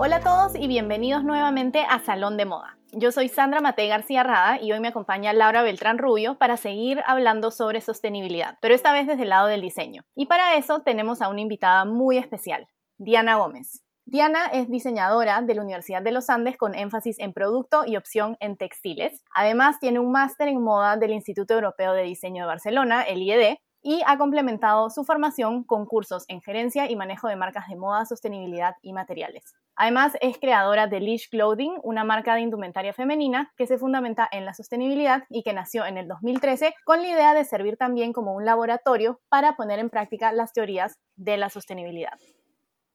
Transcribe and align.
Hola 0.00 0.16
a 0.16 0.20
todos 0.20 0.54
y 0.54 0.68
bienvenidos 0.68 1.24
nuevamente 1.24 1.84
a 1.90 1.98
Salón 1.98 2.36
de 2.36 2.44
Moda. 2.44 2.78
Yo 2.92 3.10
soy 3.10 3.26
Sandra 3.26 3.60
Mate 3.60 3.88
García 3.88 4.22
Rada 4.22 4.62
y 4.62 4.70
hoy 4.70 4.78
me 4.78 4.86
acompaña 4.86 5.32
Laura 5.32 5.64
Beltrán 5.64 5.98
Rubio 5.98 6.38
para 6.38 6.56
seguir 6.56 7.02
hablando 7.04 7.50
sobre 7.50 7.80
sostenibilidad, 7.80 8.58
pero 8.62 8.76
esta 8.76 8.92
vez 8.92 9.08
desde 9.08 9.24
el 9.24 9.30
lado 9.30 9.48
del 9.48 9.60
diseño. 9.60 10.04
Y 10.14 10.26
para 10.26 10.54
eso 10.54 10.82
tenemos 10.82 11.20
a 11.20 11.28
una 11.28 11.40
invitada 11.40 11.84
muy 11.84 12.16
especial, 12.16 12.68
Diana 12.96 13.38
Gómez. 13.38 13.82
Diana 14.06 14.46
es 14.52 14.70
diseñadora 14.70 15.42
de 15.42 15.56
la 15.56 15.62
Universidad 15.62 16.00
de 16.00 16.12
los 16.12 16.30
Andes 16.30 16.56
con 16.56 16.76
énfasis 16.76 17.18
en 17.18 17.32
producto 17.32 17.82
y 17.84 17.96
opción 17.96 18.36
en 18.38 18.56
textiles. 18.56 19.24
Además, 19.34 19.80
tiene 19.80 19.98
un 19.98 20.12
máster 20.12 20.46
en 20.46 20.62
moda 20.62 20.96
del 20.96 21.10
Instituto 21.10 21.54
Europeo 21.54 21.92
de 21.92 22.04
Diseño 22.04 22.44
de 22.44 22.46
Barcelona, 22.46 23.02
el 23.02 23.20
IED, 23.20 23.56
y 23.88 24.02
ha 24.04 24.18
complementado 24.18 24.90
su 24.90 25.02
formación 25.02 25.64
con 25.64 25.86
cursos 25.86 26.26
en 26.28 26.42
gerencia 26.42 26.90
y 26.90 26.94
manejo 26.94 27.26
de 27.26 27.36
marcas 27.36 27.68
de 27.68 27.76
moda, 27.76 28.04
sostenibilidad 28.04 28.74
y 28.82 28.92
materiales. 28.92 29.54
Además, 29.76 30.12
es 30.20 30.36
creadora 30.36 30.88
de 30.88 31.00
Leash 31.00 31.30
Clothing, 31.30 31.72
una 31.82 32.04
marca 32.04 32.34
de 32.34 32.42
indumentaria 32.42 32.92
femenina 32.92 33.50
que 33.56 33.66
se 33.66 33.78
fundamenta 33.78 34.28
en 34.30 34.44
la 34.44 34.52
sostenibilidad 34.52 35.22
y 35.30 35.42
que 35.42 35.54
nació 35.54 35.86
en 35.86 35.96
el 35.96 36.06
2013 36.06 36.74
con 36.84 37.00
la 37.00 37.08
idea 37.08 37.32
de 37.32 37.46
servir 37.46 37.78
también 37.78 38.12
como 38.12 38.34
un 38.34 38.44
laboratorio 38.44 39.22
para 39.30 39.56
poner 39.56 39.78
en 39.78 39.88
práctica 39.88 40.32
las 40.32 40.52
teorías 40.52 40.98
de 41.16 41.38
la 41.38 41.48
sostenibilidad. 41.48 42.12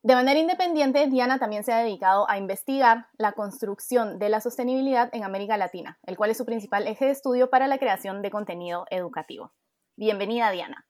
De 0.04 0.14
manera 0.14 0.40
independiente, 0.40 1.08
Diana 1.08 1.40
también 1.40 1.64
se 1.64 1.74
ha 1.74 1.80
dedicado 1.80 2.30
a 2.30 2.38
investigar 2.38 3.08
la 3.18 3.32
construcción 3.32 4.20
de 4.20 4.30
la 4.30 4.42
sostenibilidad 4.42 5.10
en 5.12 5.24
América 5.24 5.58
Latina, 5.58 5.98
el 6.04 6.18
cual 6.18 6.30
es 6.30 6.38
su 6.38 6.46
principal 6.46 6.88
eje 6.88 7.06
de 7.06 7.12
estudio 7.12 7.50
para 7.50 7.68
la 7.68 7.80
creación 7.80 8.22
de 8.22 8.30
contenido 8.30 8.86
educativo. 8.92 9.54
Bienvenida, 9.96 10.50
Diana. 10.50 10.88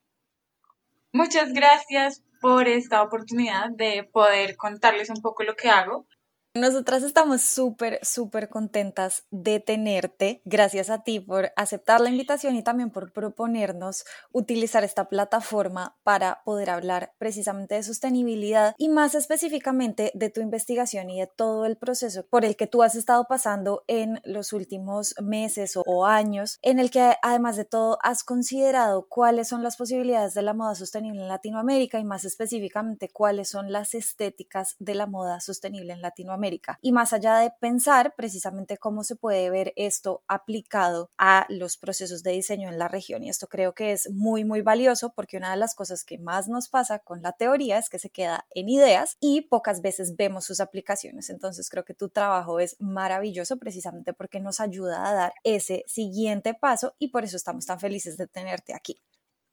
Muchas 1.12 1.52
gracias 1.52 2.24
por 2.40 2.70
esta 2.70 3.04
oportunidad 3.04 3.70
de 3.70 4.06
poder 4.06 4.56
contarles 4.56 5.10
un 5.10 5.22
poco 5.22 5.44
lo 5.44 5.56
que 5.56 5.70
hago. 5.70 6.08
Nosotras 6.56 7.02
estamos 7.02 7.42
súper, 7.42 7.98
súper 8.04 8.48
contentas 8.48 9.24
de 9.32 9.60
tenerte. 9.60 10.44
Gracias 10.46 10.92
a 10.92 11.02
ti 11.02 11.20
por 11.20 11.52
aceptar 11.56 12.00
la 12.00 12.12
invitación 12.12 12.56
y 12.56 12.62
también 12.62 12.92
por 12.92 13.12
proponernos 13.12 14.06
utilizar 14.32 14.84
esta 14.84 15.10
plataforma 15.10 15.98
para 16.04 16.44
poder 16.46 16.70
hablar 16.70 17.16
precisamente 17.18 17.74
de 17.74 17.82
sostenibilidad 17.82 18.76
y 18.78 18.90
más 18.90 19.16
específicamente 19.16 20.12
de 20.14 20.30
tu 20.30 20.42
investigación 20.42 21.10
y 21.10 21.22
de 21.22 21.26
todo 21.26 21.66
el 21.66 21.76
proceso 21.76 22.24
por 22.28 22.46
el 22.46 22.56
que 22.56 22.68
tú 22.68 22.84
has 22.84 22.94
estado 22.94 23.26
pasando 23.28 23.84
en 23.88 24.22
los 24.24 24.54
últimos 24.54 25.16
meses 25.20 25.74
o 25.76 26.06
años, 26.06 26.60
en 26.62 26.78
el 26.78 26.92
que 26.92 27.16
además 27.24 27.58
de 27.58 27.66
todo 27.66 27.98
has 28.04 28.24
considerado 28.24 29.08
cuáles 29.10 29.48
son 29.48 29.64
las 29.64 29.76
posibilidades 29.76 30.36
de 30.36 30.44
la 30.44 30.54
moda 30.54 30.76
sostenible 30.76 31.24
en 31.24 31.30
Latinoamérica 31.30 31.98
y 31.98 32.04
más 32.04 32.26
específicamente 32.26 33.10
cuáles 33.10 33.50
son 33.50 33.72
las 33.72 33.96
estéticas 33.96 34.76
de 34.78 34.94
la 34.94 35.08
moda 35.08 35.40
sostenible 35.40 35.94
en 35.94 36.04
Latinoamérica 36.04 36.43
y 36.82 36.92
más 36.92 37.14
allá 37.14 37.38
de 37.38 37.52
pensar 37.60 38.14
precisamente 38.16 38.78
cómo 38.78 39.04
se 39.04 39.16
puede 39.16 39.50
ver 39.50 39.74
esto 39.76 40.24
aplicado 40.28 41.10
a 41.18 41.46
los 41.50 41.78
procesos 41.78 42.24
de 42.24 42.32
diseño 42.32 42.70
en 42.70 42.78
la 42.78 42.88
región. 42.88 43.24
Y 43.24 43.30
esto 43.30 43.48
creo 43.48 43.74
que 43.74 43.92
es 43.92 44.10
muy, 44.12 44.44
muy 44.44 44.62
valioso 44.62 45.14
porque 45.16 45.38
una 45.38 45.52
de 45.52 45.58
las 45.58 45.76
cosas 45.76 46.04
que 46.04 46.18
más 46.18 46.48
nos 46.48 46.68
pasa 46.68 47.00
con 47.00 47.22
la 47.22 47.34
teoría 47.34 47.78
es 47.78 47.90
que 47.90 48.00
se 48.00 48.10
queda 48.10 48.46
en 48.54 48.70
ideas 48.70 49.18
y 49.20 49.42
pocas 49.42 49.82
veces 49.82 50.16
vemos 50.16 50.46
sus 50.46 50.60
aplicaciones. 50.60 51.30
Entonces 51.30 51.70
creo 51.70 51.86
que 51.86 51.94
tu 51.94 52.10
trabajo 52.10 52.60
es 52.60 52.76
maravilloso 52.80 53.58
precisamente 53.58 54.14
porque 54.14 54.40
nos 54.40 54.60
ayuda 54.60 55.08
a 55.08 55.14
dar 55.14 55.34
ese 55.44 55.86
siguiente 55.88 56.54
paso 56.54 56.96
y 57.00 57.10
por 57.10 57.24
eso 57.24 57.38
estamos 57.38 57.66
tan 57.66 57.80
felices 57.80 58.18
de 58.18 58.28
tenerte 58.28 58.74
aquí. 58.74 59.00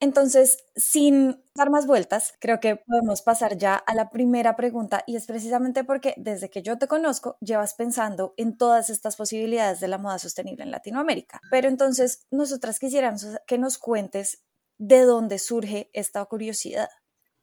Entonces, 0.01 0.65
sin 0.77 1.45
dar 1.55 1.69
más 1.69 1.87
vueltas, 1.87 2.35
creo 2.41 2.59
que 2.59 2.77
podemos 2.77 3.21
pasar 3.21 3.59
ya 3.59 3.75
a 3.75 3.95
la 3.95 4.09
primera 4.09 4.57
pregunta 4.57 5.05
y 5.07 5.17
es 5.17 5.27
precisamente 5.27 5.85
porque 5.85 6.15
desde 6.17 6.49
que 6.49 6.63
yo 6.63 6.79
te 6.79 6.89
conozco 6.89 7.37
llevas 7.41 7.75
pensando 7.75 8.33
en 8.39 8.57
todas 8.57 8.89
estas 8.89 9.17
posibilidades 9.17 9.79
de 9.81 9.89
la 9.89 9.99
moda 9.99 10.19
sostenible 10.19 10.65
en 10.65 10.71
Latinoamérica. 10.71 11.41
Pero 11.51 11.69
entonces, 11.69 12.27
nosotras 12.31 12.79
quisiéramos 12.79 13.27
que 13.47 13.59
nos 13.59 13.77
cuentes 13.77 14.43
de 14.79 15.03
dónde 15.03 15.39
surge 15.39 15.91
esta 15.93 16.25
curiosidad. 16.25 16.89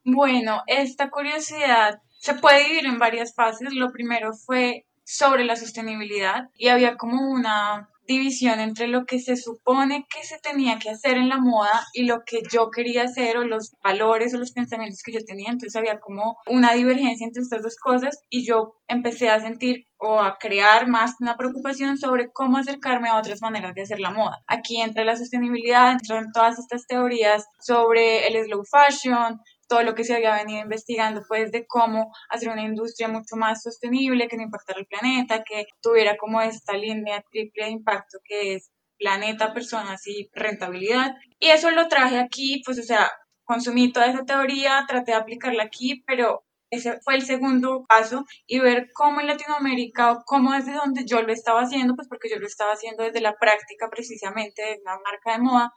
Bueno, 0.04 0.64
esta 0.66 1.12
curiosidad 1.12 2.02
se 2.18 2.34
puede 2.34 2.64
dividir 2.64 2.88
en 2.88 2.98
varias 2.98 3.36
fases. 3.36 3.72
Lo 3.74 3.92
primero 3.92 4.34
fue 4.34 4.88
sobre 5.04 5.46
la 5.46 5.56
sostenibilidad 5.56 6.50
y 6.56 6.70
había 6.70 6.98
como 6.98 7.32
una 7.32 7.90
división 8.08 8.60
entre 8.60 8.88
lo 8.88 9.06
que 9.06 9.20
se 9.20 9.36
supone 9.36 10.06
que 10.10 10.24
se 10.24 10.40
tenía 10.40 10.80
que 10.80 10.90
hacer 10.90 11.18
en 11.18 11.30
la 11.30 11.38
moda 11.38 11.86
y 11.94 12.04
lo 12.04 12.24
que 12.26 12.42
yo 12.52 12.70
quería 12.72 13.04
hacer 13.04 13.38
o 13.38 13.44
los 13.44 13.74
valores 13.84 14.34
o 14.34 14.38
los 14.38 14.52
pensamientos 14.52 15.02
que 15.04 15.12
yo 15.12 15.20
tenía. 15.26 15.50
Entonces 15.50 15.76
había 15.76 16.00
como 16.00 16.38
una 16.48 16.74
divergencia 16.74 17.26
entre 17.26 17.44
estas 17.44 17.62
dos 17.62 17.76
cosas 17.76 18.24
y 18.30 18.46
yo 18.46 18.76
empecé 18.88 19.30
a 19.30 19.40
sentir 19.40 19.86
o 20.00 20.20
a 20.20 20.38
crear 20.38 20.88
más 20.88 21.16
una 21.20 21.38
preocupación 21.38 21.98
sobre 21.98 22.32
cómo 22.32 22.58
acercarme 22.58 23.10
a 23.10 23.18
otras 23.18 23.42
maneras 23.42 23.74
de 23.74 23.82
hacer 23.82 24.00
la 24.00 24.12
moda. 24.12 24.44
Aquí 24.48 24.80
entra 24.80 25.04
la 25.04 25.16
sostenibilidad, 25.16 25.92
entran 25.92 26.32
todas 26.32 26.60
estas 26.60 26.86
teorías 26.86 27.46
sobre 27.60 28.28
el 28.28 28.46
slow 28.46 28.64
fashion, 28.64 29.42
todo 29.68 29.84
lo 29.84 29.96
que 29.96 30.04
se 30.04 30.16
había 30.16 30.36
venido 30.36 30.62
investigando, 30.62 31.24
pues 31.28 31.52
de 31.52 31.66
cómo 31.68 32.12
hacer 32.30 32.50
una 32.50 32.64
industria 32.64 33.08
mucho 33.08 33.36
más 33.36 33.62
sostenible, 33.64 34.28
que 34.28 34.38
no 34.38 34.44
impactara 34.44 34.80
el 34.80 34.88
planeta, 34.88 35.44
que 35.44 35.66
tuviera 35.82 36.18
como 36.18 36.42
esta 36.42 36.74
línea 36.74 37.24
triple 37.30 37.66
de 37.66 37.72
impacto 37.72 38.20
que 38.24 38.56
es 38.56 38.72
planeta, 38.98 39.54
personas 39.54 40.06
y 40.08 40.30
rentabilidad. 40.34 41.16
Y 41.40 41.50
eso 41.50 41.72
lo 41.72 41.88
traje 41.88 42.20
aquí, 42.20 42.62
pues 42.66 42.80
o 42.80 42.84
sea, 42.84 43.12
consumí 43.44 43.92
toda 43.92 44.08
esa 44.08 44.26
teoría, 44.26 44.86
traté 44.88 45.12
de 45.12 45.18
aplicarla 45.18 45.64
aquí, 45.64 46.04
pero 46.06 46.44
ese 46.70 47.00
fue 47.02 47.16
el 47.16 47.22
segundo 47.22 47.86
paso 47.88 48.26
y 48.46 48.60
ver 48.60 48.90
cómo 48.94 49.22
en 49.22 49.28
Latinoamérica 49.28 50.12
o 50.12 50.24
cómo 50.26 50.54
desde 50.54 50.74
donde 50.74 51.06
yo 51.06 51.22
lo 51.22 51.32
estaba 51.32 51.62
haciendo, 51.62 51.96
pues 51.96 52.08
porque 52.10 52.30
yo 52.30 52.40
lo 52.40 52.48
estaba 52.48 52.74
haciendo 52.74 53.04
desde 53.04 53.22
la 53.22 53.38
práctica 53.38 53.90
precisamente 53.90 54.62
de 54.62 54.80
una 54.84 54.98
marca 55.00 55.32
de 55.34 55.40
moda, 55.40 55.74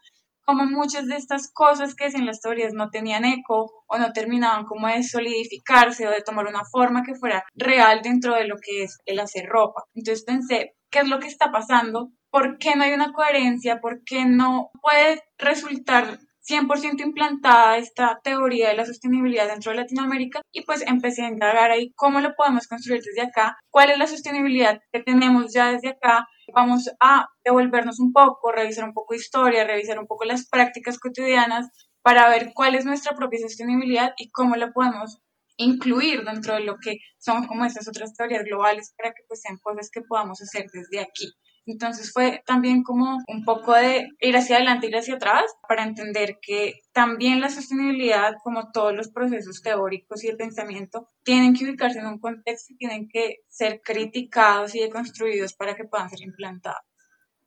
como 0.50 0.66
muchas 0.66 1.06
de 1.06 1.14
estas 1.14 1.48
cosas 1.52 1.94
que 1.94 2.06
en 2.06 2.26
las 2.26 2.40
teorías 2.40 2.72
no 2.74 2.90
tenían 2.90 3.24
eco 3.24 3.70
o 3.86 3.98
no 3.98 4.12
terminaban 4.12 4.64
como 4.64 4.88
de 4.88 5.04
solidificarse 5.04 6.08
o 6.08 6.10
de 6.10 6.22
tomar 6.22 6.48
una 6.48 6.64
forma 6.64 7.04
que 7.04 7.14
fuera 7.14 7.44
real 7.54 8.00
dentro 8.02 8.34
de 8.34 8.48
lo 8.48 8.56
que 8.56 8.82
es 8.82 8.98
el 9.06 9.20
hacer 9.20 9.46
ropa. 9.46 9.84
Entonces 9.94 10.24
pensé, 10.24 10.74
¿qué 10.90 10.98
es 11.00 11.08
lo 11.08 11.20
que 11.20 11.28
está 11.28 11.52
pasando? 11.52 12.10
¿Por 12.32 12.58
qué 12.58 12.74
no 12.74 12.82
hay 12.82 12.94
una 12.94 13.12
coherencia? 13.12 13.80
¿Por 13.80 14.02
qué 14.02 14.24
no 14.24 14.70
puede 14.82 15.22
resultar 15.38 16.18
100% 16.48 17.00
implantada 17.00 17.76
esta 17.76 18.18
teoría 18.24 18.70
de 18.70 18.74
la 18.74 18.86
sostenibilidad 18.86 19.46
dentro 19.46 19.70
de 19.70 19.78
Latinoamérica 19.78 20.40
y 20.52 20.62
pues 20.62 20.82
empecé 20.84 21.22
a 21.22 21.28
indagar 21.28 21.70
ahí 21.70 21.92
cómo 21.94 22.20
lo 22.20 22.34
podemos 22.34 22.66
construir 22.66 23.02
desde 23.02 23.28
acá, 23.28 23.56
cuál 23.70 23.90
es 23.90 23.98
la 23.98 24.08
sostenibilidad 24.08 24.80
que 24.90 25.00
tenemos 25.00 25.52
ya 25.54 25.70
desde 25.70 25.90
acá, 25.90 26.26
vamos 26.54 26.90
a 27.00 27.26
devolvernos 27.44 28.00
un 28.00 28.12
poco, 28.12 28.52
revisar 28.52 28.84
un 28.84 28.94
poco 28.94 29.14
historia, 29.14 29.64
revisar 29.64 29.98
un 29.98 30.06
poco 30.06 30.24
las 30.24 30.48
prácticas 30.48 30.98
cotidianas 30.98 31.68
para 32.02 32.28
ver 32.28 32.52
cuál 32.54 32.74
es 32.74 32.84
nuestra 32.84 33.14
propia 33.14 33.40
sostenibilidad 33.40 34.12
y 34.16 34.30
cómo 34.30 34.56
la 34.56 34.72
podemos 34.72 35.18
incluir 35.56 36.24
dentro 36.24 36.54
de 36.54 36.60
lo 36.60 36.78
que 36.78 36.98
son 37.18 37.46
como 37.46 37.64
estas 37.64 37.86
otras 37.86 38.14
teorías 38.14 38.44
globales 38.44 38.94
para 38.96 39.10
que 39.10 39.22
pues 39.28 39.42
sean 39.42 39.58
cosas 39.58 39.90
que 39.92 40.00
podamos 40.00 40.40
hacer 40.40 40.66
desde 40.72 41.00
aquí. 41.00 41.32
Entonces 41.66 42.10
fue 42.12 42.42
también 42.46 42.82
como 42.82 43.18
un 43.28 43.44
poco 43.44 43.74
de 43.74 44.08
ir 44.20 44.36
hacia 44.36 44.56
adelante, 44.56 44.88
ir 44.88 44.96
hacia 44.96 45.14
atrás, 45.14 45.44
para 45.68 45.84
entender 45.84 46.38
que 46.40 46.80
también 46.92 47.40
la 47.40 47.50
sostenibilidad, 47.50 48.34
como 48.42 48.70
todos 48.72 48.94
los 48.94 49.10
procesos 49.10 49.62
teóricos 49.62 50.24
y 50.24 50.28
de 50.28 50.36
pensamiento, 50.36 51.08
tienen 51.22 51.54
que 51.54 51.64
ubicarse 51.64 51.98
en 51.98 52.06
un 52.06 52.18
contexto 52.18 52.72
y 52.72 52.76
tienen 52.76 53.08
que 53.08 53.36
ser 53.48 53.80
criticados 53.82 54.74
y 54.74 54.80
deconstruidos 54.80 55.54
para 55.54 55.74
que 55.74 55.84
puedan 55.84 56.10
ser 56.10 56.22
implantados. 56.22 56.82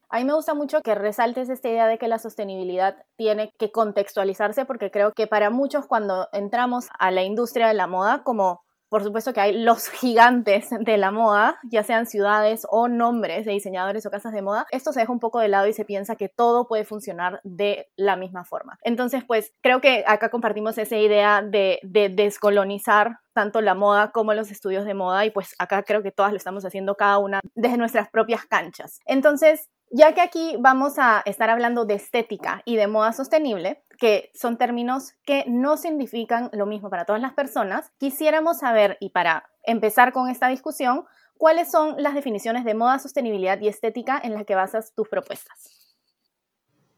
A 0.10 0.20
mí 0.20 0.26
me 0.26 0.36
gusta 0.36 0.54
mucho 0.54 0.82
que 0.84 0.94
resaltes 0.94 1.50
esta 1.50 1.70
idea 1.70 1.88
de 1.88 1.98
que 1.98 2.08
la 2.08 2.20
sostenibilidad 2.20 3.04
tiene 3.16 3.52
que 3.58 3.72
contextualizarse 3.72 4.64
porque 4.64 4.92
creo 4.92 5.12
que 5.12 5.26
para 5.26 5.50
muchos 5.50 5.88
cuando 5.88 6.28
entramos 6.34 6.90
a 7.00 7.10
la 7.10 7.24
industria 7.24 7.68
de 7.68 7.74
la 7.74 7.88
moda, 7.88 8.22
como 8.24 8.63
por 8.94 9.04
supuesto 9.04 9.34
que 9.34 9.42
hay 9.42 9.54
los 9.64 9.90
gigantes 9.90 10.68
de 10.70 10.98
la 10.98 11.10
moda, 11.10 11.58
ya 11.64 11.82
sean 11.82 12.06
ciudades 12.06 12.68
o 12.70 12.88
nombres 12.88 13.44
de 13.44 13.52
diseñadores 13.52 14.06
o 14.06 14.12
casas 14.12 14.34
de 14.34 14.44
moda, 14.44 14.68
esto 14.70 14.94
se 14.94 15.00
deja 15.00 15.12
un 15.12 15.20
poco 15.20 15.40
de 15.40 15.48
lado 15.48 15.66
y 15.66 15.74
se 15.74 15.84
piensa 15.84 16.16
que 16.16 16.30
todo 16.30 16.68
puede 16.68 16.86
funcionar 16.86 17.42
de 17.44 17.88
la 17.96 18.18
misma 18.18 18.46
forma. 18.46 18.78
Entonces, 18.84 19.24
pues 19.26 19.52
creo 19.64 19.82
que 19.82 20.04
acá 20.06 20.30
compartimos 20.30 20.78
esa 20.78 20.96
idea 20.96 21.42
de, 21.42 21.80
de 21.82 22.10
descolonizar 22.10 23.18
tanto 23.34 23.62
la 23.62 23.74
moda 23.74 24.12
como 24.12 24.36
los 24.36 24.52
estudios 24.52 24.86
de 24.86 24.94
moda 24.94 25.26
y 25.26 25.32
pues 25.32 25.56
acá 25.58 25.82
creo 25.82 26.04
que 26.04 26.12
todas 26.12 26.32
lo 26.32 26.38
estamos 26.38 26.64
haciendo 26.64 26.94
cada 26.94 27.18
una 27.18 27.40
desde 27.56 27.78
nuestras 27.78 28.12
propias 28.12 28.46
canchas. 28.46 29.00
Entonces, 29.08 29.72
ya 29.96 30.14
que 30.14 30.22
aquí 30.22 30.56
vamos 30.60 30.98
a 30.98 31.22
estar 31.26 31.52
hablando 31.52 31.86
de 31.86 31.94
estética 31.94 32.64
y 32.66 32.78
de 32.78 32.88
moda 32.88 33.14
sostenible, 33.14 33.84
que 34.04 34.32
son 34.36 34.58
términos 34.58 35.14
que 35.24 35.46
no 35.48 35.78
significan 35.78 36.50
lo 36.52 36.66
mismo 36.66 36.90
para 36.90 37.06
todas 37.06 37.22
las 37.22 37.32
personas, 37.32 37.90
quisiéramos 38.00 38.60
saber, 38.60 38.98
y 39.00 39.12
para 39.12 39.50
empezar 39.64 40.12
con 40.12 40.28
esta 40.28 40.50
discusión, 40.50 41.06
cuáles 41.38 41.72
son 41.72 41.96
las 42.04 42.14
definiciones 42.14 42.66
de 42.66 42.74
moda, 42.74 43.00
sostenibilidad 43.00 43.62
y 43.62 43.70
estética 43.70 44.20
en 44.22 44.34
las 44.34 44.44
que 44.44 44.56
basas 44.56 44.94
tus 44.94 45.08
propuestas. 45.08 45.96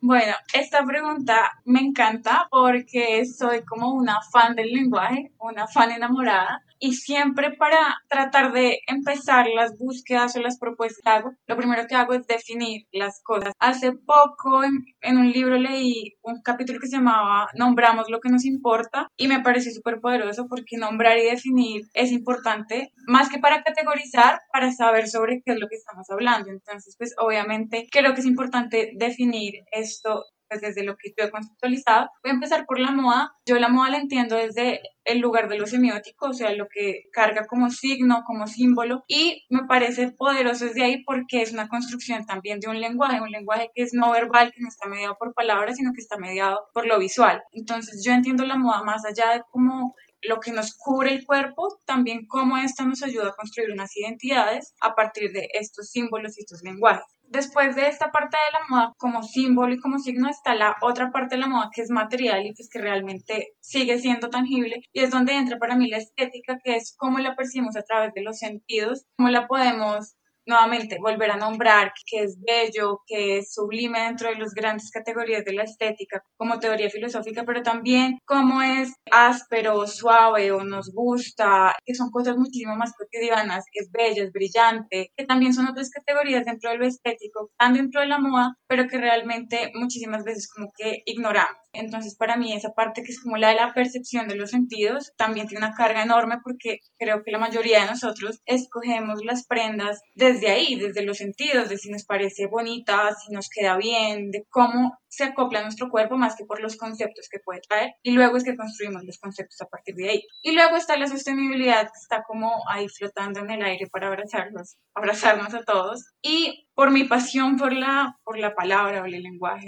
Bueno, 0.02 0.34
esta 0.52 0.84
pregunta 0.84 1.52
me 1.63 1.81
encanta 1.81 2.48
porque 2.50 3.24
soy 3.28 3.63
como 3.66 3.94
una 3.94 4.18
fan 4.34 4.56
del 4.56 4.72
lenguaje, 4.72 5.31
una 5.38 5.68
fan 5.68 5.92
enamorada 5.92 6.63
y 6.80 6.94
siempre 6.94 7.56
para 7.57 7.98
tratar 8.10 8.51
de 8.51 8.80
empezar 8.88 9.48
las 9.48 9.77
búsquedas 9.77 10.36
o 10.36 10.42
las 10.42 10.57
propuestas 10.60 11.01
que 11.04 11.10
hago, 11.10 11.31
lo 11.48 11.57
primero 11.57 11.88
que 11.88 11.95
hago 11.95 12.13
es 12.13 12.27
definir 12.27 12.88
las 12.92 13.22
cosas. 13.24 13.54
Hace 13.60 13.94
poco 13.94 14.63
en, 14.63 15.18
un 15.18 15.31
libro 15.31 15.57
leí 15.57 16.16
un 16.22 16.42
capítulo 16.42 16.80
que 16.80 16.88
se 16.88 16.98
llamaba 16.98 17.48
Nombramos 17.56 18.10
lo 18.10 18.19
que 18.19 18.30
nos 18.30 18.45
importa 18.45 19.07
y 19.18 19.27
me 19.27 19.42
pareció 19.42 19.72
súper 19.72 20.00
poderoso 20.00 20.48
porque 20.48 20.77
nombrar 20.77 21.18
y 21.18 21.24
definir 21.24 21.83
es 21.94 22.12
importante 22.12 22.92
más 23.07 23.30
que 23.30 23.39
para 23.39 23.63
categorizar, 23.63 24.42
para 24.51 24.72
saber 24.72 25.07
sobre 25.07 25.42
qué 25.44 25.54
es 25.54 25.60
lo 25.60 25.68
que 25.68 25.75
estamos 25.75 26.10
hablando. 26.10 26.50
Entonces, 26.50 26.95
pues 26.98 27.13
obviamente 27.18 27.88
creo 27.92 28.13
que 28.13 28.22
es 28.22 28.25
importante 28.25 28.92
definir 28.95 29.63
esto 29.72 30.25
pues 30.50 30.62
desde 30.62 30.84
lo 30.84 30.96
que 30.98 31.14
yo 31.18 31.26
he 31.26 31.32
conceptualizado. 31.32 32.10
Voy 32.24 32.32
a 32.32 32.36
empezar 32.36 32.66
por 32.66 32.80
la 32.80 32.92
moda. 32.92 33.32
Yo 33.46 33.58
la 33.60 33.70
moda 33.70 33.90
la 33.90 33.98
entiendo 33.98 34.36
desde 34.36 34.82
el 35.06 35.20
lugar 35.20 35.48
de 35.50 35.58
lo 35.58 35.68
semiótico, 35.68 36.30
o 36.30 36.34
sea, 36.34 36.52
lo 36.54 36.68
que 36.68 37.04
carga 37.12 37.46
como 37.46 37.70
signo, 37.70 38.24
como 38.26 38.48
símbolo, 38.48 39.04
y 39.08 39.46
me 39.50 39.66
parece 39.68 40.12
poderoso 40.12 40.66
desde 40.66 40.84
ahí 40.84 41.04
porque 41.04 41.44
es 41.44 41.54
una 41.54 41.68
construcción 41.68 42.26
también 42.26 42.60
de 42.60 42.70
un 42.70 42.82
lenguaje, 42.82 43.22
un 43.22 43.30
lenguaje 43.30 43.70
que 43.74 43.84
es 43.84 43.94
no 43.94 44.12
verbal, 44.12 44.52
que 44.52 44.62
no 44.62 44.68
está 44.68 44.88
mediado 44.90 45.16
por 45.20 45.34
palabras, 45.34 45.78
sino 45.78 45.92
que 45.94 46.02
está 46.02 46.18
mediado 46.18 46.60
por 46.74 46.88
lo 46.88 46.98
visual. 46.98 47.44
Entonces 47.52 48.04
yo 48.04 48.14
entiendo 48.14 48.46
la 48.46 48.58
moda 48.58 48.84
más 48.84 49.06
allá 49.06 49.32
de 49.32 49.44
cómo 49.52 49.96
lo 50.28 50.40
que 50.40 50.52
nos 50.52 50.76
cubre 50.76 51.14
el 51.14 51.26
cuerpo, 51.26 51.80
también 51.86 52.26
cómo 52.28 52.58
esto 52.58 52.84
nos 52.84 53.04
ayuda 53.04 53.30
a 53.30 53.36
construir 53.36 53.72
unas 53.72 53.96
identidades 53.96 54.74
a 54.82 54.96
partir 54.96 55.32
de 55.32 55.50
estos 55.54 55.90
símbolos 55.90 56.38
y 56.38 56.42
estos 56.42 56.64
lenguajes. 56.64 57.15
Después 57.27 57.75
de 57.75 57.88
esta 57.88 58.12
parte 58.12 58.38
de 58.38 58.54
la 58.54 58.66
moda 58.69 58.94
como 58.98 59.24
símbolo 59.24 59.74
y 59.74 59.80
como 59.80 60.00
signo 60.00 60.30
está 60.30 60.56
la 60.56 60.75
otra 60.81 61.12
parte 61.12 61.36
de 61.36 61.42
la 61.42 61.48
moda 61.48 61.69
que 61.74 61.81
es 61.81 61.89
material 61.89 62.45
y 62.45 62.54
pues 62.54 62.69
que 62.69 62.80
realmente 62.80 63.54
sigue 63.60 64.00
siendo 64.00 64.30
tangible 64.30 64.81
y 64.94 65.01
es 65.01 65.12
donde 65.12 65.33
entra 65.33 65.57
para 65.57 65.75
mí 65.75 65.89
la 65.89 65.98
estética 65.98 66.57
que 66.63 66.75
es 66.75 66.95
cómo 66.98 67.19
la 67.19 67.36
percibimos 67.36 67.75
a 67.75 67.83
través 67.83 68.13
de 68.13 68.22
los 68.22 68.38
sentidos, 68.38 69.06
cómo 69.18 69.30
la 69.30 69.48
podemos 69.48 70.16
nuevamente 70.46 70.98
volver 71.00 71.32
a 71.32 71.38
nombrar 71.38 71.94
que 72.06 72.24
es 72.24 72.38
bello, 72.42 73.02
que 73.06 73.40
es 73.40 73.54
sublime 73.54 74.02
dentro 74.02 74.30
de 74.30 74.36
las 74.36 74.54
grandes 74.54 74.92
categorías 74.92 75.44
de 75.46 75.54
la 75.54 75.64
estética 75.64 76.22
como 76.38 76.60
teoría 76.60 76.90
filosófica, 76.90 77.44
pero 77.46 77.64
también 77.64 78.20
cómo 78.26 78.62
es 78.62 78.94
áspero, 79.12 79.88
suave 79.88 80.52
o 80.52 80.64
nos 80.64 80.92
gusta, 80.94 81.76
que 81.86 81.96
son 81.96 82.12
cosas 82.12 82.38
muchísimo 82.38 82.76
más 82.76 82.94
cotidianas, 82.94 83.66
que 83.72 83.80
es 83.82 83.92
bello, 83.92 84.24
es 84.24 84.32
brillante, 84.32 85.12
que 85.16 85.26
también 85.26 85.54
son 85.54 85.68
otras 85.68 85.90
categorías 85.90 86.46
dentro 86.46 86.72
de 86.72 86.78
lo 86.78 86.86
estético, 86.86 87.50
están 87.52 87.74
dentro 87.74 88.02
de 88.02 88.08
la 88.08 88.20
moda, 88.20 88.56
pero 88.68 88.88
que 88.88 88.98
realmente 88.98 89.72
muchísimas 89.74 90.24
veces 90.24 90.50
como 90.52 90.72
que 90.78 91.02
ignoramos. 91.06 91.65
Entonces, 91.77 92.16
para 92.16 92.38
mí, 92.38 92.54
esa 92.54 92.74
parte 92.74 93.04
que 93.04 93.12
es 93.12 93.22
como 93.22 93.38
la 93.38 93.50
de 93.50 93.56
la 93.56 93.74
percepción 93.74 94.27
de 94.27 94.36
los 94.36 94.51
sentidos, 94.51 95.13
también 95.18 95.48
tiene 95.48 95.66
una 95.66 95.75
carga 95.75 96.04
enorme 96.04 96.38
porque 96.44 96.80
creo 96.98 97.24
que 97.24 97.31
la 97.31 97.39
mayoría 97.39 97.81
de 97.81 97.88
nosotros 97.88 98.42
escogemos 98.45 99.24
las 99.24 99.45
prendas 99.45 100.01
desde 100.16 100.50
ahí, 100.50 100.75
desde 100.75 101.04
los 101.04 101.18
sentidos, 101.18 101.69
de 101.69 101.77
si 101.77 101.89
nos 101.89 102.06
parece 102.06 102.48
bonita, 102.48 103.13
si 103.16 103.31
nos 103.33 103.50
queda 103.50 103.77
bien, 103.77 104.31
de 104.31 104.45
cómo 104.50 104.98
se 105.07 105.24
acopla 105.24 105.60
a 105.60 105.63
nuestro 105.63 105.89
cuerpo 105.89 106.18
más 106.18 106.36
que 106.36 106.45
por 106.45 106.62
los 106.62 106.75
conceptos 106.75 107.27
que 107.30 107.39
puede 107.39 107.62
traer. 107.62 107.94
Y 108.04 108.12
luego 108.12 108.38
es 108.38 108.44
que 108.44 108.57
construimos 108.57 109.04
los 109.04 109.18
conceptos 109.18 109.62
a 109.62 109.68
partir 109.68 109.95
de 109.95 110.10
ahí. 110.10 110.24
Y 110.42 110.51
luego 110.51 110.75
está 110.75 110.98
la 110.98 111.07
sostenibilidad 111.07 111.83
que 111.83 112.00
está 112.01 112.24
como 112.24 112.51
ahí 112.69 112.88
flotando 112.89 113.39
en 113.39 113.51
el 113.51 113.63
aire 113.63 113.88
para 113.88 114.07
abrazarnos, 114.07 114.75
abrazarnos 114.94 115.54
a 115.54 115.63
todos. 115.63 116.06
Y 116.22 116.68
por 116.74 116.92
mi 116.92 117.06
pasión 117.06 117.57
por 117.57 117.74
la, 117.74 118.18
por 118.24 118.38
la 118.38 118.54
palabra 118.54 119.01
o 119.01 119.06
el 119.06 119.24
lenguaje, 119.24 119.68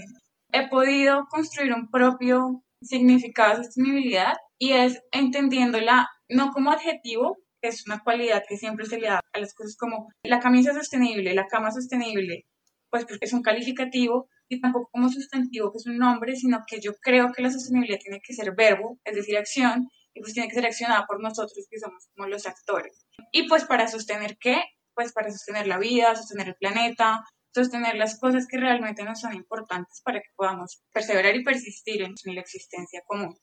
he 0.51 0.67
podido 0.69 1.25
construir 1.29 1.73
un 1.73 1.89
propio 1.89 2.63
significado 2.81 3.57
de 3.57 3.65
sostenibilidad 3.65 4.33
y 4.59 4.71
es 4.71 5.01
entendiéndola 5.11 6.07
no 6.29 6.51
como 6.51 6.71
adjetivo, 6.71 7.37
que 7.61 7.69
es 7.69 7.85
una 7.87 7.99
cualidad 8.03 8.43
que 8.47 8.57
siempre 8.57 8.85
se 8.85 8.99
le 8.99 9.07
da 9.07 9.19
a 9.33 9.39
las 9.39 9.53
cosas 9.53 9.75
como 9.77 10.09
la 10.23 10.39
camisa 10.39 10.73
sostenible, 10.73 11.33
la 11.33 11.47
cama 11.47 11.71
sostenible, 11.71 12.45
pues 12.89 13.05
porque 13.05 13.25
es 13.25 13.33
un 13.33 13.41
calificativo 13.41 14.29
y 14.49 14.61
tampoco 14.61 14.89
como 14.91 15.09
sustantivo, 15.09 15.71
que 15.71 15.77
es 15.77 15.87
un 15.87 15.97
nombre, 15.97 16.35
sino 16.35 16.59
que 16.67 16.79
yo 16.79 16.93
creo 17.01 17.31
que 17.33 17.41
la 17.41 17.51
sostenibilidad 17.51 17.99
tiene 17.99 18.21
que 18.23 18.33
ser 18.33 18.53
verbo, 18.55 18.99
es 19.03 19.15
decir, 19.15 19.37
acción, 19.37 19.87
y 20.13 20.21
pues 20.21 20.33
tiene 20.33 20.47
que 20.47 20.55
ser 20.55 20.65
accionada 20.65 21.05
por 21.05 21.21
nosotros 21.21 21.67
que 21.69 21.79
somos 21.79 22.07
como 22.15 22.27
los 22.27 22.47
actores. 22.47 23.05
Y 23.31 23.47
pues 23.47 23.65
para 23.65 23.87
sostener 23.87 24.37
qué? 24.39 24.61
Pues 24.95 25.13
para 25.13 25.29
sostener 25.29 25.67
la 25.67 25.77
vida, 25.77 26.15
sostener 26.15 26.47
el 26.47 26.55
planeta, 26.55 27.23
sostener 27.57 27.95
las 27.95 28.19
cosas 28.19 28.45
que 28.47 28.57
realmente 28.57 29.03
nos 29.03 29.19
son 29.19 29.33
importantes 29.33 30.01
para 30.01 30.19
que 30.19 30.29
podamos 30.35 30.83
perseverar 30.93 31.35
y 31.35 31.43
persistir 31.43 32.03
en, 32.03 32.13
la 32.25 32.41
existencia 32.41 33.01
común 33.05 33.35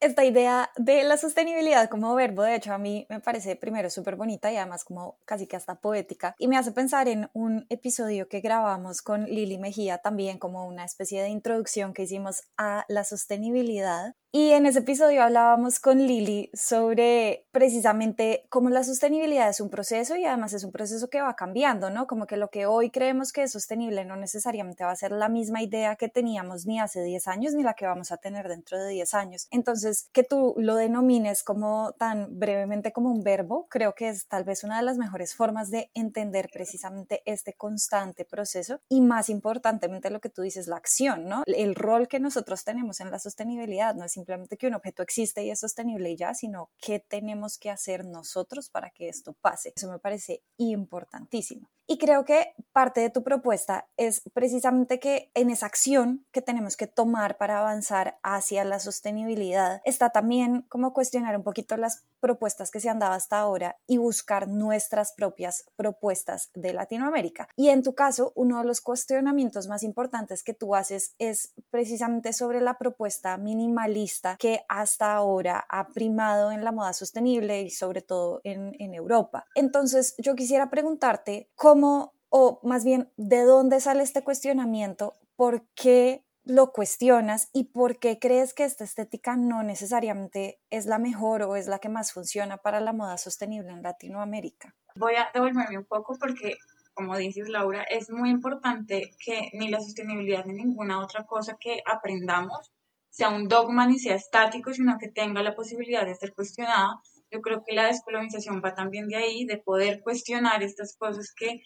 esta 0.00 0.24
idea 0.24 0.70
de 0.76 1.04
la 1.04 1.18
sostenibilidad 1.18 1.90
como 1.90 2.14
verbo, 2.14 2.42
de 2.42 2.54
hecho, 2.54 2.72
a 2.72 2.78
mí 2.78 3.06
me 3.10 3.20
parece 3.20 3.54
primero 3.54 3.90
súper 3.90 4.16
bonita 4.16 4.50
y 4.50 4.56
además 4.56 4.82
como 4.82 5.18
casi 5.26 5.46
que 5.46 5.56
hasta 5.56 5.78
poética. 5.78 6.34
Y 6.38 6.48
me 6.48 6.56
hace 6.56 6.72
pensar 6.72 7.06
en 7.06 7.28
un 7.34 7.66
episodio 7.68 8.26
que 8.26 8.40
grabamos 8.40 9.02
con 9.02 9.24
Lili 9.24 9.58
Mejía, 9.58 9.98
también 9.98 10.38
como 10.38 10.66
una 10.66 10.86
especie 10.86 11.22
de 11.22 11.28
introducción 11.28 11.92
que 11.92 12.04
hicimos 12.04 12.44
a 12.56 12.86
la 12.88 13.04
sostenibilidad. 13.04 14.14
Y 14.32 14.52
en 14.52 14.64
ese 14.64 14.78
episodio 14.78 15.24
hablábamos 15.24 15.80
con 15.80 16.06
Lili 16.06 16.50
sobre 16.54 17.48
precisamente 17.50 18.46
cómo 18.48 18.70
la 18.70 18.84
sostenibilidad 18.84 19.48
es 19.48 19.60
un 19.60 19.70
proceso 19.70 20.14
y 20.14 20.24
además 20.24 20.52
es 20.52 20.62
un 20.62 20.70
proceso 20.70 21.10
que 21.10 21.20
va 21.20 21.34
cambiando, 21.34 21.90
¿no? 21.90 22.06
Como 22.06 22.28
que 22.28 22.36
lo 22.36 22.48
que 22.48 22.64
hoy 22.64 22.90
creemos 22.92 23.32
que 23.32 23.42
es 23.42 23.50
sostenible 23.50 24.04
no 24.04 24.14
necesariamente 24.14 24.84
va 24.84 24.92
a 24.92 24.96
ser 24.96 25.10
la 25.10 25.28
misma 25.28 25.64
idea 25.64 25.96
que 25.96 26.08
teníamos 26.08 26.64
ni 26.64 26.78
hace 26.78 27.02
10 27.02 27.26
años 27.26 27.54
ni 27.54 27.64
la 27.64 27.74
que 27.74 27.86
vamos 27.86 28.12
a 28.12 28.18
tener 28.18 28.46
dentro 28.46 28.78
de 28.78 28.88
10 28.90 29.14
años. 29.14 29.48
Entonces, 29.50 30.08
que 30.12 30.22
tú 30.22 30.54
lo 30.58 30.76
denomines 30.76 31.42
como 31.42 31.96
tan 31.98 32.38
brevemente 32.38 32.92
como 32.92 33.10
un 33.10 33.24
verbo, 33.24 33.66
creo 33.68 33.96
que 33.96 34.10
es 34.10 34.28
tal 34.28 34.44
vez 34.44 34.62
una 34.62 34.76
de 34.76 34.84
las 34.84 34.96
mejores 34.96 35.34
formas 35.34 35.72
de 35.72 35.90
entender 35.92 36.50
precisamente 36.52 37.22
este 37.24 37.54
constante 37.54 38.24
proceso 38.24 38.78
y 38.88 39.00
más 39.00 39.28
importantemente 39.28 40.08
lo 40.08 40.20
que 40.20 40.30
tú 40.30 40.42
dices, 40.42 40.68
la 40.68 40.76
acción, 40.76 41.24
¿no? 41.24 41.42
El 41.46 41.74
rol 41.74 42.06
que 42.06 42.20
nosotros 42.20 42.62
tenemos 42.62 43.00
en 43.00 43.10
la 43.10 43.18
sostenibilidad 43.18 43.96
no 43.96 44.04
es 44.04 44.19
simplemente 44.20 44.56
que 44.56 44.66
un 44.66 44.74
objeto 44.74 45.02
existe 45.02 45.42
y 45.42 45.50
es 45.50 45.60
sostenible 45.60 46.14
ya, 46.14 46.34
sino 46.34 46.70
qué 46.78 47.00
tenemos 47.00 47.58
que 47.58 47.70
hacer 47.70 48.04
nosotros 48.04 48.68
para 48.68 48.90
que 48.90 49.08
esto 49.08 49.32
pase. 49.40 49.72
Eso 49.74 49.90
me 49.90 49.98
parece 49.98 50.42
importantísimo. 50.58 51.68
Y 51.86 51.98
creo 51.98 52.24
que 52.24 52.54
parte 52.70 53.00
de 53.00 53.10
tu 53.10 53.24
propuesta 53.24 53.88
es 53.96 54.22
precisamente 54.32 55.00
que 55.00 55.32
en 55.34 55.50
esa 55.50 55.66
acción 55.66 56.24
que 56.30 56.40
tenemos 56.40 56.76
que 56.76 56.86
tomar 56.86 57.36
para 57.36 57.58
avanzar 57.58 58.18
hacia 58.22 58.64
la 58.64 58.78
sostenibilidad 58.78 59.80
está 59.84 60.10
también 60.10 60.62
como 60.68 60.92
cuestionar 60.92 61.36
un 61.36 61.42
poquito 61.42 61.76
las 61.76 62.04
propuestas 62.20 62.70
que 62.70 62.80
se 62.80 62.88
han 62.88 62.98
dado 62.98 63.12
hasta 63.12 63.38
ahora 63.38 63.78
y 63.86 63.96
buscar 63.96 64.48
nuestras 64.48 65.12
propias 65.12 65.64
propuestas 65.76 66.50
de 66.54 66.72
Latinoamérica. 66.72 67.48
Y 67.56 67.68
en 67.68 67.82
tu 67.82 67.94
caso, 67.94 68.32
uno 68.34 68.58
de 68.58 68.64
los 68.64 68.80
cuestionamientos 68.80 69.66
más 69.68 69.82
importantes 69.82 70.42
que 70.42 70.54
tú 70.54 70.74
haces 70.74 71.14
es 71.18 71.54
precisamente 71.70 72.32
sobre 72.32 72.60
la 72.60 72.78
propuesta 72.78 73.36
minimalista 73.36 74.36
que 74.38 74.60
hasta 74.68 75.14
ahora 75.14 75.64
ha 75.68 75.88
primado 75.88 76.52
en 76.52 76.64
la 76.64 76.72
moda 76.72 76.92
sostenible 76.92 77.62
y 77.62 77.70
sobre 77.70 78.02
todo 78.02 78.40
en, 78.44 78.76
en 78.78 78.94
Europa. 78.94 79.46
Entonces, 79.54 80.14
yo 80.18 80.34
quisiera 80.34 80.70
preguntarte 80.70 81.50
cómo 81.54 82.12
o 82.30 82.60
más 82.62 82.84
bien, 82.84 83.12
de 83.16 83.42
dónde 83.42 83.80
sale 83.80 84.02
este 84.02 84.22
cuestionamiento? 84.22 85.16
¿Por 85.36 85.66
qué 85.74 86.24
lo 86.44 86.72
cuestionas 86.72 87.50
y 87.52 87.64
por 87.64 87.98
qué 87.98 88.18
crees 88.18 88.54
que 88.54 88.64
esta 88.64 88.84
estética 88.84 89.36
no 89.36 89.62
necesariamente 89.62 90.60
es 90.70 90.86
la 90.86 90.98
mejor 90.98 91.42
o 91.42 91.56
es 91.56 91.66
la 91.66 91.78
que 91.78 91.88
más 91.88 92.12
funciona 92.12 92.58
para 92.58 92.80
la 92.80 92.92
moda 92.92 93.18
sostenible 93.18 93.70
en 93.70 93.82
Latinoamérica? 93.82 94.74
Voy 94.96 95.14
a 95.14 95.30
devolverme 95.32 95.78
un 95.78 95.84
poco 95.84 96.16
porque, 96.18 96.56
como 96.94 97.16
dices 97.16 97.48
Laura, 97.48 97.82
es 97.82 98.10
muy 98.10 98.30
importante 98.30 99.10
que 99.24 99.50
ni 99.52 99.68
la 99.68 99.80
sostenibilidad 99.80 100.44
ni 100.44 100.54
ninguna 100.54 101.00
otra 101.00 101.24
cosa 101.24 101.56
que 101.60 101.82
aprendamos 101.86 102.72
sea 103.10 103.28
un 103.28 103.48
dogma 103.48 103.86
ni 103.86 103.98
sea 103.98 104.14
estático, 104.14 104.72
sino 104.72 104.96
que 104.98 105.08
tenga 105.08 105.42
la 105.42 105.54
posibilidad 105.54 106.06
de 106.06 106.14
ser 106.14 106.32
cuestionada 106.32 107.00
Yo 107.30 107.40
creo 107.40 107.62
que 107.64 107.74
la 107.74 107.86
descolonización 107.86 108.62
va 108.64 108.74
también 108.74 109.08
de 109.08 109.16
ahí, 109.16 109.44
de 109.44 109.58
poder 109.58 110.00
cuestionar 110.02 110.62
estas 110.62 110.96
cosas 110.96 111.32
que, 111.36 111.62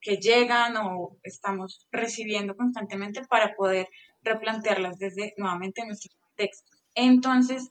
que 0.00 0.16
llegan 0.16 0.76
o 0.76 1.16
estamos 1.22 1.88
recibiendo 1.90 2.56
constantemente 2.56 3.22
para 3.28 3.54
poder 3.54 3.88
replantearlas 4.22 4.98
desde 4.98 5.34
nuevamente 5.36 5.84
nuestro 5.84 6.12
contexto. 6.20 6.70
Entonces, 6.94 7.70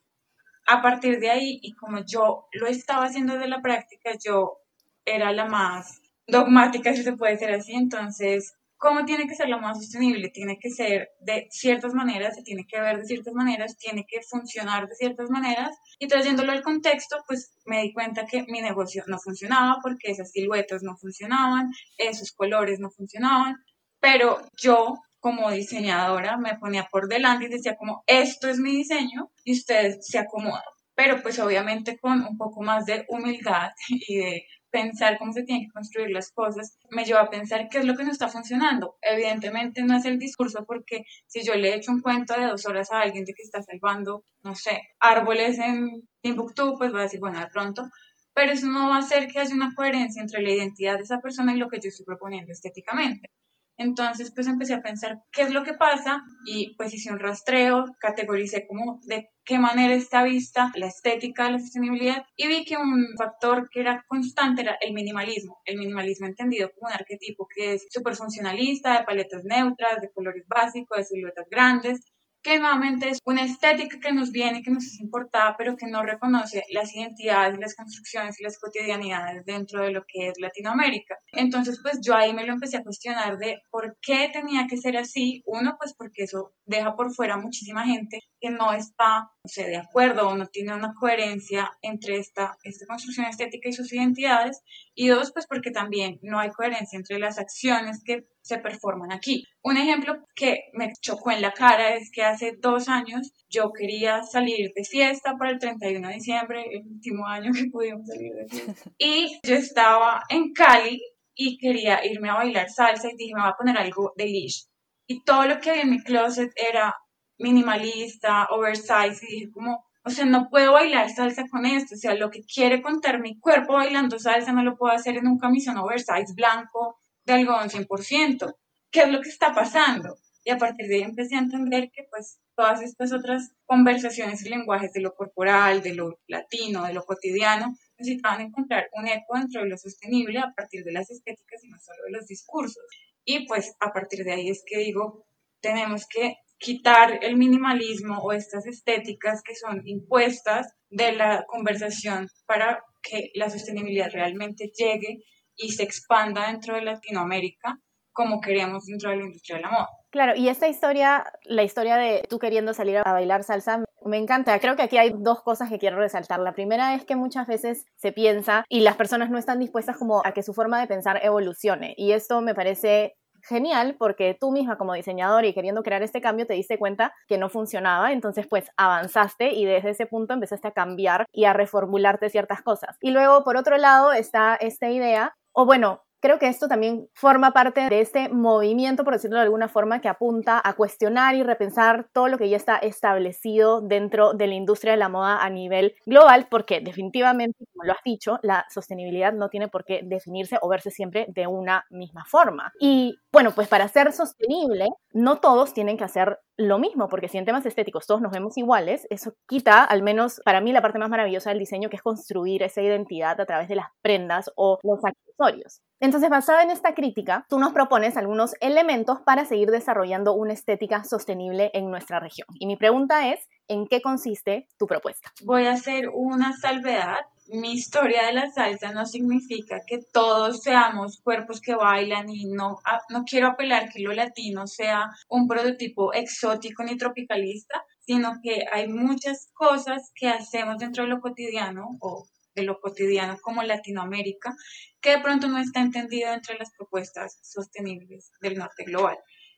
a 0.66 0.82
partir 0.82 1.20
de 1.20 1.30
ahí, 1.30 1.60
y 1.62 1.74
como 1.74 2.04
yo 2.06 2.48
lo 2.54 2.68
estaba 2.68 3.06
haciendo 3.06 3.34
desde 3.34 3.48
la 3.48 3.62
práctica, 3.62 4.12
yo 4.24 4.58
era 5.06 5.32
la 5.32 5.46
más 5.46 6.02
dogmática, 6.28 6.94
si 6.94 7.04
se 7.04 7.14
puede 7.14 7.34
decir 7.34 7.50
así, 7.50 7.74
entonces 7.74 8.58
¿Cómo 8.80 9.06
tiene 9.06 9.28
que 9.28 9.34
ser 9.34 9.50
lo 9.50 9.60
más 9.60 9.80
sostenible? 9.80 10.30
Tiene 10.30 10.60
que 10.60 10.70
ser 10.70 11.10
de 11.20 11.48
ciertas 11.50 11.96
maneras, 11.96 12.36
se 12.36 12.44
tiene 12.44 12.68
que 12.68 12.80
ver 12.80 13.00
de 13.00 13.06
ciertas 13.06 13.34
maneras, 13.34 13.76
tiene 13.76 14.06
que 14.08 14.22
funcionar 14.22 14.88
de 14.88 14.96
ciertas 14.96 15.32
maneras. 15.32 15.76
Y 15.98 16.08
trayéndolo 16.08 16.52
al 16.52 16.62
contexto, 16.62 17.18
pues 17.28 17.52
me 17.66 17.82
di 17.82 17.92
cuenta 17.92 18.28
que 18.28 18.44
mi 18.44 18.62
negocio 18.62 19.04
no 19.08 19.18
funcionaba 19.18 19.78
porque 19.82 20.12
esas 20.12 20.32
siluetas 20.32 20.84
no 20.84 20.96
funcionaban, 20.96 21.72
esos 21.98 22.32
colores 22.34 22.80
no 22.80 22.92
funcionaban, 22.92 23.56
pero 24.00 24.48
yo 24.62 24.94
como 25.20 25.52
diseñadora 25.52 26.38
me 26.38 26.58
ponía 26.58 26.88
por 26.92 27.08
delante 27.08 27.46
y 27.46 27.50
decía 27.50 27.76
como, 27.76 28.04
esto 28.08 28.48
es 28.50 28.60
mi 28.60 28.72
diseño 28.72 29.32
y 29.44 29.54
ustedes 29.54 30.06
se 30.08 30.20
acomodan. 30.20 30.64
Pero 30.96 31.22
pues 31.22 31.40
obviamente 31.40 31.98
con 32.00 32.22
un 32.26 32.38
poco 32.38 32.62
más 32.62 32.86
de 32.86 33.06
humildad 33.10 33.70
y 33.90 34.18
de 34.18 34.46
pensar 34.70 35.18
cómo 35.18 35.32
se 35.34 35.44
tienen 35.44 35.66
que 35.66 35.72
construir 35.72 36.10
las 36.12 36.32
cosas, 36.32 36.78
me 36.90 37.06
lleva 37.06 37.22
a 37.22 37.30
pensar 37.30 37.68
qué 37.70 37.80
es 37.80 37.86
lo 37.86 37.96
que 37.96 38.04
no 38.04 38.12
está 38.12 38.28
funcionando. 38.28 38.98
Evidentemente 39.02 39.82
no 39.84 39.98
es 39.98 40.06
el 40.06 40.20
discurso 40.20 40.66
porque 40.66 41.04
si 41.26 41.44
yo 41.44 41.56
le 41.56 41.76
echo 41.76 41.92
un 41.92 42.02
cuento 42.02 42.34
de 42.34 42.48
dos 42.48 42.66
horas 42.66 42.92
a 42.92 43.02
alguien 43.02 43.26
de 43.26 43.34
que 43.34 43.44
está 43.44 43.62
salvando, 43.64 44.24
no 44.44 44.56
sé, 44.56 44.82
árboles 45.00 45.58
en 45.60 46.08
Timbuktu, 46.22 46.76
pues 46.78 46.94
va 46.94 47.00
a 47.00 47.04
decir, 47.04 47.20
bueno, 47.20 47.40
de 47.40 47.48
pronto, 47.48 47.90
pero 48.34 48.52
eso 48.52 48.68
no 48.68 48.90
va 48.90 48.98
a 48.98 49.00
hacer 49.00 49.28
que 49.28 49.40
haya 49.40 49.56
una 49.56 49.74
coherencia 49.74 50.22
entre 50.22 50.42
la 50.44 50.52
identidad 50.52 50.98
de 50.98 51.04
esa 51.04 51.20
persona 51.20 51.54
y 51.54 51.58
lo 51.58 51.70
que 51.70 51.80
yo 51.80 51.90
estoy 51.90 52.06
proponiendo 52.06 52.52
estéticamente. 52.52 53.32
Entonces, 53.78 54.32
pues 54.34 54.48
empecé 54.48 54.74
a 54.74 54.82
pensar 54.82 55.22
qué 55.32 55.44
es 55.44 55.52
lo 55.52 55.64
que 55.64 55.74
pasa 55.74 56.24
y 56.46 56.76
pues 56.76 56.94
hice 56.94 57.12
un 57.12 57.20
rastreo, 57.20 57.86
categoricé 58.00 58.66
como 58.68 59.00
de 59.04 59.30
qué 59.46 59.60
manera 59.60 59.94
está 59.94 60.24
vista 60.24 60.72
la 60.76 60.88
estética, 60.88 61.50
la 61.50 61.60
sostenibilidad 61.60 62.26
y 62.36 62.48
vi 62.48 62.66
que 62.66 62.76
un 62.76 63.16
factor 63.18 63.70
que 63.72 63.82
era 63.82 64.04
constante 64.08 64.64
era 64.64 64.78
el 64.82 64.94
minimalismo. 64.94 65.60
El 65.64 65.78
minimalismo 65.78 66.28
entendido 66.28 66.70
como 66.74 66.90
un 66.90 66.94
arquetipo 66.94 67.48
que 67.48 67.76
es 67.76 67.88
súper 67.90 68.16
funcionalista, 68.16 68.98
de 68.98 69.06
paletas 69.06 69.44
neutras, 69.44 70.02
de 70.02 70.12
colores 70.12 70.46
básicos, 70.48 70.98
de 70.98 71.04
siluetas 71.06 71.48
grandes, 71.50 72.02
que 72.42 72.60
nuevamente 72.60 73.10
es 73.10 73.20
una 73.26 73.44
estética 73.44 74.00
que 74.00 74.14
nos 74.14 74.32
viene, 74.32 74.62
que 74.62 74.72
nos 74.72 74.86
es 74.86 75.00
importada, 75.00 75.56
pero 75.58 75.76
que 75.76 75.88
no 75.88 76.04
reconoce 76.04 76.64
las 76.72 76.96
identidades, 76.96 77.60
las 77.60 77.76
construcciones 77.76 78.40
y 78.40 78.44
las 78.44 78.58
cotidianidades 78.60 79.46
dentro 79.46 79.84
de 79.84 79.92
lo 79.92 80.06
que 80.08 80.30
es 80.30 80.40
Latinoamérica. 80.40 81.18
Entonces, 81.32 81.80
pues 81.82 82.00
yo 82.02 82.16
ahí 82.16 82.34
me 82.34 82.46
lo 82.46 82.54
empecé 82.54 82.78
a 82.78 82.84
cuestionar 82.84 83.38
de 83.38 83.62
por 83.70 83.98
qué 84.02 84.30
tenía 84.32 84.68
que 84.68 84.78
ser 84.78 84.98
así. 84.98 85.44
Uno, 85.46 85.76
pues 85.80 85.94
porque 85.94 86.24
eso 86.24 86.54
deja 86.66 86.96
por 86.96 87.14
fuera 87.14 87.38
muchísima 87.38 87.86
gente 87.86 88.20
que 88.40 88.50
no 88.50 88.74
está, 88.74 89.30
no 89.44 89.50
sé, 89.50 89.66
de 89.66 89.78
acuerdo 89.78 90.30
o 90.30 90.36
no 90.36 90.48
tiene 90.48 90.74
una 90.74 90.94
coherencia 90.94 91.72
entre 91.82 92.18
esta, 92.18 92.58
esta 92.64 92.86
construcción 92.86 93.26
estética 93.26 93.70
y 93.70 93.74
sus 93.74 93.92
identidades. 93.92 94.62
Y 94.94 95.08
dos, 95.08 95.32
pues 95.34 95.48
porque 95.48 95.72
también 95.72 96.20
no 96.22 96.40
hay 96.40 96.52
coherencia 96.52 96.98
entre 96.98 97.20
las 97.20 97.40
acciones 97.40 98.04
que 98.04 98.28
se 98.48 98.60
performan 98.60 99.12
aquí. 99.12 99.44
Un 99.62 99.78
ejemplo 99.78 100.16
que 100.36 100.70
me 100.74 100.92
chocó 101.02 101.32
en 101.32 101.42
la 101.42 101.52
cara 101.52 101.96
es 101.96 102.10
que 102.12 102.24
hace 102.24 102.54
dos 102.60 102.88
años 102.88 103.34
yo 103.50 103.72
quería 103.72 104.24
salir 104.24 104.72
de 104.74 104.84
fiesta 104.84 105.36
para 105.38 105.52
el 105.52 105.60
31 105.60 106.08
de 106.08 106.14
diciembre, 106.14 106.66
el 106.72 106.88
último 106.88 107.28
año 107.28 107.52
que 107.52 107.70
pudimos 107.72 108.08
salir 108.08 108.34
de 108.34 108.48
fiesta. 108.48 108.92
Y 108.98 109.40
yo 109.44 109.56
estaba 109.56 110.24
en 110.30 110.54
Cali 110.54 111.02
y 111.36 111.58
quería 111.58 112.06
irme 112.06 112.30
a 112.30 112.36
bailar 112.36 112.70
salsa 112.70 113.10
y 113.10 113.16
dije, 113.18 113.34
me 113.36 113.42
voy 113.42 113.50
a 113.52 113.58
poner 113.58 113.78
algo 113.78 114.14
de 114.16 114.26
leash. 114.26 114.64
Y 115.08 115.24
todo 115.24 115.46
lo 115.46 115.60
que 115.60 115.70
había 115.70 115.84
en 115.84 115.92
mi 115.92 116.02
closet 116.02 116.52
era 116.56 116.96
minimalista, 117.38 118.48
oversize, 118.50 119.20
y 119.22 119.34
dije 119.34 119.52
como, 119.52 119.86
o 120.04 120.10
sea, 120.10 120.26
no 120.26 120.48
puedo 120.50 120.72
bailar 120.74 121.10
salsa 121.10 121.44
con 121.52 121.66
esto, 121.66 121.96
o 121.96 121.98
sea, 121.98 122.16
lo 122.16 122.30
que 122.30 122.42
quiere 122.42 122.82
contar 122.82 123.20
mi 123.20 123.40
cuerpo 123.40 123.74
bailando 123.74 124.18
salsa 124.18 124.54
no 124.54 124.64
lo 124.64 124.78
puedo 124.78 124.94
hacer 124.94 125.18
en 125.18 125.28
un 125.28 125.38
camisón 125.38 125.78
oversize 125.78 126.34
blanco 126.34 126.98
de 127.28 127.34
algodón 127.34 127.70
100%. 127.70 128.56
¿Qué 128.90 129.02
es 129.02 129.10
lo 129.10 129.22
que 129.22 129.30
está 129.30 129.54
pasando? 129.54 130.18
Y 130.44 130.50
a 130.50 130.58
partir 130.58 130.88
de 130.88 130.96
ahí 130.96 131.02
empecé 131.02 131.36
a 131.36 131.40
entender 131.40 131.92
que 131.92 132.08
pues 132.10 132.40
todas 132.56 132.82
estas 132.82 133.12
otras 133.12 133.52
conversaciones 133.66 134.44
y 134.44 134.50
lenguajes 134.50 134.94
de 134.94 135.02
lo 135.02 135.14
corporal, 135.14 135.84
de 135.84 135.94
lo 135.94 136.20
latino, 136.28 136.86
de 136.86 136.94
lo 136.94 137.04
cotidiano, 137.04 137.76
necesitaban 137.98 138.42
encontrar 138.42 138.88
un 138.94 139.08
eco 139.08 139.38
dentro 139.38 139.62
de 139.62 139.68
lo 139.68 139.78
sostenible 139.78 140.40
a 140.40 140.54
partir 140.56 140.86
de 140.86 140.94
las 140.94 141.12
estéticas 141.12 141.64
y 141.64 141.70
no 141.70 141.78
solo 141.80 142.02
de 142.06 142.12
los 142.12 142.28
discursos. 142.28 142.84
Y 143.26 143.46
pues 143.46 143.76
a 143.82 143.92
partir 143.92 144.24
de 144.24 144.32
ahí 144.32 144.50
es 144.50 144.64
que 144.66 144.78
digo, 144.78 145.26
tenemos 145.60 146.08
que 146.08 146.38
quitar 146.58 147.20
el 147.22 147.36
minimalismo 147.36 148.20
o 148.20 148.32
estas 148.32 148.66
estéticas 148.66 149.44
que 149.44 149.54
son 149.54 149.82
impuestas 149.86 150.74
de 150.90 151.12
la 151.12 151.46
conversación 151.46 152.30
para 152.46 152.84
que 153.04 153.32
la 153.36 153.50
sostenibilidad 153.50 154.10
realmente 154.12 154.72
llegue 154.76 155.24
y 155.58 155.72
se 155.72 155.84
expanda 155.84 156.48
dentro 156.48 156.76
de 156.76 156.84
Latinoamérica 156.84 157.80
como 158.18 158.42
queríamos 158.42 158.88
dentro 158.88 159.12
de 159.12 159.18
la 159.18 159.26
industria 159.26 159.58
de 159.58 159.62
la 159.62 159.70
moda. 159.70 159.90
Claro, 160.10 160.36
y 160.36 160.50
esta 160.50 160.68
historia, 160.68 161.24
la 161.44 161.62
historia 161.62 161.98
de 161.98 162.24
tú 162.28 162.40
queriendo 162.40 162.74
salir 162.74 162.98
a 162.98 163.14
bailar 163.14 163.44
salsa, 163.44 163.84
me 164.04 164.18
encanta. 164.18 164.58
Creo 164.60 164.76
que 164.76 164.82
aquí 164.82 164.98
hay 164.98 165.14
dos 165.16 165.44
cosas 165.44 165.70
que 165.70 165.78
quiero 165.78 165.98
resaltar. 165.98 166.40
La 166.40 166.54
primera 166.54 166.96
es 166.96 167.06
que 167.06 167.16
muchas 167.16 167.46
veces 167.46 167.86
se 167.96 168.12
piensa 168.12 168.66
y 168.70 168.80
las 168.80 168.96
personas 168.96 169.30
no 169.30 169.38
están 169.38 169.60
dispuestas 169.60 169.98
como 169.98 170.24
a 170.26 170.32
que 170.32 170.42
su 170.42 170.56
forma 170.56 170.80
de 170.80 170.88
pensar 170.88 171.20
evolucione. 171.24 171.94
Y 171.96 172.14
esto 172.14 172.42
me 172.42 172.56
parece 172.56 173.18
genial 173.44 173.96
porque 174.00 174.36
tú 174.40 174.52
misma 174.52 174.78
como 174.78 174.94
diseñador 174.94 175.46
y 175.46 175.54
queriendo 175.54 175.84
crear 175.84 176.02
este 176.02 176.20
cambio 176.20 176.48
te 176.48 176.54
diste 176.54 176.80
cuenta 176.80 177.14
que 177.28 177.38
no 177.38 177.50
funcionaba, 177.50 178.12
entonces 178.12 178.48
pues 178.48 178.72
avanzaste 178.78 179.54
y 179.54 179.66
desde 179.66 179.92
ese 179.92 180.06
punto 180.08 180.34
empezaste 180.34 180.68
a 180.68 180.72
cambiar 180.72 181.26
y 181.32 181.46
a 181.46 181.54
reformularte 181.54 182.30
ciertas 182.30 182.62
cosas. 182.62 182.98
Y 183.00 183.12
luego 183.12 183.44
por 183.44 183.58
otro 183.58 183.78
lado 183.78 184.12
está 184.12 184.56
esta 184.56 184.90
idea 184.90 185.36
o 185.60 185.66
bueno, 185.66 186.07
Creo 186.20 186.40
que 186.40 186.48
esto 186.48 186.68
también 186.68 187.08
forma 187.14 187.52
parte 187.52 187.90
de 187.90 188.02
este 188.02 188.28
movimiento, 188.30 189.04
por 189.04 189.14
decirlo 189.14 189.38
de 189.38 189.44
alguna 189.44 189.68
forma, 189.68 190.02
que 190.02 190.08
apunta 190.10 190.60
a 190.64 190.74
cuestionar 190.74 191.36
y 191.36 191.44
repensar 191.44 192.08
todo 192.12 192.28
lo 192.28 192.40
que 192.40 192.50
ya 192.50 192.58
está 192.58 192.78
establecido 192.78 193.82
dentro 193.82 194.34
de 194.34 194.48
la 194.48 194.56
industria 194.56 194.94
de 194.94 194.98
la 194.98 195.10
moda 195.10 195.44
a 195.44 195.50
nivel 195.52 195.94
global, 196.08 196.48
porque 196.50 196.82
definitivamente, 196.82 197.66
como 197.72 197.84
lo 197.86 197.92
has 197.94 198.04
dicho, 198.04 198.40
la 198.42 198.66
sostenibilidad 198.74 199.32
no 199.34 199.50
tiene 199.50 199.68
por 199.68 199.86
qué 199.86 200.02
definirse 200.04 200.58
o 200.62 200.68
verse 200.70 200.90
siempre 200.90 201.28
de 201.30 201.46
una 201.46 201.86
misma 201.92 202.26
forma. 202.26 202.72
Y 202.80 203.20
bueno, 203.32 203.52
pues 203.54 203.68
para 203.68 203.88
ser 203.88 204.12
sostenible, 204.12 204.88
no 205.14 205.38
todos 205.40 205.74
tienen 205.74 205.98
que 205.98 206.04
hacer 206.04 206.40
lo 206.58 206.80
mismo, 206.80 207.08
porque 207.10 207.28
si 207.28 207.38
en 207.38 207.46
temas 207.46 207.68
estéticos 207.68 208.08
todos 208.08 208.22
nos 208.22 208.32
vemos 208.32 208.58
iguales, 208.58 209.06
eso 209.12 209.34
quita, 209.48 209.84
al 209.84 210.02
menos 210.02 210.42
para 210.44 210.62
mí, 210.62 210.72
la 210.74 210.82
parte 210.82 210.98
más 210.98 211.10
maravillosa 211.10 211.52
del 211.52 211.60
diseño, 211.60 211.90
que 211.90 211.98
es 211.98 212.02
construir 212.02 212.64
esa 212.64 212.82
identidad 212.82 213.40
a 213.40 213.46
través 213.46 213.68
de 213.68 213.76
las 213.76 213.88
prendas 214.02 214.52
o 214.56 214.80
los 214.82 215.00
accesorios. 215.06 215.82
Entonces, 216.00 216.30
basada 216.30 216.62
en 216.62 216.70
esta 216.70 216.94
crítica, 216.94 217.46
tú 217.50 217.58
nos 217.58 217.74
propones 217.74 218.18
algunos 218.18 218.54
elementos 218.60 219.20
para 219.22 219.46
seguir 219.46 219.72
desarrollando 219.72 220.34
una 220.34 220.54
estética 220.54 221.04
sostenible 221.04 221.72
en 221.74 221.90
nuestra 221.90 222.20
región. 222.20 222.48
Y 222.60 222.68
mi 222.68 222.78
pregunta 222.78 223.34
es, 223.34 223.40
¿en 223.68 223.88
qué 223.88 224.02
consiste 224.02 224.68
tu 224.78 224.86
propuesta? 224.86 225.32
Voy 225.44 225.66
a 225.66 225.74
hacer 225.74 226.10
una 226.14 226.54
salvedad. 226.54 227.22
Mi 227.50 227.72
historia 227.72 228.28
de 228.28 228.34
la 228.34 228.52
salsa 228.52 228.92
no 228.92 229.06
significa 229.06 229.80
que 229.88 230.00
todos 230.14 230.62
seamos 230.62 231.20
cuerpos 231.24 231.62
que 231.62 231.74
bailan 231.74 232.30
y 232.30 232.46
no, 232.46 232.78
no 233.10 233.24
quiero 233.24 233.48
apelar 233.48 233.90
que 233.90 234.04
lo 234.04 234.14
latino 234.14 234.68
sea 234.68 235.10
un 235.30 235.48
prototipo 235.48 236.14
exótico 236.14 236.84
ni 236.84 236.98
tropicalista, 236.98 237.84
sino 238.02 238.34
que 238.44 238.66
hay 238.72 238.88
muchas 238.88 239.50
cosas 239.54 240.12
que 240.14 240.30
hacemos 240.30 240.78
dentro 240.78 241.06
de 241.06 241.10
lo 241.10 241.22
cotidiano 241.22 241.98
o 242.02 242.26
de 242.58 242.64
lo 242.64 242.80
cotidiano 242.80 243.38
como 243.42 243.62
Latinoamérica, 243.64 244.54
que 245.00 245.12
de 245.12 245.20
pronto 245.22 245.48
no 245.48 245.60
está 245.60 245.80
entendido 245.80 246.34
entre 246.34 246.58
las 246.58 246.72
propuestas 246.76 247.40
sostenibles 247.44 248.32
del 248.42 248.58
norte 248.58 248.84
global. 248.84 249.18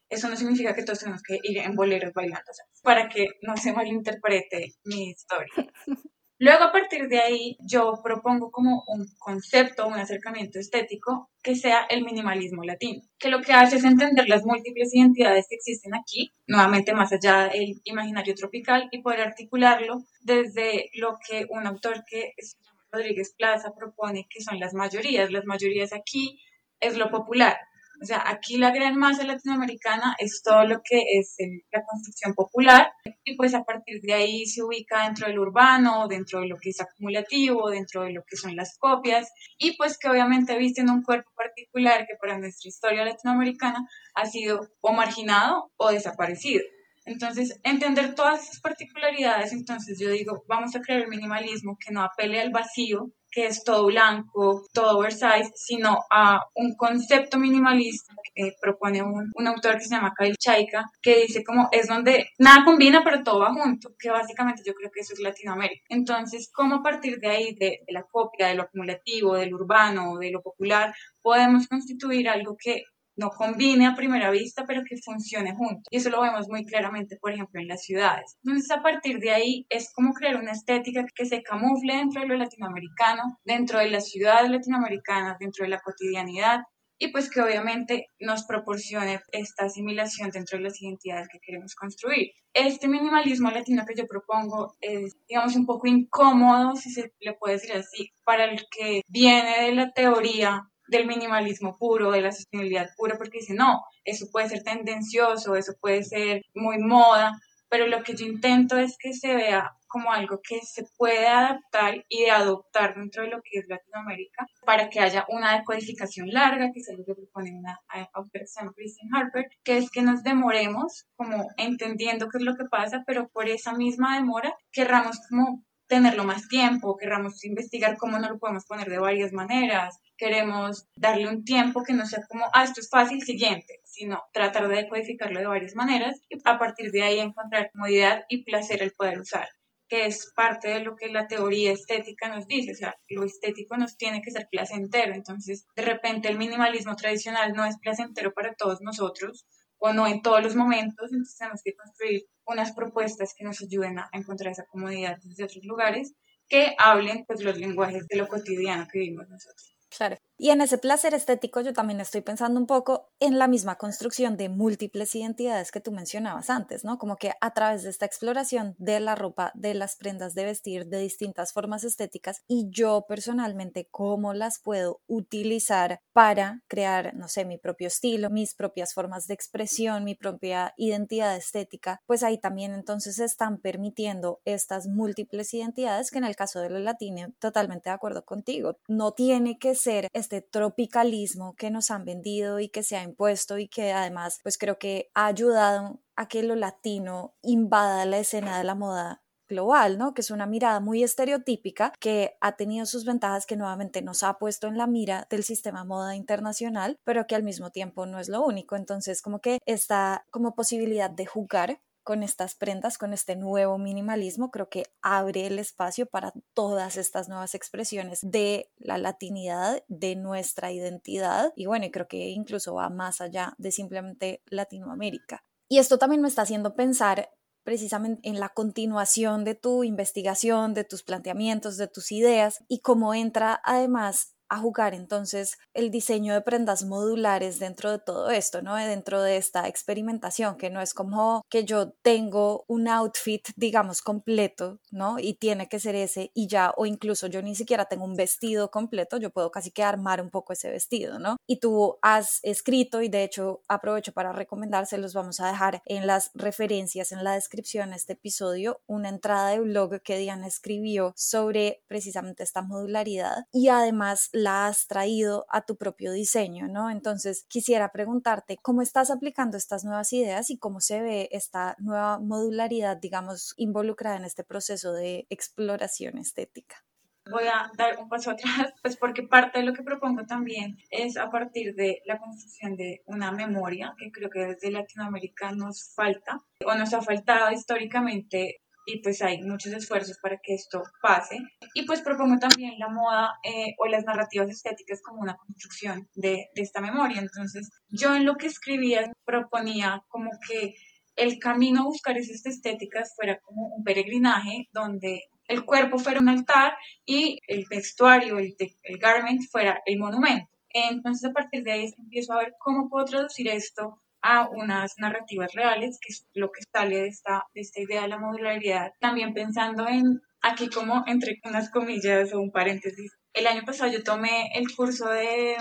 Eso 0.10 0.28
no 0.28 0.36
significa 0.36 0.76
que 0.76 0.84
todos 0.84 1.00
tenemos 1.00 1.22
que 1.24 1.40
ir 1.42 1.60
en 1.60 1.76
boleros 1.76 2.14
bailando, 2.14 2.52
para 2.84 3.08
que 3.08 3.28
no 3.42 3.56
se 3.56 3.72
malinterprete 3.72 4.74
mi 4.84 5.12
historia. 5.12 5.54
Luego, 6.42 6.64
a 6.64 6.72
partir 6.72 7.10
de 7.10 7.20
ahí, 7.20 7.58
yo 7.60 8.00
propongo 8.02 8.50
como 8.50 8.84
un 8.88 9.06
concepto, 9.18 9.86
un 9.86 9.96
acercamiento 9.96 10.58
estético 10.58 11.30
que 11.44 11.56
sea 11.56 11.86
el 11.90 12.06
minimalismo 12.06 12.64
latino, 12.64 13.02
que 13.20 13.28
lo 13.28 13.42
que 13.42 13.52
hace 13.52 13.76
es 13.76 13.84
entender 13.84 14.30
las 14.30 14.46
múltiples 14.46 14.96
identidades 14.96 15.48
que 15.50 15.56
existen 15.56 15.94
aquí, 15.94 16.32
nuevamente 16.48 16.94
más 16.94 17.12
allá 17.12 17.50
del 17.50 17.82
imaginario 17.84 18.36
tropical, 18.36 18.88
y 18.92 19.02
poder 19.02 19.20
articularlo 19.20 20.06
desde 20.22 20.90
lo 20.94 21.18
que 21.28 21.46
un 21.50 21.68
autor 21.68 22.06
que 22.10 22.32
es 22.38 22.56
Rodríguez 22.92 23.34
Plaza 23.38 23.74
propone 23.78 24.28
que 24.30 24.42
son 24.42 24.60
las 24.60 24.74
mayorías. 24.74 25.32
Las 25.32 25.46
mayorías 25.46 25.94
aquí 25.94 26.42
es 26.80 26.98
lo 26.98 27.10
popular. 27.10 27.58
O 28.02 28.06
sea, 28.06 28.24
aquí 28.26 28.58
la 28.58 28.72
gran 28.72 28.98
masa 28.98 29.26
latinoamericana 29.26 30.16
es 30.20 30.42
todo 30.42 30.64
lo 30.64 30.82
que 30.84 31.02
es 31.20 31.36
la 31.72 31.84
construcción 31.84 32.34
popular 32.34 32.94
y 33.26 33.36
pues 33.36 33.54
a 33.54 33.64
partir 33.66 34.00
de 34.02 34.14
ahí 34.14 34.46
se 34.46 34.64
ubica 34.64 35.04
dentro 35.04 35.28
del 35.28 35.38
urbano, 35.38 36.08
dentro 36.08 36.40
de 36.40 36.48
lo 36.48 36.56
que 36.58 36.70
es 36.70 36.80
acumulativo, 36.80 37.70
dentro 37.70 38.04
de 38.04 38.14
lo 38.14 38.24
que 38.26 38.38
son 38.38 38.56
las 38.56 38.78
copias 38.78 39.30
y 39.58 39.76
pues 39.76 39.98
que 39.98 40.08
obviamente 40.08 40.58
visten 40.58 40.90
un 40.90 41.04
cuerpo 41.04 41.30
particular 41.36 42.08
que 42.08 42.16
para 42.16 42.38
nuestra 42.38 42.70
historia 42.70 43.04
latinoamericana 43.04 43.86
ha 44.16 44.26
sido 44.26 44.70
o 44.80 44.94
marginado 44.94 45.70
o 45.76 45.92
desaparecido. 45.92 46.64
Entonces, 47.10 47.60
entender 47.64 48.14
todas 48.14 48.44
esas 48.44 48.62
particularidades, 48.62 49.52
entonces 49.52 49.98
yo 50.00 50.12
digo, 50.12 50.44
vamos 50.48 50.76
a 50.76 50.80
crear 50.80 51.02
el 51.02 51.08
minimalismo 51.08 51.76
que 51.84 51.92
no 51.92 52.04
apele 52.04 52.40
al 52.40 52.52
vacío, 52.52 53.10
que 53.32 53.48
es 53.48 53.64
todo 53.64 53.88
blanco, 53.88 54.64
todo 54.72 55.00
oversize, 55.00 55.52
sino 55.56 55.98
a 56.12 56.40
un 56.54 56.76
concepto 56.76 57.40
minimalista 57.40 58.14
que 58.36 58.54
propone 58.62 59.02
un, 59.02 59.32
un, 59.34 59.48
autor 59.48 59.78
que 59.78 59.86
se 59.86 59.96
llama 59.96 60.14
Kyle 60.16 60.38
Chaika, 60.38 60.86
que 61.02 61.22
dice 61.22 61.44
como 61.44 61.68
es 61.72 61.88
donde 61.88 62.28
nada 62.38 62.64
combina, 62.64 63.04
pero 63.04 63.24
todo 63.24 63.40
va 63.40 63.54
junto, 63.54 63.90
que 63.98 64.12
básicamente 64.12 64.62
yo 64.64 64.74
creo 64.76 64.92
que 64.92 65.02
eso 65.02 65.14
es 65.14 65.20
Latinoamérica. 65.20 65.84
Entonces, 65.90 66.52
¿cómo 66.54 66.76
a 66.76 66.84
partir 66.84 67.20
de 67.20 67.28
ahí, 67.28 67.56
de, 67.56 67.80
de 67.88 67.94
la 67.94 68.04
copia, 68.04 68.48
de 68.48 68.56
lo 68.56 68.64
acumulativo, 68.64 69.36
del 69.36 69.54
urbano, 69.54 70.18
de 70.20 70.30
lo 70.30 70.42
popular, 70.44 70.94
podemos 71.24 71.68
constituir 71.68 72.30
algo 72.30 72.56
que 72.56 72.84
no 73.20 73.30
combine 73.30 73.86
a 73.86 73.96
primera 73.96 74.32
vista, 74.32 74.66
pero 74.66 74.82
que 74.88 74.98
funcione 74.98 75.54
junto. 75.56 75.82
Y 75.92 75.98
eso 75.98 76.10
lo 76.10 76.22
vemos 76.22 76.48
muy 76.50 76.66
claramente, 76.66 77.18
por 77.18 77.32
ejemplo, 77.32 77.60
en 77.60 77.68
las 77.68 77.84
ciudades. 77.84 78.38
Entonces, 78.44 78.72
a 78.72 78.82
partir 78.82 79.20
de 79.20 79.32
ahí, 79.32 79.66
es 79.70 79.92
como 79.94 80.14
crear 80.14 80.38
una 80.38 80.54
estética 80.54 81.06
que 81.14 81.26
se 81.26 81.44
camufle 81.44 81.96
dentro 81.96 82.22
de 82.22 82.28
lo 82.28 82.38
latinoamericano, 82.38 83.24
dentro 83.44 83.80
de 83.80 83.90
las 83.90 84.10
ciudades 84.10 84.50
latinoamericanas, 84.50 85.38
dentro 85.40 85.64
de 85.66 85.70
la 85.70 85.80
cotidianidad, 85.80 86.62
y 87.02 87.12
pues 87.12 87.30
que 87.30 87.42
obviamente 87.42 88.08
nos 88.20 88.44
proporcione 88.44 89.22
esta 89.32 89.66
asimilación 89.66 90.32
dentro 90.32 90.58
de 90.58 90.66
las 90.66 90.82
identidades 90.82 91.30
que 91.32 91.40
queremos 91.40 91.74
construir. 91.74 92.32
Este 92.54 92.90
minimalismo 92.90 93.50
latino 93.52 93.86
que 93.88 93.96
yo 93.96 94.06
propongo 94.06 94.76
es, 94.82 95.16
digamos, 95.28 95.56
un 95.56 95.66
poco 95.66 95.88
incómodo, 95.88 96.76
si 96.76 96.92
se 96.92 97.14
le 97.20 97.34
puede 97.34 97.56
decir 97.56 97.74
así, 97.74 98.12
para 98.26 98.46
el 98.46 98.66
que 98.70 99.02
viene 99.08 99.62
de 99.62 99.76
la 99.76 99.92
teoría 99.92 100.64
del 100.90 101.08
minimalismo 101.08 101.78
puro, 101.78 102.12
de 102.12 102.22
la 102.22 102.32
sostenibilidad 102.32 102.90
pura, 102.98 103.18
porque 103.18 103.40
dice, 103.40 103.54
no, 103.54 103.84
eso 104.04 104.28
puede 104.32 104.50
ser 104.50 104.64
tendencioso, 104.64 105.56
eso 105.56 105.74
puede 105.80 106.04
ser 106.04 106.44
muy 106.54 106.78
moda, 106.80 107.40
pero 107.70 107.88
lo 107.88 108.04
que 108.04 108.16
yo 108.16 108.26
intento 108.26 108.78
es 108.78 108.98
que 108.98 109.14
se 109.14 109.36
vea 109.36 109.72
como 109.88 110.12
algo 110.12 110.40
que 110.42 110.62
se 110.62 110.86
puede 110.98 111.28
adaptar 111.28 112.06
y 112.08 112.26
adoptar 112.26 112.96
dentro 112.96 113.24
de 113.24 113.30
lo 113.30 113.42
que 113.42 113.60
es 113.60 113.68
Latinoamérica 113.68 114.46
para 114.66 114.90
que 114.90 115.00
haya 115.00 115.26
una 115.30 115.58
decodificación 115.58 116.30
larga, 116.30 116.72
que 116.72 116.80
es 116.80 116.90
algo 116.90 117.04
que 117.06 117.16
propone 117.16 117.52
una 117.52 117.80
autora 118.14 118.44
que 118.44 118.48
se 118.48 118.60
llama 118.60 118.74
Christine 118.76 119.10
Harper, 119.14 119.46
que 119.64 119.78
es 119.78 119.90
que 119.90 120.04
nos 120.04 120.24
demoremos 120.24 121.08
como 121.16 121.48
entendiendo 121.58 122.30
qué 122.30 122.38
es 122.38 122.44
lo 122.44 122.56
que 122.56 122.66
pasa, 122.66 123.04
pero 123.06 123.30
por 123.30 123.50
esa 123.50 123.74
misma 123.74 124.16
demora 124.16 124.54
querramos 124.72 125.20
como 125.28 125.64
tenerlo 125.90 126.24
más 126.24 126.48
tiempo, 126.48 126.96
querramos 126.96 127.44
investigar 127.44 127.98
cómo 127.98 128.20
no 128.20 128.30
lo 128.30 128.40
podemos 128.40 128.66
poner 128.66 128.90
de 128.90 129.00
varias 129.00 129.34
maneras, 129.34 130.00
queremos 130.16 130.88
darle 130.96 131.28
un 131.28 131.44
tiempo 131.44 131.84
que 131.84 131.94
no 131.94 132.06
sea 132.06 132.24
como, 132.30 132.46
ah, 132.54 132.64
esto 132.64 132.80
es 132.80 132.90
fácil, 132.90 133.22
siguiente, 133.24 133.82
sino 133.84 134.22
tratar 134.32 134.70
de 134.70 134.84
decodificarlo 134.84 135.40
de 135.40 135.48
varias 135.48 135.76
maneras 135.76 136.22
y 136.30 136.38
a 136.46 136.60
partir 136.60 136.92
de 136.92 137.02
ahí 137.02 137.20
encontrar 137.20 137.72
comodidad 137.74 138.24
y 138.30 138.44
placer 138.44 138.84
el 138.84 138.94
poder 138.94 139.20
usar 139.20 139.50
que 139.90 140.06
es 140.06 140.32
parte 140.36 140.70
de 140.70 140.82
lo 140.82 140.96
que 140.96 141.10
la 141.10 141.28
teoría 141.28 141.72
estética 141.72 142.30
nos 142.30 142.46
dice, 142.46 142.74
o 142.74 142.76
sea, 142.76 142.96
lo 143.08 143.24
estético 143.24 143.76
nos 143.76 143.98
tiene 143.98 144.22
que 144.22 144.30
ser 144.30 144.48
placentero, 144.50 145.16
entonces 145.16 145.66
de 145.76 145.82
repente 145.82 146.30
el 146.30 146.38
minimalismo 146.38 146.96
tradicional 146.96 147.54
no 147.54 147.66
es 147.66 147.80
placentero 147.80 148.32
para 148.32 148.54
todos 148.54 148.82
nosotros 148.82 149.48
o 149.80 149.94
no 149.94 150.08
en 150.08 150.22
todos 150.22 150.44
los 150.44 150.56
momentos, 150.56 151.12
entonces 151.12 151.38
tenemos 151.38 151.62
que 151.64 151.74
construir 151.74 152.26
unas 152.46 152.74
propuestas 152.74 153.34
que 153.36 153.44
nos 153.44 153.62
ayuden 153.62 154.00
a 154.00 154.10
encontrar 154.14 154.52
esa 154.52 154.66
comodidad 154.66 155.18
desde 155.24 155.46
otros 155.46 155.64
lugares 155.66 156.14
que 156.48 156.76
hablen 156.78 157.26
pues 157.26 157.44
los 157.44 157.58
lenguajes 157.58 158.08
de 158.08 158.18
lo 158.18 158.28
cotidiano 158.28 158.88
que 158.92 159.00
vivimos 159.00 159.30
nosotros. 159.30 159.76
Claro. 159.90 160.18
Y 160.42 160.52
en 160.52 160.62
ese 160.62 160.78
placer 160.78 161.14
estético 161.14 161.60
yo 161.60 161.74
también 161.74 162.00
estoy 162.00 162.22
pensando 162.22 162.62
un 162.62 162.66
poco 162.66 163.10
en 163.20 163.38
la 163.38 163.50
misma 163.50 163.76
construcción 163.76 164.38
de 164.38 164.48
múltiples 164.48 165.14
identidades 165.14 165.70
que 165.70 165.82
tú 165.82 165.92
mencionabas 165.92 166.50
antes, 166.50 166.86
¿no? 166.86 166.98
Como 166.98 167.18
que 167.18 167.34
a 167.42 167.54
través 167.54 167.84
de 167.84 167.90
esta 167.90 168.06
exploración 168.06 168.74
de 168.78 169.02
la 169.02 169.16
ropa, 169.16 169.52
de 169.54 169.74
las 169.74 169.98
prendas 169.98 170.36
de 170.36 170.46
vestir, 170.46 170.86
de 170.88 171.00
distintas 171.00 171.52
formas 171.52 171.84
estéticas 171.84 172.42
y 172.48 172.70
yo 172.70 173.04
personalmente 173.06 173.90
cómo 173.92 174.34
las 174.34 174.60
puedo 174.60 175.02
utilizar 175.08 176.00
para 176.14 176.62
crear, 176.70 177.16
no 177.16 177.28
sé, 177.28 177.44
mi 177.44 177.58
propio 177.58 177.88
estilo, 177.88 178.30
mis 178.30 178.54
propias 178.54 178.94
formas 178.94 179.28
de 179.28 179.34
expresión, 179.34 180.06
mi 180.06 180.16
propia 180.16 180.74
identidad 180.78 181.36
estética, 181.36 182.02
pues 182.06 182.24
ahí 182.24 182.38
también 182.38 182.74
entonces 182.74 183.18
se 183.18 183.26
están 183.26 183.58
permitiendo 183.58 184.40
estas 184.46 184.88
múltiples 184.88 185.54
identidades 185.54 186.12
que 186.12 186.20
en 186.20 186.24
el 186.24 186.38
caso 186.38 186.62
de 186.62 186.70
lo 186.70 186.80
latino, 186.80 187.28
totalmente 187.40 187.90
de 187.90 187.96
acuerdo 187.96 188.24
contigo, 188.24 188.78
no 188.88 189.12
tiene 189.12 189.60
que 189.60 189.76
ser 189.76 190.08
tropicalismo 190.42 191.56
que 191.56 191.72
nos 191.72 191.92
han 191.92 192.06
vendido 192.06 192.60
y 192.60 192.70
que 192.70 192.84
se 192.84 192.96
ha 192.96 193.04
impuesto 193.04 193.58
y 193.58 193.68
que 193.68 193.92
además 193.92 194.40
pues 194.44 194.58
creo 194.58 194.78
que 194.78 195.10
ha 195.14 195.26
ayudado 195.26 196.00
a 196.16 196.28
que 196.28 196.44
lo 196.44 196.56
latino 196.56 197.34
invada 197.42 198.06
la 198.06 198.20
escena 198.20 198.58
de 198.58 198.64
la 198.64 198.76
moda 198.76 199.22
global, 199.50 199.98
¿no? 199.98 200.14
Que 200.14 200.22
es 200.22 200.32
una 200.32 200.46
mirada 200.46 200.80
muy 200.80 201.04
estereotípica 201.04 201.92
que 202.00 202.38
ha 202.40 202.56
tenido 202.56 202.86
sus 202.86 203.04
ventajas 203.04 203.46
que 203.46 203.58
nuevamente 203.58 204.02
nos 204.02 204.24
ha 204.24 204.38
puesto 204.38 204.68
en 204.68 204.78
la 204.78 204.88
mira 204.88 205.28
del 205.30 205.44
sistema 205.44 205.84
moda 205.84 206.16
internacional, 206.16 206.98
pero 207.04 207.28
que 207.28 207.36
al 207.36 207.44
mismo 207.44 207.72
tiempo 207.72 208.06
no 208.06 208.20
es 208.20 208.30
lo 208.30 208.46
único. 208.46 208.76
Entonces, 208.76 209.22
como 209.22 209.40
que 209.40 209.60
esta 209.66 210.26
como 210.32 210.56
posibilidad 210.56 211.10
de 211.10 211.26
jugar 211.26 211.82
con 212.10 212.24
estas 212.24 212.56
prendas, 212.56 212.98
con 212.98 213.14
este 213.14 213.36
nuevo 213.36 213.78
minimalismo, 213.78 214.50
creo 214.50 214.68
que 214.68 214.86
abre 215.04 215.46
el 215.46 215.60
espacio 215.60 216.08
para 216.08 216.34
todas 216.56 216.98
estas 216.98 217.30
nuevas 217.30 217.54
expresiones 217.54 218.22
de 218.24 218.72
la 218.80 218.98
latinidad, 218.98 219.84
de 219.90 220.16
nuestra 220.16 220.72
identidad 220.72 221.54
y 221.56 221.68
bueno, 221.68 221.86
creo 221.92 222.08
que 222.08 222.30
incluso 222.30 222.74
va 222.74 222.90
más 222.90 223.22
allá 223.22 223.54
de 223.60 223.72
simplemente 223.72 224.42
Latinoamérica. 224.48 225.44
Y 225.68 225.78
esto 225.78 226.00
también 226.00 226.24
me 226.24 226.30
está 226.30 226.42
haciendo 226.42 226.74
pensar 226.74 227.30
precisamente 227.64 228.28
en 228.28 228.40
la 228.40 228.50
continuación 228.50 229.44
de 229.44 229.54
tu 229.54 229.84
investigación, 229.84 230.74
de 230.74 230.86
tus 230.86 231.04
planteamientos, 231.04 231.78
de 231.78 231.90
tus 231.90 232.12
ideas 232.12 232.64
y 232.68 232.80
cómo 232.80 233.14
entra 233.14 233.62
además 233.64 234.34
a 234.50 234.58
jugar 234.58 234.94
entonces 234.94 235.58
el 235.74 235.92
diseño 235.92 236.34
de 236.34 236.42
prendas 236.42 236.84
modulares 236.84 237.60
dentro 237.60 237.92
de 237.92 238.00
todo 238.00 238.30
esto, 238.30 238.62
¿no? 238.62 238.76
Dentro 238.76 239.22
de 239.22 239.38
esta 239.38 239.68
experimentación, 239.68 240.58
que 240.58 240.70
no 240.70 240.82
es 240.82 240.94
como 240.94 241.44
que 241.50 241.64
yo 241.66 241.92
tengo 242.02 242.66
un 242.68 242.88
outfit, 242.88 243.48
digamos, 243.56 244.02
completo, 244.02 244.80
¿no? 244.92 245.20
Y 245.20 245.36
tiene 245.36 245.70
que 245.70 245.80
ser 245.80 245.96
ese 245.96 246.32
y 246.34 246.48
ya, 246.48 246.74
o 246.78 246.86
incluso 246.86 247.28
yo 247.28 247.42
ni 247.42 247.56
siquiera 247.56 247.86
tengo 247.86 248.06
un 248.06 248.16
vestido 248.16 248.72
completo, 248.72 249.18
yo 249.18 249.30
puedo 249.30 249.52
casi 249.52 249.72
que 249.72 249.84
armar 249.84 250.22
un 250.22 250.30
poco 250.30 250.54
ese 250.54 250.70
vestido, 250.70 251.20
¿no? 251.20 251.38
Y 251.48 251.60
tú 251.60 251.98
has 252.02 252.40
escrito, 252.44 253.02
y 253.02 253.10
de 253.10 253.24
hecho 253.24 253.62
aprovecho 253.68 254.14
para 254.14 254.32
recomendárselos, 254.32 255.14
vamos 255.14 255.40
a 255.40 255.48
dejar 255.48 255.82
en 255.86 256.08
las 256.08 256.32
referencias, 256.34 257.12
en 257.12 257.24
la 257.24 257.34
descripción 257.34 257.92
de 257.92 257.98
este 257.98 258.14
episodio, 258.14 258.82
una 258.88 259.10
entrada 259.10 259.50
de 259.50 259.60
blog 259.60 260.02
que 260.02 260.18
Diana 260.18 260.48
escribió 260.48 261.14
sobre 261.16 261.84
precisamente 261.88 262.44
esta 262.44 262.62
modularidad 262.62 263.46
y 263.52 263.70
además 263.70 264.30
la 264.40 264.68
has 264.68 264.88
traído 264.88 265.46
a 265.50 265.66
tu 265.66 265.76
propio 265.78 266.12
diseño, 266.12 266.68
¿no? 266.68 266.90
Entonces, 266.90 267.46
quisiera 267.48 267.92
preguntarte 267.92 268.58
cómo 268.62 268.82
estás 268.82 269.12
aplicando 269.12 269.58
estas 269.58 269.84
nuevas 269.84 270.12
ideas 270.14 270.50
y 270.50 270.58
cómo 270.58 270.80
se 270.80 271.02
ve 271.02 271.30
esta 271.32 271.76
nueva 271.80 272.20
modularidad, 272.20 272.98
digamos, 272.98 273.54
involucrada 273.58 274.18
en 274.18 274.26
este 274.26 274.44
proceso 274.44 274.94
de 274.94 275.28
exploración 275.30 276.18
estética 276.18 276.84
voy 277.30 277.44
a 277.46 277.72
dar 277.78 277.98
un 278.00 278.10
paso 278.10 278.32
atrás, 278.32 278.74
pues 278.82 278.98
porque 278.98 279.24
parte 279.24 279.60
de 279.60 279.66
lo 279.66 279.74
que 279.74 279.84
propongo 279.84 280.26
también 280.26 280.78
es 280.90 281.18
a 281.18 281.30
partir 281.30 281.76
de 281.76 282.02
la 282.06 282.18
construcción 282.18 282.76
de 282.76 283.02
una 283.06 283.32
memoria 283.32 283.94
que 283.98 284.12
creo 284.12 284.30
que 284.30 284.40
desde 284.40 284.72
Latinoamérica 284.72 285.52
nos 285.52 285.94
falta 285.94 286.42
o 286.66 286.74
nos 286.76 286.94
ha 286.94 287.02
faltado 287.02 287.52
históricamente 287.52 288.62
y 288.92 289.02
pues 289.02 289.22
hay 289.22 289.42
muchos 289.42 289.74
esfuerzos 289.74 290.18
para 290.20 290.38
que 290.42 290.56
esto 290.56 290.82
pase. 291.02 291.38
Y 291.74 291.86
pues 291.86 292.02
propongo 292.02 292.40
también 292.40 292.80
la 292.80 292.90
moda 292.90 293.40
eh, 293.44 293.76
o 293.78 293.86
las 293.86 294.04
narrativas 294.06 294.50
estéticas 294.50 295.02
como 295.04 295.22
una 295.22 295.38
construcción 295.38 296.08
de, 296.16 296.50
de 296.56 296.62
esta 296.62 296.82
memoria. 296.82 297.20
Entonces, 297.20 297.70
yo 297.90 298.16
en 298.16 298.26
lo 298.26 298.36
que 298.36 298.48
escribía 298.48 299.12
proponía 299.26 300.04
como 300.08 300.32
que 300.48 300.74
el 301.16 301.38
camino 301.38 301.82
a 301.82 301.86
buscar 301.86 302.18
esas 302.18 302.46
estéticas 302.46 303.14
fuera 303.16 303.40
como 303.42 303.68
un 303.68 303.84
peregrinaje 303.84 304.70
donde 304.72 305.24
el 305.48 305.66
cuerpo 305.66 306.00
fuera 306.00 306.20
un 306.20 306.30
altar 306.30 306.74
y 307.06 307.40
el 307.48 307.66
vestuario, 307.70 308.40
el, 308.40 308.56
el 308.84 308.98
garment 308.98 309.42
fuera 309.52 309.82
el 309.86 310.00
monumento. 310.00 310.48
Entonces, 310.70 311.30
a 311.30 311.34
partir 311.34 311.64
de 311.64 311.72
ahí 311.72 311.94
empiezo 311.98 312.34
a 312.34 312.40
ver 312.40 312.54
cómo 312.60 312.90
puedo 312.90 313.06
traducir 313.06 313.48
esto 313.50 314.02
a 314.22 314.50
unas 314.50 314.94
narrativas 314.98 315.54
reales, 315.54 315.98
que 316.02 316.14
es 316.14 316.28
lo 316.34 316.52
que 316.52 316.62
sale 316.72 316.98
de 316.98 317.08
esta, 317.08 317.46
de 317.54 317.62
esta 317.62 317.82
idea 317.82 318.02
de 318.04 318.10
la 318.10 318.20
modularidad. 318.20 318.92
También 319.00 319.34
pensando 319.34 319.88
en, 319.88 320.22
aquí 320.42 320.70
como 320.70 321.04
entre 321.08 321.40
unas 321.44 321.70
comillas 321.72 322.34
o 322.34 322.40
un 322.40 322.52
paréntesis, 322.52 323.12
el 323.34 323.48
año 323.48 323.64
pasado 323.66 323.92
yo 323.92 324.04
tomé 324.04 324.50
el 324.56 324.74
curso 324.76 325.08
de 325.10 325.58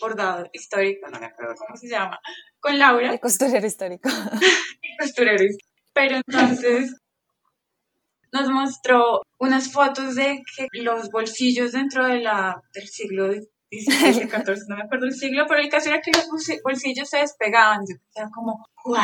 bordado 0.00 0.48
histórico, 0.52 1.08
no 1.08 1.18
me 1.18 1.26
acuerdo 1.26 1.54
cómo 1.56 1.76
se 1.76 1.88
llama, 1.88 2.18
con 2.60 2.78
Laura. 2.78 3.12
El 3.12 3.20
costurero 3.20 3.66
histórico. 3.66 4.08
El 4.82 4.96
costurero 4.98 5.42
histórico. 5.42 5.68
Pero 5.94 6.16
entonces 6.16 6.94
nos 8.32 8.48
mostró 8.50 9.22
unas 9.38 9.72
fotos 9.72 10.14
de 10.14 10.42
que 10.56 10.66
los 10.72 11.10
bolsillos 11.10 11.72
dentro 11.72 12.06
de 12.06 12.20
la, 12.20 12.62
del 12.74 12.86
siglo 12.86 13.32
XVII, 13.70 14.28
XIV, 14.28 14.68
no 14.68 14.76
me 14.76 14.82
acuerdo 14.82 15.06
el 15.06 15.14
siglo, 15.14 15.44
pero 15.46 15.60
el 15.60 15.68
caso 15.68 15.90
era 15.90 16.00
que 16.00 16.10
los 16.10 16.28
bolsillos 16.62 17.08
se 17.08 17.18
despegaban. 17.18 17.80
Yo 17.80 17.96
pensaba 18.02 18.30
como, 18.34 18.66
wow, 18.84 18.96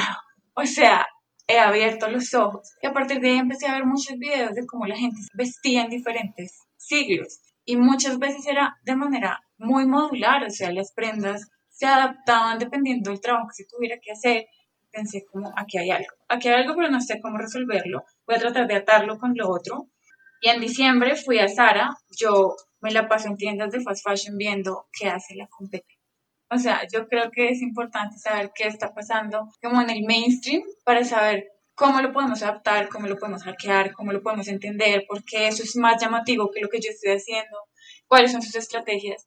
o 0.55 0.67
sea, 0.67 1.07
he 1.47 1.59
abierto 1.59 2.09
los 2.09 2.33
ojos. 2.35 2.73
Y 2.83 2.87
a 2.87 2.93
partir 2.93 3.21
de 3.21 3.31
ahí 3.31 3.39
empecé 3.39 3.67
a 3.67 3.75
ver 3.75 3.85
muchos 3.85 4.19
videos 4.19 4.55
de 4.55 4.67
cómo 4.67 4.87
la 4.87 4.97
gente 4.97 5.21
vestía 5.35 5.83
en 5.83 5.91
diferentes 5.91 6.63
siglos. 6.77 7.41
Y 7.65 7.77
muchas 7.77 8.19
veces 8.19 8.47
era 8.47 8.77
de 8.85 8.97
manera 8.97 9.41
muy 9.59 9.87
modular, 9.87 10.45
o 10.45 10.51
sea, 10.51 10.73
las 10.73 10.93
prendas 10.93 11.49
se 11.69 11.87
adaptaban 11.87 12.59
dependiendo 12.59 13.11
del 13.11 13.21
trabajo 13.21 13.49
que 13.49 13.65
se 13.65 13.69
tuviera 13.69 13.97
que 14.01 14.13
hacer. 14.13 14.47
Pensé 14.91 15.25
como, 15.25 15.53
aquí 15.57 15.79
hay 15.79 15.91
algo, 15.91 16.15
aquí 16.29 16.49
hay 16.49 16.63
algo, 16.63 16.77
pero 16.77 16.89
no 16.89 17.01
sé 17.01 17.21
cómo 17.21 17.39
resolverlo. 17.39 18.05
Voy 18.27 18.37
a 18.37 18.39
tratar 18.39 18.69
de 18.69 18.77
atarlo 18.77 19.19
con 19.19 19.35
lo 19.35 19.51
otro. 19.51 19.89
Y 20.45 20.51
en 20.51 20.61
diciembre 20.61 21.17
fui 21.17 21.39
a 21.39 21.49
Sara, 21.49 21.97
yo 22.21 22.55
me 22.83 22.91
la 22.91 23.09
paso 23.09 23.29
en 23.29 23.37
tiendas 23.39 23.73
de 23.73 23.81
fast 23.81 24.05
fashion 24.05 24.37
viendo 24.37 24.87
qué 24.93 25.09
hace 25.09 25.35
la 25.37 25.47
competencia. 25.47 25.99
O 26.51 26.59
sea, 26.59 26.83
yo 26.93 27.09
creo 27.09 27.31
que 27.31 27.49
es 27.49 27.63
importante 27.63 28.19
saber 28.19 28.51
qué 28.55 28.67
está 28.67 28.93
pasando 28.93 29.49
como 29.63 29.81
en 29.81 29.89
el 29.89 30.05
mainstream 30.07 30.63
para 30.85 31.03
saber 31.03 31.47
cómo 31.75 32.03
lo 32.03 32.13
podemos 32.13 32.43
adaptar, 32.43 32.91
cómo 32.91 33.07
lo 33.07 33.17
podemos 33.17 33.43
hackear, 33.43 33.95
cómo 33.95 34.13
lo 34.13 34.23
podemos 34.23 34.47
entender, 34.49 35.07
porque 35.09 35.49
eso 35.49 35.63
es 35.63 35.77
más 35.77 35.99
llamativo 36.03 36.51
que 36.51 36.61
lo 36.61 36.69
que 36.69 36.79
yo 36.83 36.91
estoy 36.91 37.13
haciendo, 37.13 37.57
cuáles 38.07 38.33
son 38.33 38.43
sus 38.43 38.55
estrategias. 38.55 39.27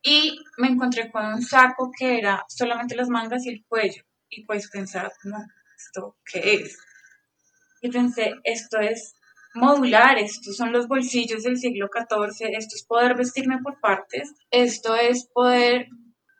Y 0.00 0.38
me 0.58 0.68
encontré 0.68 1.10
con 1.10 1.26
un 1.26 1.42
saco 1.42 1.90
que 1.98 2.18
era 2.18 2.44
solamente 2.46 2.94
las 2.94 3.08
mangas 3.08 3.44
y 3.46 3.48
el 3.48 3.64
cuello. 3.66 4.04
Y 4.30 4.44
pues 4.44 4.70
pensaba, 4.70 5.10
no, 5.24 5.38
¿esto 5.76 6.18
qué 6.24 6.54
es? 6.54 6.78
Y 7.80 7.90
pensé, 7.90 8.34
esto 8.44 8.78
es 8.78 9.16
modular, 9.54 10.18
estos 10.18 10.56
son 10.56 10.72
los 10.72 10.88
bolsillos 10.88 11.42
del 11.42 11.58
siglo 11.58 11.88
XIV, 11.92 12.50
esto 12.56 12.76
es 12.76 12.84
poder 12.86 13.16
vestirme 13.16 13.58
por 13.62 13.80
partes, 13.80 14.34
esto 14.50 14.94
es 14.96 15.28
poder 15.32 15.88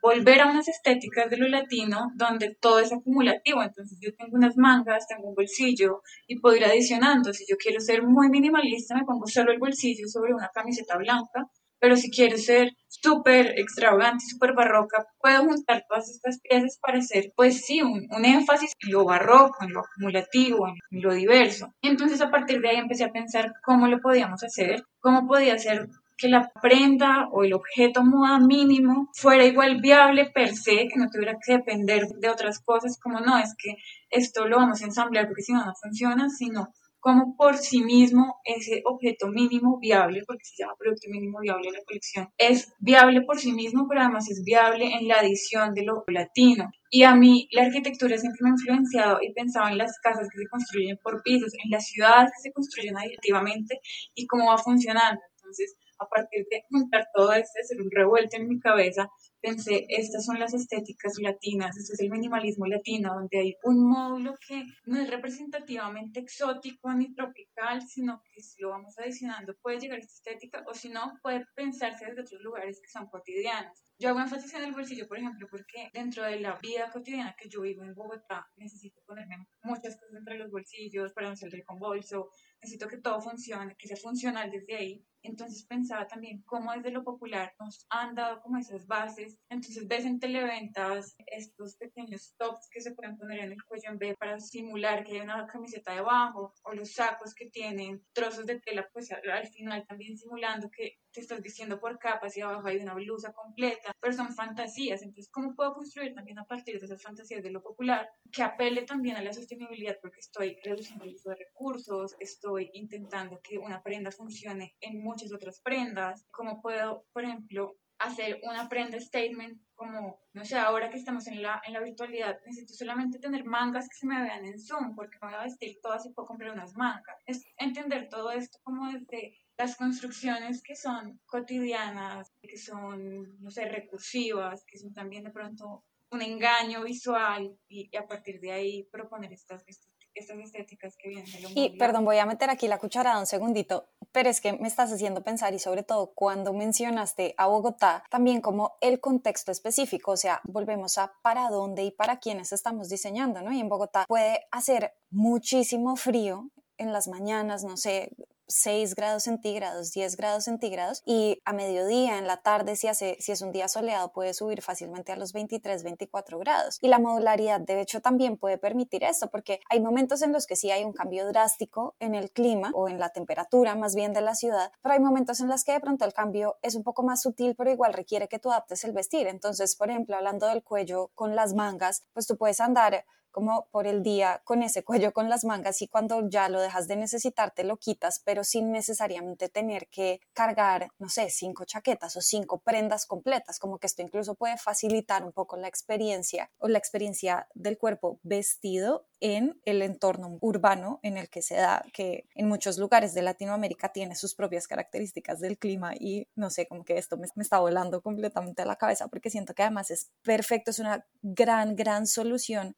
volver 0.03 0.40
a 0.40 0.51
unas 0.51 0.66
estéticas 0.66 1.31
de 1.31 1.37
lo 1.37 1.48
latino 1.48 2.11
donde 2.16 2.57
todo 2.61 2.81
es 2.81 2.92
acumulativo. 2.92 3.62
Entonces 3.62 3.98
yo 4.01 4.11
tengo 4.16 4.37
unas 4.37 4.57
mangas, 4.57 5.07
tengo 5.07 5.29
un 5.29 5.35
bolsillo 5.35 6.03
y 6.27 6.40
puedo 6.40 6.57
ir 6.57 6.64
adicionando. 6.64 7.33
Si 7.33 7.44
yo 7.48 7.57
quiero 7.57 7.81
ser 7.81 8.03
muy 8.03 8.29
minimalista, 8.29 8.96
me 8.96 9.05
pongo 9.05 9.27
solo 9.29 9.53
el 9.53 9.61
bolsillo 9.61 10.09
sobre 10.09 10.35
una 10.35 10.51
camiseta 10.53 10.96
blanca. 10.96 11.48
Pero 11.82 11.96
si 11.96 12.12
quiero 12.12 12.38
ser 12.38 12.76
súper 12.86 13.58
extravagante, 13.58 14.24
súper 14.24 14.52
barroca, 14.52 15.04
puedo 15.20 15.42
juntar 15.42 15.84
todas 15.88 16.08
estas 16.08 16.38
piezas 16.40 16.78
para 16.80 16.98
hacer, 16.98 17.32
pues 17.34 17.66
sí, 17.66 17.82
un, 17.82 18.06
un, 18.08 18.24
énfasis 18.24 18.70
en 18.78 18.92
lo 18.92 19.04
barroco, 19.04 19.64
en 19.64 19.72
lo 19.72 19.80
acumulativo, 19.80 20.68
en 20.68 21.02
lo 21.02 21.12
diverso. 21.12 21.74
Entonces 21.82 22.20
a 22.20 22.30
partir 22.30 22.60
de 22.60 22.68
ahí 22.68 22.76
empecé 22.76 23.02
a 23.02 23.10
pensar 23.10 23.52
cómo 23.64 23.88
lo 23.88 23.98
podíamos 23.98 24.44
hacer, 24.44 24.84
cómo 25.00 25.26
podía 25.26 25.58
ser 25.58 25.88
que 26.16 26.28
la 26.28 26.52
prenda 26.62 27.26
o 27.32 27.42
el 27.42 27.52
objeto 27.52 28.04
moda 28.04 28.38
mínimo 28.38 29.08
fuera 29.12 29.44
igual 29.44 29.80
viable 29.80 30.30
per 30.30 30.54
se, 30.54 30.86
que 30.86 30.98
no 30.98 31.08
tuviera 31.10 31.36
que 31.44 31.54
depender 31.54 32.06
de 32.20 32.28
otras 32.28 32.60
cosas, 32.60 32.96
como 33.02 33.18
no, 33.18 33.38
es 33.38 33.56
que 33.58 33.74
esto 34.08 34.46
lo 34.46 34.58
vamos 34.58 34.82
a 34.82 34.84
ensamblar 34.84 35.26
porque 35.26 35.42
si 35.42 35.52
no, 35.52 35.66
no 35.66 35.72
funciona, 35.74 36.28
sino 36.28 36.68
como 37.02 37.36
por 37.36 37.56
sí 37.56 37.82
mismo 37.82 38.36
ese 38.44 38.80
objeto 38.84 39.26
mínimo 39.26 39.80
viable, 39.80 40.22
porque 40.24 40.44
se 40.44 40.62
llama 40.62 40.76
producto 40.78 41.08
mínimo 41.10 41.40
viable 41.40 41.66
en 41.66 41.74
la 41.74 41.84
colección, 41.84 42.28
es 42.38 42.72
viable 42.78 43.22
por 43.22 43.40
sí 43.40 43.52
mismo, 43.52 43.88
pero 43.88 44.02
además 44.02 44.30
es 44.30 44.44
viable 44.44 44.84
en 44.94 45.08
la 45.08 45.16
adición 45.16 45.74
de 45.74 45.82
lo 45.82 46.04
latino. 46.06 46.70
Y 46.90 47.02
a 47.02 47.16
mí 47.16 47.48
la 47.50 47.64
arquitectura 47.64 48.16
siempre 48.18 48.38
me 48.42 48.50
ha 48.50 48.52
influenciado 48.52 49.18
y 49.20 49.32
pensaba 49.32 49.72
en 49.72 49.78
las 49.78 49.98
casas 49.98 50.28
que 50.30 50.38
se 50.38 50.46
construyen 50.46 50.96
por 51.02 51.22
pisos, 51.24 51.52
en 51.64 51.70
las 51.70 51.86
ciudades 51.88 52.30
que 52.36 52.42
se 52.42 52.52
construyen 52.52 52.96
aditivamente 52.96 53.80
y 54.14 54.28
cómo 54.28 54.50
va 54.50 54.58
funcionando. 54.58 55.20
Entonces, 55.38 55.74
a 56.02 56.08
partir 56.08 56.46
de 56.50 56.64
juntar 56.70 57.06
todo 57.14 57.32
esto, 57.32 57.60
hacer 57.60 57.80
un 57.80 57.90
revuelto 57.90 58.36
en 58.36 58.48
mi 58.48 58.58
cabeza, 58.58 59.08
pensé, 59.40 59.86
estas 59.88 60.24
son 60.24 60.38
las 60.38 60.54
estéticas 60.54 61.14
latinas, 61.20 61.76
este 61.76 61.94
es 61.94 62.00
el 62.00 62.10
minimalismo 62.10 62.66
latino, 62.66 63.14
donde 63.14 63.38
hay 63.38 63.56
un 63.64 63.88
módulo 63.88 64.34
que 64.46 64.64
no 64.84 65.00
es 65.00 65.10
representativamente 65.10 66.20
exótico 66.20 66.92
ni 66.94 67.12
tropical, 67.12 67.82
sino 67.82 68.22
que 68.32 68.42
si 68.42 68.62
lo 68.62 68.70
vamos 68.70 68.98
adicionando 68.98 69.54
puede 69.60 69.80
llegar 69.80 69.98
a 69.98 70.00
esta 70.00 70.14
estética, 70.14 70.64
o 70.66 70.74
si 70.74 70.88
no, 70.88 71.12
puede 71.22 71.44
pensarse 71.54 72.06
desde 72.06 72.22
otros 72.22 72.40
lugares 72.42 72.80
que 72.80 72.90
son 72.90 73.06
cotidianos. 73.08 73.82
Yo 73.98 74.08
hago 74.08 74.20
énfasis 74.20 74.54
en 74.54 74.64
el 74.64 74.72
bolsillo, 74.72 75.06
por 75.06 75.18
ejemplo, 75.18 75.46
porque 75.50 75.90
dentro 75.92 76.24
de 76.24 76.40
la 76.40 76.56
vida 76.56 76.90
cotidiana 76.90 77.36
que 77.38 77.48
yo 77.48 77.60
vivo 77.60 77.82
en 77.82 77.94
Bogotá, 77.94 78.46
necesito 78.56 79.00
ponerme 79.06 79.46
muchas 79.62 79.96
cosas 79.96 80.16
entre 80.18 80.38
los 80.38 80.50
bolsillos 80.50 81.12
para 81.12 81.28
no 81.28 81.36
salir 81.36 81.64
con 81.64 81.78
bolso, 81.78 82.30
necesito 82.60 82.88
que 82.88 82.98
todo 82.98 83.20
funcione, 83.20 83.76
que 83.76 83.88
sea 83.88 83.96
funcional 83.96 84.50
desde 84.50 84.74
ahí. 84.74 85.06
Entonces 85.22 85.64
pensaba 85.64 86.06
también 86.06 86.42
cómo 86.42 86.72
desde 86.72 86.90
lo 86.90 87.04
popular 87.04 87.54
nos 87.58 87.87
han 87.90 88.14
dado 88.14 88.40
como 88.40 88.58
esas 88.58 88.87
bases. 88.87 89.38
Entonces 89.48 89.87
ves 89.87 90.04
en 90.04 90.18
televentas 90.18 91.14
estos 91.26 91.76
pequeños 91.76 92.35
tops 92.37 92.68
que 92.70 92.80
se 92.80 92.94
pueden 92.94 93.16
poner 93.16 93.40
en 93.40 93.52
el 93.52 93.64
cuello 93.64 93.90
en 93.90 93.98
B 93.98 94.16
para 94.16 94.40
simular 94.40 95.04
que 95.04 95.12
hay 95.12 95.20
una 95.20 95.46
camiseta 95.46 95.94
debajo 95.94 96.54
o 96.64 96.72
los 96.72 96.92
sacos 96.92 97.35
que 97.35 97.50
tienen 97.50 98.04
trozos 98.12 98.46
de 98.46 98.61
tela 98.61 98.88
pues 98.92 99.11
al 99.12 99.48
final 99.48 99.87
también 99.87 100.16
simulando 100.16 100.70
que 100.70 100.98
te 101.12 101.20
estás 101.20 101.40
vistiendo 101.40 101.79
por 101.79 101.98
capas 101.98 102.37
y 102.37 102.40
abajo 102.40 102.66
hay 102.66 102.79
una 102.79 102.94
blusa 102.94 103.33
completa, 103.33 103.92
pero 104.01 104.12
son 104.12 104.35
fantasías. 104.35 105.03
Entonces, 105.03 105.31
¿cómo 105.31 105.55
puedo 105.55 105.75
construir 105.75 106.14
también 106.14 106.38
a 106.38 106.44
partir 106.44 106.79
de 106.79 106.87
esas 106.87 107.03
fantasías 107.03 107.42
de 107.42 107.51
lo 107.51 107.62
popular 107.62 108.09
que 108.33 108.42
apele 108.42 108.83
también 108.83 109.16
a 109.16 109.22
la 109.22 109.33
sostenibilidad? 109.33 109.98
Porque 110.01 110.20
estoy 110.20 110.57
reduciendo 110.64 111.05
el 111.05 111.14
uso 111.14 111.31
de 111.31 111.37
recursos, 111.37 112.16
estoy 112.18 112.70
intentando 112.72 113.40
que 113.42 113.59
una 113.59 113.83
prenda 113.83 114.11
funcione 114.11 114.75
en 114.81 115.03
muchas 115.03 115.33
otras 115.33 115.61
prendas. 115.61 116.27
¿Cómo 116.31 116.61
puedo, 116.61 117.05
por 117.12 117.25
ejemplo, 117.25 117.77
hacer 118.03 118.40
una 118.42 118.68
prenda 118.68 119.01
statement 119.01 119.61
como, 119.75 120.20
no 120.33 120.44
sé, 120.44 120.57
ahora 120.57 120.90
que 120.90 120.96
estamos 120.96 121.27
en 121.27 121.42
la, 121.42 121.61
en 121.66 121.72
la 121.72 121.81
virtualidad, 121.81 122.38
necesito 122.46 122.75
solamente 122.75 123.18
tener 123.18 123.44
mangas 123.44 123.88
que 123.88 123.96
se 123.96 124.07
me 124.07 124.22
vean 124.22 124.44
en 124.44 124.61
Zoom, 124.61 124.94
porque 124.94 125.18
me 125.20 125.29
voy 125.29 125.37
a 125.37 125.44
vestir 125.44 125.79
todas 125.83 126.07
y 126.07 126.12
puedo 126.12 126.29
comprar 126.29 126.53
unas 126.53 126.75
mangas. 126.77 127.16
Es 127.27 127.44
entender 127.57 128.09
todo 128.09 128.31
esto 128.31 128.59
como 128.62 128.92
desde 128.92 129.37
las 129.62 129.77
construcciones 129.77 130.61
que 130.61 130.75
son 130.75 131.20
cotidianas, 131.25 132.33
que 132.42 132.59
son, 132.59 133.40
no 133.40 133.51
sé, 133.51 133.66
recursivas, 133.66 134.64
que 134.66 134.77
son 134.77 134.92
también 134.92 135.22
de 135.22 135.31
pronto 135.31 135.85
un 136.11 136.20
engaño 136.20 136.83
visual 136.83 137.57
y, 137.68 137.96
a 137.96 138.07
partir 138.07 138.40
de 138.40 138.53
ahí 138.53 138.83
proponer 138.90 139.33
estas, 139.33 139.62
estas, 139.66 139.88
estéticas 140.14 140.96
que 140.98 141.09
vienen 141.09 141.31
de 141.33 141.40
lo 141.40 141.48
Y 141.55 141.79
perdón, 141.79 142.05
voy 142.05 142.18
a 142.18 142.27
meter 142.27 142.51
aquí 142.51 142.66
la 142.66 142.79
cucharada 142.79 143.18
un 143.20 143.27
segundito, 143.27 143.88
pero 144.11 144.29
es 144.29 144.40
que 144.40 144.53
me 144.53 144.68
estás 144.68 144.92
haciendo 144.92 145.22
pensar 145.22 145.55
y 145.55 145.59
sobre 145.59 145.85
todo 145.85 146.12
cuando 146.12 146.53
mencionaste 146.53 147.35
a 147.38 147.46
Bogotá, 147.46 148.05
también 148.11 148.40
como 148.40 148.77
el 148.81 148.98
contexto 149.01 149.53
específico, 149.53 150.11
o 150.11 150.16
sea, 150.16 150.40
volvemos 150.44 150.98
a 150.98 151.14
para 151.22 151.48
dónde 151.48 151.85
y 151.85 151.92
para 151.92 152.18
quiénes 152.18 152.53
estamos 152.53 152.88
diseñando, 152.88 153.40
¿no? 153.42 153.53
Y 153.53 153.61
en 153.61 153.68
Bogotá 153.68 154.05
puede 154.07 154.46
hacer 154.51 154.92
muchísimo 155.11 155.96
frío 155.96 156.51
en 156.77 156.92
las 156.92 157.09
mañanas, 157.09 157.64
no 157.64 157.77
sé, 157.77 158.11
6 158.52 158.94
grados 158.94 159.24
centígrados, 159.24 159.92
10 159.92 160.16
grados 160.16 160.44
centígrados 160.44 161.02
y 161.04 161.40
a 161.44 161.52
mediodía, 161.52 162.18
en 162.18 162.26
la 162.26 162.38
tarde, 162.38 162.76
si, 162.76 162.88
hace, 162.88 163.16
si 163.20 163.32
es 163.32 163.42
un 163.42 163.52
día 163.52 163.68
soleado, 163.68 164.12
puede 164.12 164.34
subir 164.34 164.62
fácilmente 164.62 165.12
a 165.12 165.16
los 165.16 165.32
23, 165.32 165.82
24 165.82 166.38
grados. 166.38 166.78
Y 166.80 166.88
la 166.88 166.98
modularidad, 166.98 167.60
de 167.60 167.80
hecho, 167.80 168.00
también 168.00 168.36
puede 168.36 168.58
permitir 168.58 169.04
esto, 169.04 169.30
porque 169.30 169.60
hay 169.70 169.80
momentos 169.80 170.22
en 170.22 170.32
los 170.32 170.46
que 170.46 170.56
sí 170.56 170.70
hay 170.70 170.84
un 170.84 170.92
cambio 170.92 171.26
drástico 171.26 171.96
en 171.98 172.14
el 172.14 172.30
clima 172.30 172.70
o 172.74 172.88
en 172.88 172.98
la 172.98 173.10
temperatura 173.10 173.74
más 173.74 173.94
bien 173.94 174.12
de 174.12 174.20
la 174.20 174.34
ciudad, 174.34 174.72
pero 174.82 174.94
hay 174.94 175.00
momentos 175.00 175.40
en 175.40 175.48
los 175.48 175.64
que 175.64 175.72
de 175.72 175.80
pronto 175.80 176.04
el 176.04 176.12
cambio 176.12 176.56
es 176.62 176.74
un 176.74 176.82
poco 176.82 177.02
más 177.02 177.22
sutil, 177.22 177.54
pero 177.56 177.70
igual 177.70 177.92
requiere 177.92 178.28
que 178.28 178.38
tú 178.38 178.50
adaptes 178.50 178.84
el 178.84 178.92
vestir. 178.92 179.26
Entonces, 179.26 179.76
por 179.76 179.90
ejemplo, 179.90 180.16
hablando 180.16 180.46
del 180.46 180.62
cuello 180.62 181.10
con 181.14 181.34
las 181.34 181.54
mangas, 181.54 182.04
pues 182.12 182.26
tú 182.26 182.36
puedes 182.36 182.60
andar 182.60 183.04
como 183.32 183.66
por 183.70 183.86
el 183.86 184.02
día 184.02 184.42
con 184.44 184.62
ese 184.62 184.84
cuello 184.84 185.12
con 185.12 185.28
las 185.28 185.44
mangas 185.44 185.82
y 185.82 185.88
cuando 185.88 186.28
ya 186.28 186.48
lo 186.48 186.60
dejas 186.60 186.86
de 186.86 186.96
necesitar 186.96 187.52
te 187.52 187.64
lo 187.64 187.78
quitas, 187.78 188.20
pero 188.24 188.44
sin 188.44 188.70
necesariamente 188.70 189.48
tener 189.48 189.88
que 189.88 190.20
cargar, 190.32 190.90
no 190.98 191.08
sé, 191.08 191.30
cinco 191.30 191.64
chaquetas 191.64 192.16
o 192.16 192.20
cinco 192.20 192.58
prendas 192.58 193.06
completas, 193.06 193.58
como 193.58 193.78
que 193.78 193.86
esto 193.86 194.02
incluso 194.02 194.34
puede 194.34 194.56
facilitar 194.58 195.24
un 195.24 195.32
poco 195.32 195.56
la 195.56 195.68
experiencia 195.68 196.50
o 196.58 196.68
la 196.68 196.78
experiencia 196.78 197.48
del 197.54 197.78
cuerpo 197.78 198.20
vestido 198.22 199.06
en 199.20 199.60
el 199.64 199.82
entorno 199.82 200.36
urbano 200.40 200.98
en 201.02 201.16
el 201.16 201.30
que 201.30 201.42
se 201.42 201.54
da, 201.54 201.84
que 201.92 202.26
en 202.34 202.48
muchos 202.48 202.76
lugares 202.78 203.14
de 203.14 203.22
Latinoamérica 203.22 203.92
tiene 203.92 204.16
sus 204.16 204.34
propias 204.34 204.66
características 204.66 205.40
del 205.40 205.58
clima 205.58 205.94
y 205.94 206.28
no 206.34 206.50
sé, 206.50 206.66
como 206.66 206.84
que 206.84 206.98
esto 206.98 207.16
me, 207.16 207.28
me 207.36 207.42
está 207.42 207.60
volando 207.60 208.02
completamente 208.02 208.62
a 208.62 208.66
la 208.66 208.76
cabeza 208.76 209.08
porque 209.08 209.30
siento 209.30 209.54
que 209.54 209.62
además 209.62 209.90
es 209.90 210.10
perfecto, 210.22 210.72
es 210.72 210.80
una 210.80 211.06
gran, 211.22 211.76
gran 211.76 212.06
solución 212.06 212.76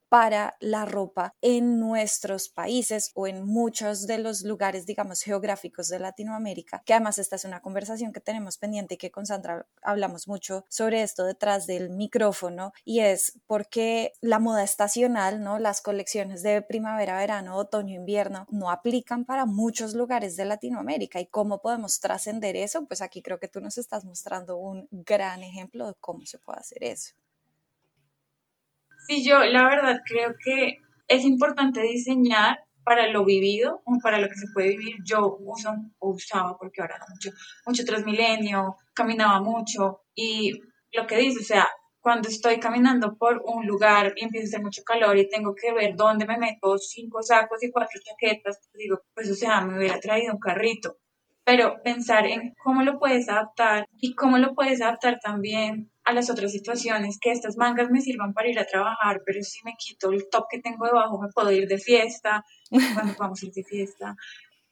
la 0.61 0.85
ropa 0.85 1.35
en 1.41 1.79
nuestros 1.81 2.49
países 2.49 3.11
o 3.15 3.27
en 3.27 3.45
muchos 3.45 4.07
de 4.07 4.19
los 4.19 4.43
lugares, 4.43 4.87
digamos, 4.87 5.23
geográficos 5.23 5.89
de 5.89 5.99
Latinoamérica, 5.99 6.83
que 6.85 6.95
además 6.95 7.19
esta 7.19 7.37
es 7.37 7.45
una 7.45 7.61
conversación 7.61 8.13
que 8.13 8.21
tenemos 8.21 8.59
pendiente 8.59 8.95
y 8.95 8.99
que 8.99 9.11
con 9.11 9.27
Sandra 9.27 9.67
hablamos 9.83 10.29
mucho 10.29 10.65
sobre 10.69 11.03
esto 11.03 11.25
detrás 11.25 11.67
del 11.67 11.91
micrófono 11.91 12.73
y 12.85 13.01
es 13.01 13.41
porque 13.47 14.13
la 14.21 14.39
moda 14.39 14.63
estacional, 14.63 15.43
¿no? 15.43 15.59
Las 15.59 15.81
colecciones 15.81 16.43
de 16.43 16.63
primavera, 16.63 17.17
verano, 17.17 17.57
otoño, 17.57 17.95
invierno 17.95 18.47
no 18.51 18.71
aplican 18.71 19.25
para 19.25 19.47
muchos 19.47 19.95
lugares 19.95 20.37
de 20.37 20.45
Latinoamérica 20.45 21.21
y 21.21 21.27
cómo 21.27 21.61
podemos 21.61 22.01
trascender 22.01 22.57
eso, 22.57 22.87
pues 22.87 23.03
aquí 23.03 23.23
creo 23.23 23.39
que 23.39 23.49
tú 23.49 23.61
nos 23.61 23.79
estás 23.79 24.05
mostrando 24.05 24.57
un 24.57 24.89
gran 24.91 25.43
ejemplo 25.43 25.87
de 25.87 25.95
cómo 26.01 26.27
se 26.27 26.39
puede 26.39 26.61
hacer 26.61 26.85
eso. 26.85 27.15
Sí, 29.07 29.23
yo 29.25 29.45
la 29.45 29.65
verdad 29.65 30.01
creo 30.07 30.35
que 30.43 30.79
es 31.09 31.25
importante 31.25 31.83
diseñar 31.83 32.59
para 32.85 33.07
lo 33.09 33.25
vivido 33.25 33.83
o 33.85 33.99
para 34.03 34.19
lo 34.19 34.29
que 34.29 34.35
se 34.35 34.47
puede 34.53 34.71
vivir. 34.71 34.97
Yo 35.05 35.37
uso, 35.41 35.75
usaba, 36.01 36.57
porque 36.59 36.81
ahora 36.81 36.99
mucho, 37.09 37.31
mucho 37.67 37.85
Transmilenio, 37.85 38.77
caminaba 38.95 39.41
mucho 39.41 40.03
y 40.15 40.53
lo 40.93 41.07
que 41.07 41.19
dice, 41.19 41.41
o 41.41 41.45
sea, 41.45 41.69
cuando 42.01 42.29
estoy 42.29 42.61
caminando 42.61 43.17
por 43.17 43.43
un 43.45 43.67
lugar 43.67 44.13
y 44.17 44.25
empieza 44.25 44.47
a 44.47 44.49
hacer 44.49 44.63
mucho 44.63 44.83
calor 44.85 45.17
y 45.17 45.29
tengo 45.29 45.55
que 45.55 45.73
ver 45.73 45.97
dónde 45.97 46.27
me 46.27 46.39
meto 46.39 46.79
cinco 46.79 47.23
sacos 47.23 47.63
y 47.63 47.71
cuatro 47.71 48.01
chaquetas, 48.03 48.59
pues 48.59 48.79
digo, 48.79 49.01
pues 49.15 49.31
o 49.31 49.35
sea, 49.35 49.63
me 49.63 49.79
hubiera 49.79 49.99
traído 50.01 50.35
un 50.35 50.39
carrito. 50.39 50.97
Pero 51.45 51.83
pensar 51.83 52.27
en 52.27 52.55
cómo 52.63 52.83
lo 52.83 52.99
puedes 52.99 53.29
adaptar 53.29 53.87
y 53.99 54.15
cómo 54.15 54.39
lo 54.39 54.55
puedes 54.55 54.81
adaptar 54.81 55.19
también 55.23 55.91
a 56.05 56.13
las 56.13 56.31
otras 56.31 56.53
situaciones, 56.53 57.19
que 57.21 57.33
estas 57.33 57.57
mangas 57.57 57.91
me 57.91 58.01
sirvan 58.01 58.35
para 58.35 58.49
ir 58.49 58.59
a 58.59 58.67
trabajar, 58.67 59.23
pero 59.25 59.43
si 59.43 59.61
me 59.65 59.75
quito 59.79 60.13
el 60.13 60.29
top 60.31 60.45
que 60.51 60.61
tengo 60.61 60.85
debajo, 60.85 61.21
me 61.21 61.29
puedo 61.29 61.51
ir 61.51 61.67
de 61.67 61.79
fiesta, 61.79 62.45
vamos 63.19 63.43
a 63.43 63.47
ir 63.47 63.53
de 63.53 63.65
fiesta. 63.65 64.17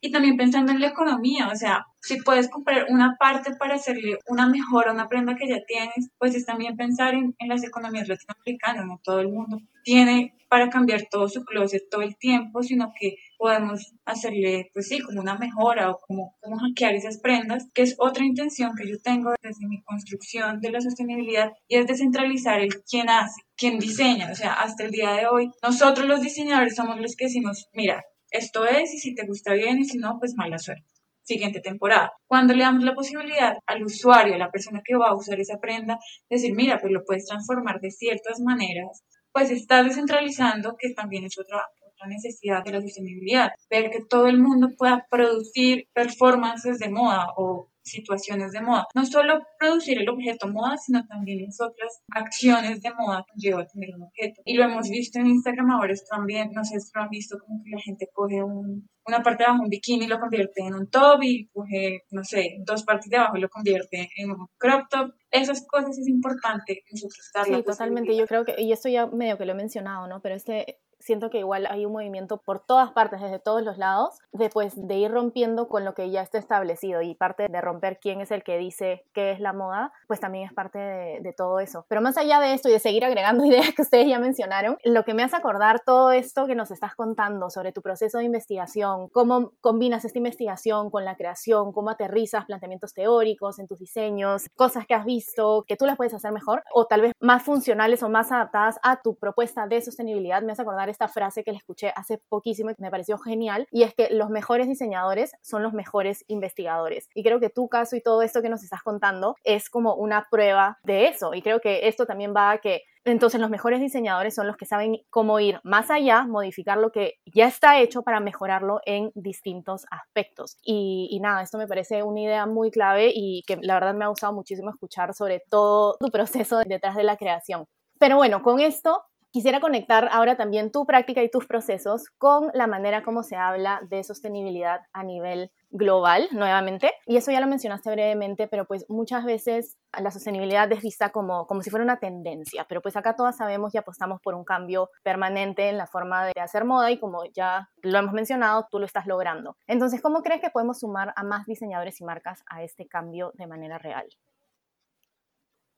Y 0.05 0.11
también 0.11 0.37
pensando 0.37 0.73
en 0.73 0.81
la 0.81 0.89
economía, 0.89 1.49
o 1.49 1.55
sea, 1.55 1.87
si 2.01 2.17
puedes 2.21 2.51
comprar 2.51 2.87
una 2.89 3.17
parte 3.21 3.55
para 3.55 3.77
hacerle 3.77 4.19
una 4.27 4.49
mejora 4.49 4.91
a 4.91 4.95
una 4.95 5.09
prenda 5.09 5.37
que 5.37 5.49
ya 5.49 5.65
tienes, 5.65 6.11
pues 6.19 6.35
es 6.35 6.45
también 6.45 6.77
pensar 6.77 7.15
en, 7.15 7.37
en 7.39 7.49
las 7.49 7.63
economías 7.63 8.09
latinoamericanas, 8.09 8.85
no 8.85 9.01
todo 9.03 9.21
el 9.21 9.29
mundo 9.29 9.61
tiene 9.85 10.35
para 10.49 10.71
cambiar 10.71 11.07
todo 11.09 11.29
su 11.29 11.45
closet 11.45 11.89
todo 11.89 12.03
el 12.03 12.17
tiempo, 12.17 12.63
sino 12.63 12.93
que 12.99 13.17
podemos 13.43 13.93
hacerle, 14.05 14.71
pues 14.73 14.87
sí, 14.87 15.01
como 15.01 15.21
una 15.21 15.37
mejora 15.37 15.91
o 15.91 15.99
como, 16.07 16.37
como 16.41 16.59
hackear 16.59 16.95
esas 16.95 17.19
prendas, 17.19 17.67
que 17.75 17.83
es 17.83 17.97
otra 17.99 18.25
intención 18.25 18.71
que 18.77 18.89
yo 18.89 19.01
tengo 19.03 19.33
desde 19.43 19.67
mi 19.67 19.83
construcción 19.83 20.61
de 20.61 20.71
la 20.71 20.81
sostenibilidad 20.81 21.51
y 21.67 21.79
es 21.79 21.89
descentralizar 21.89 22.61
el 22.61 22.85
quién 22.89 23.11
hace, 23.11 23.43
quién 23.57 23.81
diseña. 23.81 24.31
O 24.31 24.37
sea, 24.37 24.53
hasta 24.53 24.85
el 24.85 24.93
día 24.93 25.11
de 25.15 25.27
hoy, 25.27 25.51
nosotros 25.61 26.07
los 26.07 26.23
diseñadores 26.23 26.77
somos 26.77 27.01
los 27.01 27.17
que 27.17 27.25
decimos, 27.25 27.67
mira, 27.73 28.05
esto 28.31 28.65
es 28.65 28.95
y 28.95 28.99
si 28.99 29.13
te 29.17 29.27
gusta 29.27 29.55
bien 29.55 29.81
y 29.81 29.87
si 29.87 29.99
no, 29.99 30.19
pues 30.21 30.35
mala 30.37 30.59
suerte 30.59 30.87
siguiente 31.25 31.61
temporada. 31.61 32.13
Cuando 32.27 32.53
le 32.53 32.65
damos 32.65 32.85
la 32.85 32.95
posibilidad 32.95 33.55
al 33.67 33.85
usuario, 33.85 34.35
a 34.35 34.39
la 34.39 34.51
persona 34.51 34.83
que 34.85 34.97
va 34.97 35.09
a 35.09 35.17
usar 35.17 35.39
esa 35.41 35.59
prenda, 35.59 35.99
decir, 36.29 36.53
mira, 36.55 36.79
pues 36.81 36.93
lo 36.93 37.05
puedes 37.05 37.27
transformar 37.27 37.81
de 37.81 37.93
ciertas 37.93 38.41
maneras, 38.41 39.05
pues 39.33 39.51
está 39.51 39.83
descentralizando, 39.83 40.77
que 40.77 40.93
también 40.93 41.25
es 41.25 41.39
otra, 41.39 41.65
otra 42.03 42.09
necesidad 42.09 42.65
de 42.65 42.73
la 42.73 42.83
sostenibilidad, 42.83 43.53
ver 43.71 43.91
que 43.91 44.05
todo 44.09 44.27
el 44.27 44.39
mundo 44.39 44.71
pueda 44.77 45.07
producir 45.11 45.89
performances 45.93 46.79
de 46.79 46.91
moda 46.91 47.29
o 47.37 47.69
situaciones 47.85 48.53
de 48.53 48.61
moda. 48.61 48.87
No 48.95 49.05
solo 49.05 49.41
producir 49.59 50.01
el 50.01 50.09
objeto 50.09 50.49
moda, 50.49 50.77
sino 50.77 51.07
también 51.07 51.43
las 51.45 51.61
otras 51.61 52.03
acciones 52.11 52.81
de 52.81 52.91
moda 52.95 53.25
que 53.27 53.41
lleva 53.41 53.63
a 53.63 53.67
tener 53.67 53.95
un 53.95 54.05
objeto. 54.05 54.41
Y 54.45 54.55
lo 54.55 54.65
hemos 54.65 54.89
visto 54.89 55.19
en 55.19 55.27
Instagram 55.27 55.71
ahora 55.71 55.95
también, 56.09 56.51
no 56.53 56.65
sé 56.65 56.81
si 56.81 56.91
lo 56.95 57.03
han 57.03 57.11
visto, 57.11 57.39
como 57.39 57.63
que 57.63 57.71
la 57.71 57.81
gente 57.81 58.09
coge 58.13 58.43
un, 58.43 58.89
una 59.07 59.23
parte 59.23 59.43
de 59.43 59.49
abajo 59.49 59.65
un 59.65 59.69
bikini 59.69 60.05
y 60.05 60.09
lo 60.09 60.21
convierte 60.21 60.63
en 60.63 60.75
un 60.75 60.89
top 60.89 61.23
y 61.23 61.49
coge, 61.49 62.03
no 62.11 62.25
sé, 62.25 62.59
dos 62.65 62.85
partes 62.85 63.11
de 63.11 63.17
abajo 63.17 63.37
y 63.37 63.41
lo 63.41 63.49
convierte 63.49 64.09
en 64.17 64.31
un 64.31 64.47
crop 64.59 64.89
top. 64.89 65.13
Esas 65.31 65.67
cosas 65.67 65.99
es 65.99 66.09
importante 66.09 66.83
nosotros 66.91 67.31
Sí, 67.45 67.63
totalmente. 67.63 68.17
Yo 68.17 68.27
creo 68.27 68.45
que, 68.45 68.61
y 68.61 68.73
esto 68.73 68.89
ya 68.89 69.07
medio 69.07 69.39
que 69.39 69.45
lo 69.45 69.53
he 69.53 69.57
mencionado, 69.57 70.07
¿no? 70.07 70.21
Pero 70.21 70.35
este 70.35 70.79
siento 71.03 71.31
que 71.31 71.39
igual 71.39 71.67
hay 71.69 71.85
un 71.85 71.93
movimiento 71.93 72.39
por 72.39 72.61
todas 72.61 72.93
partes, 72.93 73.21
desde 73.21 73.39
todos 73.39 73.63
los 73.63 73.79
lados, 73.79 74.19
después 74.33 74.73
de 74.77 74.97
ir 74.97 75.11
rompiendo 75.11 75.69
con 75.69 75.85
lo 75.85 75.95
que 75.95 76.11
ya 76.11 76.23
está 76.23 76.39
establecido 76.39 77.03
y 77.03 77.15
parte 77.15 77.49
de 77.49 77.61
romper 77.61 77.99
quién 78.01 78.21
es 78.21 78.31
el 78.31 78.43
que 78.43 78.57
dice 78.59 79.05
qué 79.13 79.33
es 79.33 79.41
la 79.41 79.53
moda, 79.53 79.93
pues 80.07 80.21
también 80.21 80.47
es 80.47 80.53
parte 80.53 80.79
de, 80.79 81.33
todo 81.37 81.61
eso. 81.61 81.87
Pero 81.89 82.03
más 82.03 82.19
allá 82.19 82.41
de 82.41 82.53
esto 82.53 82.69
y 82.69 82.73
de 82.73 82.79
seguir 82.79 83.05
agregando 83.07 83.45
ideas 83.47 83.75
que 83.75 83.83
ustedes 83.83 84.07
ya 84.07 84.19
mencionaron, 84.19 84.77
lo 84.85 85.03
que 85.05 85.15
me 85.15 85.23
hace 85.23 85.37
acordar 85.37 85.81
todo 85.81 86.13
esto 86.13 86.47
que 86.47 86.55
nos 86.55 86.71
estás 86.71 86.95
contando 86.95 87.49
sobre 87.49 87.73
tu 87.73 87.81
proceso 87.81 88.19
de 88.19 88.25
investigación, 88.25 89.09
cómo 89.09 89.53
combinas 89.61 90.05
esta 90.05 90.19
investigación 90.19 90.91
con 90.91 91.05
la 91.05 91.17
creación, 91.17 91.73
cómo 91.73 91.91
aterrizas 91.91 92.45
planteamientos 92.45 92.93
teóricos 92.93 93.59
en 93.59 93.67
tus 93.67 93.79
diseños, 93.79 94.45
cosas 94.57 94.87
que 94.87 94.95
has 94.95 95.07
visto 95.07 95.65
que 95.67 95.77
tú 95.77 95.87
las 95.87 95.97
puedes 95.97 96.15
hacer 96.15 96.33
mejor 96.33 96.63
o 96.73 96.87
tal 96.87 97.01
vez 97.01 97.13
más 97.19 97.43
funcionales 97.43 98.03
o 98.03 98.09
más 98.09 98.31
adaptadas 98.31 98.79
a 98.83 99.01
tu 99.01 99.17
propuesta 99.17 99.67
de 99.67 99.81
sostenibilidad, 99.81 100.43
me 100.43 100.53
hace 100.53 100.63
acordar 100.63 100.91
esta 100.93 101.09
frase 101.09 101.43
que 101.43 101.51
le 101.51 101.59
escuché 101.59 101.93
hace 101.97 102.19
poquísimo 102.29 102.71
y 102.71 102.75
que 102.75 102.83
me 102.83 102.91
pareció 102.91 103.19
genial, 103.19 103.67
y 103.71 103.83
es 103.83 103.95
que 103.95 104.09
los 104.11 104.31
mejores 104.31 104.69
diseñadores 104.69 105.33
son 105.43 105.63
los 105.63 105.73
mejores 105.73 106.25
investigadores. 106.29 107.09
Y 107.15 107.23
creo 107.23 107.41
que 107.41 107.51
tu 107.51 107.69
caso 107.69 107.97
y 107.97 108.01
todo 108.01 108.23
esto 108.23 108.43
que 108.43 108.49
nos 108.49 108.63
estás 108.63 108.83
contando 108.83 109.37
es 109.45 109.69
como 109.69 109.95
una 109.95 110.29
prueba 110.31 110.79
de 110.85 111.09
eso. 111.09 111.35
Y 111.35 111.43
creo 111.43 111.61
que 111.61 111.89
esto 111.89 112.07
también 112.07 112.35
va 112.37 112.53
a 112.53 112.59
que 112.59 112.83
entonces 113.05 113.41
los 113.41 113.51
mejores 113.51 113.81
diseñadores 113.81 114.35
son 114.35 114.47
los 114.47 114.57
que 114.57 114.65
saben 114.65 114.99
cómo 115.11 115.41
ir 115.41 115.59
más 115.65 115.91
allá, 115.91 116.25
modificar 116.25 116.79
lo 116.79 116.93
que 116.93 117.15
ya 117.27 117.47
está 117.49 117.81
hecho 117.81 118.03
para 118.03 118.21
mejorarlo 118.21 118.81
en 118.87 119.11
distintos 119.15 119.87
aspectos. 119.91 120.57
Y, 120.63 121.09
y, 121.11 121.19
nada, 121.19 121.43
esto 121.43 121.59
me 121.59 121.67
parece 121.67 122.05
una 122.05 122.21
idea 122.21 122.47
muy 122.47 122.71
clave 122.71 123.11
y 123.13 123.43
que 123.47 123.59
la 123.61 123.75
verdad 123.75 123.95
me 123.95 124.05
ha 124.05 124.09
gustado 124.09 124.33
muchísimo 124.33 124.71
escuchar 124.71 125.15
sobre 125.15 125.43
todo 125.51 125.97
tu 125.99 126.11
proceso 126.11 126.59
detrás 126.65 126.95
de 126.95 127.03
la 127.03 127.17
creación. 127.17 127.67
Pero 127.99 128.17
bueno, 128.17 128.43
con 128.43 128.61
esto 128.61 129.05
Quisiera 129.33 129.61
conectar 129.61 130.11
ahora 130.13 130.37
también 130.37 130.71
tu 130.71 130.85
práctica 130.85 131.23
y 131.23 131.31
tus 131.31 131.47
procesos 131.47 132.11
con 132.19 132.51
la 132.53 132.67
manera 132.67 133.03
como 133.03 133.23
se 133.23 133.35
habla 133.35 133.81
de 133.89 134.05
sostenibilidad 134.05 134.83
a 134.93 135.05
nivel 135.05 135.51
global, 135.71 136.29
nuevamente. 136.33 136.93
Y 137.07 137.17
eso 137.17 137.33
ya 137.33 137.41
lo 137.41 137.47
mencionaste 137.47 137.91
brevemente, 137.91 138.47
pero 138.47 138.67
pues 138.67 138.85
muchas 138.91 139.25
veces 139.25 139.79
la 139.99 140.11
sostenibilidad 140.11 140.71
es 140.71 140.83
vista 140.83 141.13
como, 141.13 141.47
como 141.47 141.63
si 141.63 141.71
fuera 141.71 141.83
una 141.83 141.99
tendencia, 141.99 142.67
pero 142.69 142.83
pues 142.83 142.95
acá 142.95 143.17
todas 143.17 143.39
sabemos 143.39 143.75
y 143.75 143.79
apostamos 143.79 144.21
por 144.21 144.35
un 144.35 144.45
cambio 144.45 144.91
permanente 145.03 145.71
en 145.71 145.79
la 145.79 145.87
forma 145.87 146.27
de 146.27 146.39
hacer 146.39 146.67
moda 146.67 146.91
y 146.91 146.99
como 146.99 147.25
ya 147.25 147.71
lo 147.81 147.99
hemos 147.99 148.13
mencionado, 148.13 148.69
tú 148.71 148.81
lo 148.81 148.85
estás 148.85 149.07
logrando. 149.07 149.57
Entonces, 149.67 150.03
¿cómo 150.03 150.23
crees 150.23 150.43
que 150.43 150.51
podemos 150.51 150.81
sumar 150.81 151.15
a 151.17 151.25
más 151.25 151.47
diseñadores 151.47 151.99
y 152.03 152.05
marcas 152.05 152.45
a 152.51 152.63
este 152.63 152.87
cambio 152.87 153.33
de 153.37 153.47
manera 153.47 153.79
real? 153.79 154.07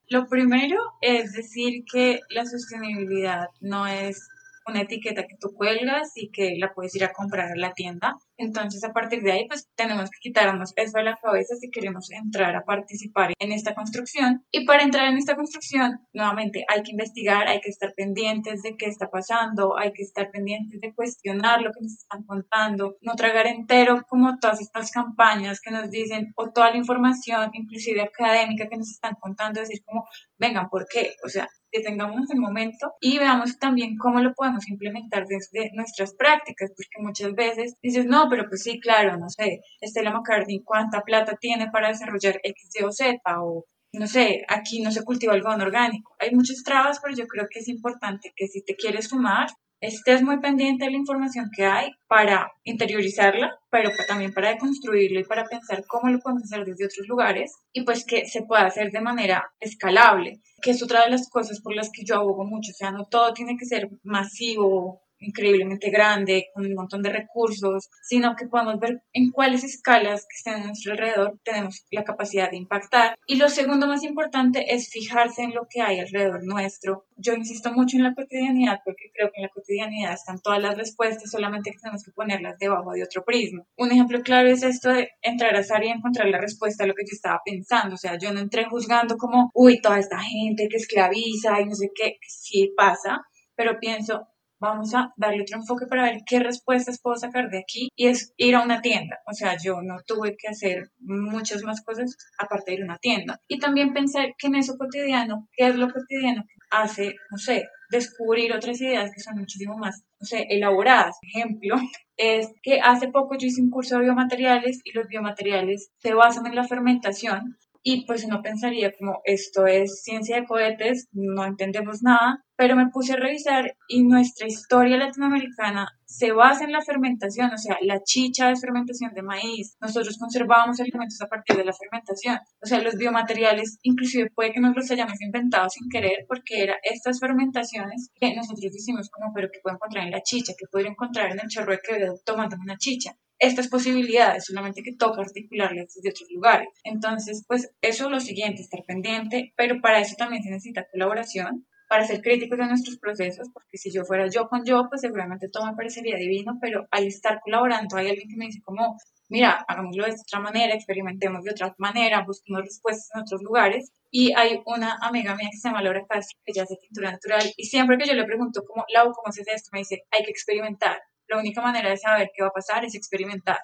Lo 0.08 0.26
primero 0.26 0.76
es 1.00 1.32
decir 1.32 1.84
que 1.90 2.20
la 2.30 2.44
sostenibilidad 2.44 3.48
no 3.60 3.86
es 3.86 4.28
una 4.66 4.82
etiqueta 4.82 5.26
que 5.26 5.36
tú 5.40 5.54
cuelgas 5.54 6.12
y 6.16 6.30
que 6.30 6.56
la 6.58 6.72
puedes 6.72 6.94
ir 6.94 7.04
a 7.04 7.12
comprar 7.12 7.52
a 7.52 7.56
la 7.56 7.72
tienda. 7.72 8.16
Entonces, 8.37 8.83
a 8.85 8.92
partir 8.92 9.23
de 9.23 9.33
ahí, 9.33 9.47
pues 9.49 9.68
tenemos 9.77 10.11
que 10.11 10.18
quitarnos 10.20 10.73
eso 10.77 10.99
de 10.99 11.05
la 11.05 11.16
cabeza 11.16 11.55
si 11.57 11.70
queremos 11.70 12.11
entrar 12.11 12.55
a 12.57 12.64
participar 12.64 13.33
en 13.38 13.53
esta 13.53 13.75
construcción. 13.75 14.44
Y 14.51 14.64
para 14.64 14.83
entrar 14.83 15.09
en 15.09 15.18
esta 15.18 15.37
construcción, 15.37 16.01
nuevamente, 16.12 16.64
hay 16.68 16.83
que 16.83 16.92
investigar, 16.92 17.47
hay 17.49 17.61
que 17.61 17.70
estar 17.70 17.92
pendientes 17.94 18.62
de 18.62 18.77
qué 18.77 18.87
está 18.87 19.09
pasando, 19.11 19.79
hay 19.79 19.92
que 19.92 20.03
estar 20.03 20.31
pendientes 20.31 20.81
de 20.81 20.94
cuestionar 20.94 21.62
lo 21.62 21.70
que 21.73 21.83
nos 21.83 21.92
están 21.92 22.25
contando, 22.25 22.97
no 23.01 23.14
tragar 23.14 23.47
entero 23.47 24.03
como 24.09 24.38
todas 24.38 24.61
estas 24.61 24.90
campañas 24.90 25.61
que 25.61 25.70
nos 25.70 25.90
dicen, 25.90 26.33
o 26.37 26.51
toda 26.51 26.70
la 26.70 26.77
información, 26.77 27.51
inclusive 27.53 28.03
académica, 28.03 28.68
que 28.68 28.77
nos 28.77 28.90
están 28.90 29.14
contando, 29.20 29.61
decir 29.61 29.83
como, 29.85 30.07
vengan, 30.38 30.68
¿por 30.68 30.87
qué? 30.88 31.14
O 31.25 31.29
sea, 31.29 31.49
detengamos 31.75 32.31
el 32.31 32.40
momento 32.40 32.92
y 33.01 33.18
veamos 33.18 33.59
también 33.59 33.97
cómo 33.97 34.20
lo 34.20 34.33
podemos 34.33 34.68
implementar 34.68 35.27
desde 35.27 35.70
nuestras 35.75 36.14
prácticas, 36.14 36.70
porque 36.77 37.03
muchas 37.03 37.35
veces 37.35 37.75
dices, 37.83 38.07
no, 38.07 38.23
pero 38.28 38.48
pues 38.48 38.62
sí, 38.62 38.80
claro, 38.80 39.16
no 39.16 39.28
sé, 39.28 39.60
Estela 39.80 40.10
McCartney, 40.12 40.62
¿cuánta 40.62 41.02
plata 41.02 41.37
tiene 41.40 41.70
para 41.70 41.88
desarrollar 41.88 42.40
X, 42.42 42.70
Y 42.80 42.84
o 42.84 42.92
Z? 42.92 43.20
O 43.42 43.64
no 43.92 44.06
sé, 44.06 44.44
aquí 44.48 44.82
no 44.82 44.90
se 44.90 45.04
cultiva 45.04 45.34
algodón 45.34 45.62
orgánico. 45.62 46.14
Hay 46.18 46.34
muchas 46.34 46.62
trabas, 46.64 47.00
pero 47.02 47.14
yo 47.14 47.26
creo 47.26 47.46
que 47.50 47.60
es 47.60 47.68
importante 47.68 48.32
que 48.34 48.48
si 48.48 48.64
te 48.64 48.74
quieres 48.74 49.08
sumar, 49.08 49.48
estés 49.80 50.22
muy 50.22 50.40
pendiente 50.40 50.84
de 50.84 50.90
la 50.90 50.96
información 50.96 51.50
que 51.54 51.64
hay 51.64 51.90
para 52.08 52.50
interiorizarla, 52.64 53.58
pero 53.70 53.90
también 54.08 54.32
para 54.32 54.50
deconstruirla 54.50 55.20
y 55.20 55.24
para 55.24 55.44
pensar 55.44 55.84
cómo 55.87 56.10
lo 56.10 56.18
podemos 56.20 56.44
hacer 56.44 56.64
desde 56.64 56.87
otros 56.87 57.06
lugares 57.06 57.52
y 57.72 57.84
pues 57.84 58.04
que 58.04 58.26
se 58.26 58.42
pueda 58.42 58.66
hacer 58.66 58.90
de 58.90 59.00
manera 59.00 59.44
escalable, 59.60 60.40
que 60.62 60.70
es 60.70 60.82
otra 60.82 61.04
de 61.04 61.10
las 61.10 61.28
cosas 61.28 61.60
por 61.60 61.74
las 61.74 61.90
que 61.92 62.04
yo 62.04 62.16
abogo 62.16 62.44
mucho, 62.44 62.70
o 62.70 62.74
sea, 62.74 62.90
no 62.90 63.06
todo 63.06 63.32
tiene 63.32 63.56
que 63.56 63.66
ser 63.66 63.90
masivo 64.02 65.02
increíblemente 65.24 65.90
grande, 65.90 66.46
con 66.54 66.66
un 66.66 66.74
montón 66.74 67.02
de 67.02 67.10
recursos, 67.10 67.88
sino 68.02 68.34
que 68.37 68.46
podamos 68.46 68.78
ver 68.78 69.02
en 69.12 69.30
cuáles 69.30 69.64
escalas 69.64 70.22
que 70.22 70.37
estén 70.37 70.62
a 70.62 70.66
nuestro 70.66 70.92
alrededor 70.92 71.38
tenemos 71.44 71.84
la 71.90 72.04
capacidad 72.04 72.50
de 72.50 72.56
impactar. 72.56 73.14
Y 73.26 73.37
lo 73.37 73.48
segundo 73.48 73.87
más 73.87 74.02
importante 74.04 74.74
es 74.74 74.88
fijarse 74.90 75.42
en 75.42 75.54
lo 75.54 75.66
que 75.68 75.80
hay 75.80 76.00
alrededor 76.00 76.44
nuestro. 76.44 77.06
Yo 77.16 77.34
insisto 77.34 77.72
mucho 77.72 77.96
en 77.96 78.04
la 78.04 78.14
cotidianidad 78.14 78.80
porque 78.84 79.10
creo 79.12 79.28
que 79.28 79.40
en 79.40 79.44
la 79.44 79.48
cotidianidad 79.48 80.14
están 80.14 80.40
todas 80.40 80.60
las 80.60 80.76
respuestas, 80.76 81.30
solamente 81.30 81.70
que 81.70 81.78
tenemos 81.78 82.04
que 82.04 82.12
ponerlas 82.12 82.58
debajo 82.58 82.92
de 82.92 83.02
otro 83.02 83.24
prisma. 83.24 83.64
Un 83.76 83.92
ejemplo 83.92 84.20
claro 84.22 84.48
es 84.48 84.62
esto 84.62 84.90
de 84.90 85.10
entrar 85.22 85.54
a 85.56 85.62
SAR 85.62 85.84
y 85.84 85.88
encontrar 85.88 86.28
la 86.28 86.38
respuesta 86.38 86.84
a 86.84 86.87
lo 86.87 86.94
que 86.94 87.04
yo 87.04 87.14
estaba 87.14 87.40
pensando. 87.44 87.94
O 87.94 87.98
sea, 87.98 88.18
yo 88.18 88.32
no 88.32 88.40
entré 88.40 88.64
juzgando 88.64 89.16
como, 89.16 89.50
uy, 89.54 89.80
toda 89.80 89.98
esta 89.98 90.18
gente 90.18 90.68
que 90.68 90.76
esclaviza 90.76 91.60
y 91.60 91.66
no 91.66 91.74
sé 91.74 91.90
qué, 91.94 92.18
sí 92.26 92.72
pasa, 92.76 93.22
pero 93.56 93.78
pienso, 93.78 94.26
vamos 94.64 94.94
a 94.94 95.12
darle 95.16 95.42
otro 95.42 95.59
enfoque 95.59 95.87
para 95.87 96.05
ver 96.05 96.22
qué 96.27 96.40
respuestas 96.40 97.00
puedo 97.00 97.16
sacar 97.16 97.50
de 97.50 97.59
aquí 97.59 97.90
y 97.94 98.07
es 98.07 98.33
ir 98.38 98.55
a 98.57 98.62
una 98.62 98.81
tienda. 98.81 99.18
O 99.27 99.35
sea, 99.35 99.57
yo 99.62 99.83
no 99.83 99.96
tuve 100.07 100.37
que 100.37 100.48
hacer 100.48 100.90
muchas 101.00 101.62
más 101.62 101.83
cosas 101.83 102.16
aparte 102.38 102.70
de 102.70 102.77
ir 102.79 102.83
a 102.83 102.87
una 102.87 102.98
tienda. 102.98 103.40
Y 103.46 103.59
también 103.59 103.92
pensar 103.92 104.35
que 104.38 104.46
en 104.46 104.57
eso 104.57 104.79
cotidiano, 104.79 105.48
¿qué 105.53 105.68
es 105.68 105.77
lo 105.77 105.92
cotidiano 105.92 106.44
que 106.44 106.55
hace, 106.70 107.14
no 107.31 107.37
sé, 107.37 107.68
descubrir 107.90 108.55
otras 108.55 108.81
ideas 108.81 109.11
que 109.14 109.20
son 109.20 109.38
muchísimo 109.38 109.77
más, 109.77 110.03
no 110.18 110.27
sé, 110.27 110.46
elaboradas? 110.48 111.16
Ejemplo, 111.22 111.77
es 112.16 112.48
que 112.62 112.81
hace 112.81 113.09
poco 113.09 113.37
yo 113.37 113.46
hice 113.46 113.61
un 113.61 113.70
curso 113.70 113.96
de 113.96 114.05
biomateriales 114.05 114.81
y 114.85 114.92
los 114.92 115.07
biomateriales 115.09 115.90
se 115.98 116.14
basan 116.14 116.46
en 116.46 116.55
la 116.55 116.64
fermentación 116.66 117.59
y 117.87 118.07
pues 118.07 118.25
uno 118.25 118.40
pensaría 118.42 118.92
como 118.99 119.20
esto 119.25 119.66
es 119.66 120.03
ciencia 120.03 120.40
de 120.40 120.47
cohetes, 120.47 121.09
no 121.12 121.44
entendemos 121.44 122.03
nada, 122.03 122.42
pero 122.57 122.77
me 122.77 122.88
puse 122.88 123.12
a 123.12 123.16
revisar 123.16 123.77
y 123.88 124.03
nuestra 124.05 124.47
historia 124.47 124.97
latinoamericana 124.97 125.88
se 126.07 126.33
basa 126.33 126.64
en 126.64 126.73
la 126.73 126.81
fermentación, 126.81 127.53
o 127.53 127.59
sea, 127.59 127.77
la 127.83 128.03
chicha 128.03 128.51
es 128.51 128.62
fermentación 128.62 129.12
de 129.12 129.23
maíz, 129.23 129.77
nosotros 129.83 130.16
conservamos 130.18 130.81
alimentos 130.81 131.20
a 131.20 131.27
partir 131.27 131.57
de 131.57 131.64
la 131.64 131.75
fermentación, 131.75 132.38
o 132.62 132.66
sea, 132.66 132.81
los 132.81 132.94
biomateriales 132.94 133.79
inclusive 133.83 134.31
puede 134.35 134.53
que 134.53 134.61
nos 134.61 134.75
los 134.75 134.90
hayamos 134.90 135.20
inventado 135.20 135.68
sin 135.68 135.90
querer 135.90 136.25
porque 136.27 136.62
eran 136.62 136.77
estas 136.83 137.20
fermentaciones 137.20 138.09
que 138.14 138.35
nosotros 138.35 138.73
decimos 138.73 139.11
como, 139.11 139.31
pero 139.35 139.49
que 139.53 139.61
puedo 139.62 139.77
encontrar 139.77 140.07
en 140.07 140.12
la 140.12 140.23
chicha, 140.23 140.55
que 140.59 140.66
podría 140.73 140.90
encontrar 140.90 141.33
en 141.33 141.40
el 141.40 141.49
chorro 141.49 141.73
de 141.73 141.81
quevedo 141.81 142.14
tomando 142.25 142.57
una 142.57 142.79
chicha 142.79 143.14
estas 143.44 143.68
posibilidades, 143.68 144.46
solamente 144.46 144.83
que 144.83 144.96
toca 144.96 145.22
articularlas 145.22 145.94
desde 145.94 146.11
otros 146.11 146.28
lugares. 146.30 146.68
Entonces, 146.85 147.44
pues 147.46 147.70
eso 147.80 148.04
es 148.04 148.11
lo 148.11 148.20
siguiente, 148.20 148.62
estar 148.62 148.85
pendiente, 148.85 149.52
pero 149.57 149.80
para 149.80 150.00
eso 150.00 150.14
también 150.16 150.42
se 150.42 150.50
necesita 150.50 150.87
colaboración, 150.90 151.66
para 151.88 152.07
ser 152.07 152.22
críticos 152.22 152.59
de 152.59 152.66
nuestros 152.66 152.98
procesos, 152.98 153.48
porque 153.52 153.76
si 153.76 153.92
yo 153.92 154.04
fuera 154.04 154.26
yo 154.28 154.48
con 154.48 154.64
yo, 154.64 154.87
pues 154.88 155.02
seguramente 155.02 155.48
todo 155.48 155.66
me 155.66 155.76
parecería 155.76 156.16
divino, 156.16 156.59
pero 156.61 156.87
al 156.90 157.07
estar 157.07 157.40
colaborando 157.40 157.96
hay 157.96 158.09
alguien 158.09 158.28
que 158.28 158.37
me 158.37 158.46
dice 158.46 158.61
como, 158.64 158.96
mira, 159.28 159.64
hagámoslo 159.68 160.04
de 160.04 160.12
otra 160.12 160.40
manera, 160.40 160.74
experimentemos 160.74 161.44
de 161.44 161.52
otra 161.52 161.74
manera, 161.78 162.24
busquemos 162.26 162.62
respuestas 162.62 163.11
en 163.14 163.20
otros 163.22 163.42
lugares. 163.42 163.92
Y 164.11 164.33
hay 164.33 164.61
una 164.66 164.96
amiga 165.02 165.35
mía 165.35 165.48
que 165.50 165.59
se 165.59 165.68
llama 165.68 165.83
Laura 165.83 166.04
Castro, 166.09 166.38
que 166.44 166.52
ya 166.52 166.62
hace 166.62 166.76
pintura 166.80 167.12
natural, 167.12 167.42
y 167.57 167.64
siempre 167.64 167.98
que 167.98 168.07
yo 168.07 168.14
le 168.14 168.24
pregunto, 168.24 168.62
como, 168.66 168.85
Lau, 168.92 169.12
¿cómo 169.12 169.33
se 169.33 169.42
hace 169.42 169.54
esto? 169.54 169.70
Me 169.72 169.80
dice, 169.80 170.02
hay 170.11 170.24
que 170.24 170.30
experimentar 170.30 171.00
la 171.28 171.38
única 171.38 171.60
manera 171.60 171.90
de 171.90 171.96
saber 171.96 172.30
qué 172.34 172.42
va 172.42 172.48
a 172.48 172.52
pasar 172.52 172.84
es 172.84 172.94
experimentar. 172.94 173.60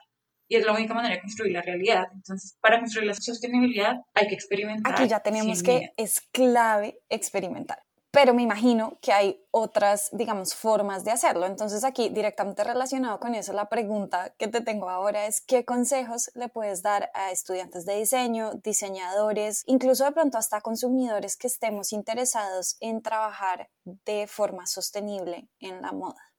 Y 0.48 0.56
es 0.56 0.66
la 0.66 0.72
única 0.72 0.94
manera 0.94 1.14
de 1.14 1.20
construir 1.20 1.52
la 1.52 1.62
realidad. 1.62 2.06
Entonces, 2.12 2.56
para 2.60 2.80
construir 2.80 3.06
la 3.06 3.14
sostenibilidad 3.14 3.94
hay 4.14 4.26
que 4.26 4.34
experimentar. 4.34 4.92
Aquí 4.92 5.06
ya 5.06 5.20
tenemos 5.20 5.62
que 5.62 5.92
es 5.96 6.20
clave 6.32 6.98
experimentar. 7.08 7.80
Pero 8.12 8.34
me 8.34 8.42
imagino 8.42 8.98
que 9.00 9.12
hay 9.12 9.40
otras, 9.52 10.08
digamos, 10.10 10.56
formas 10.56 11.04
de 11.04 11.12
hacerlo. 11.12 11.46
Entonces 11.46 11.84
aquí, 11.84 12.08
directamente 12.08 12.64
relacionado 12.64 13.20
con 13.20 13.36
eso, 13.36 13.52
la 13.52 13.68
pregunta 13.68 14.34
que 14.36 14.48
te 14.48 14.60
tengo 14.60 14.90
ahora 14.90 15.26
es, 15.26 15.40
¿qué 15.40 15.64
consejos 15.64 16.32
le 16.34 16.48
puedes 16.48 16.82
dar 16.82 17.12
a 17.14 17.30
estudiantes 17.30 17.86
de 17.86 17.96
diseño, 17.96 18.54
diseñadores, 18.64 19.62
incluso 19.66 20.04
de 20.04 20.12
pronto 20.12 20.38
hasta 20.38 20.60
consumidores 20.60 21.36
que 21.36 21.46
estemos 21.46 21.92
interesados 21.92 22.76
en 22.80 23.00
trabajar 23.00 23.70
de 23.84 24.26
forma 24.26 24.66
sostenible 24.66 25.48
en 25.60 25.80
la 25.80 25.92
moda? 25.92 26.29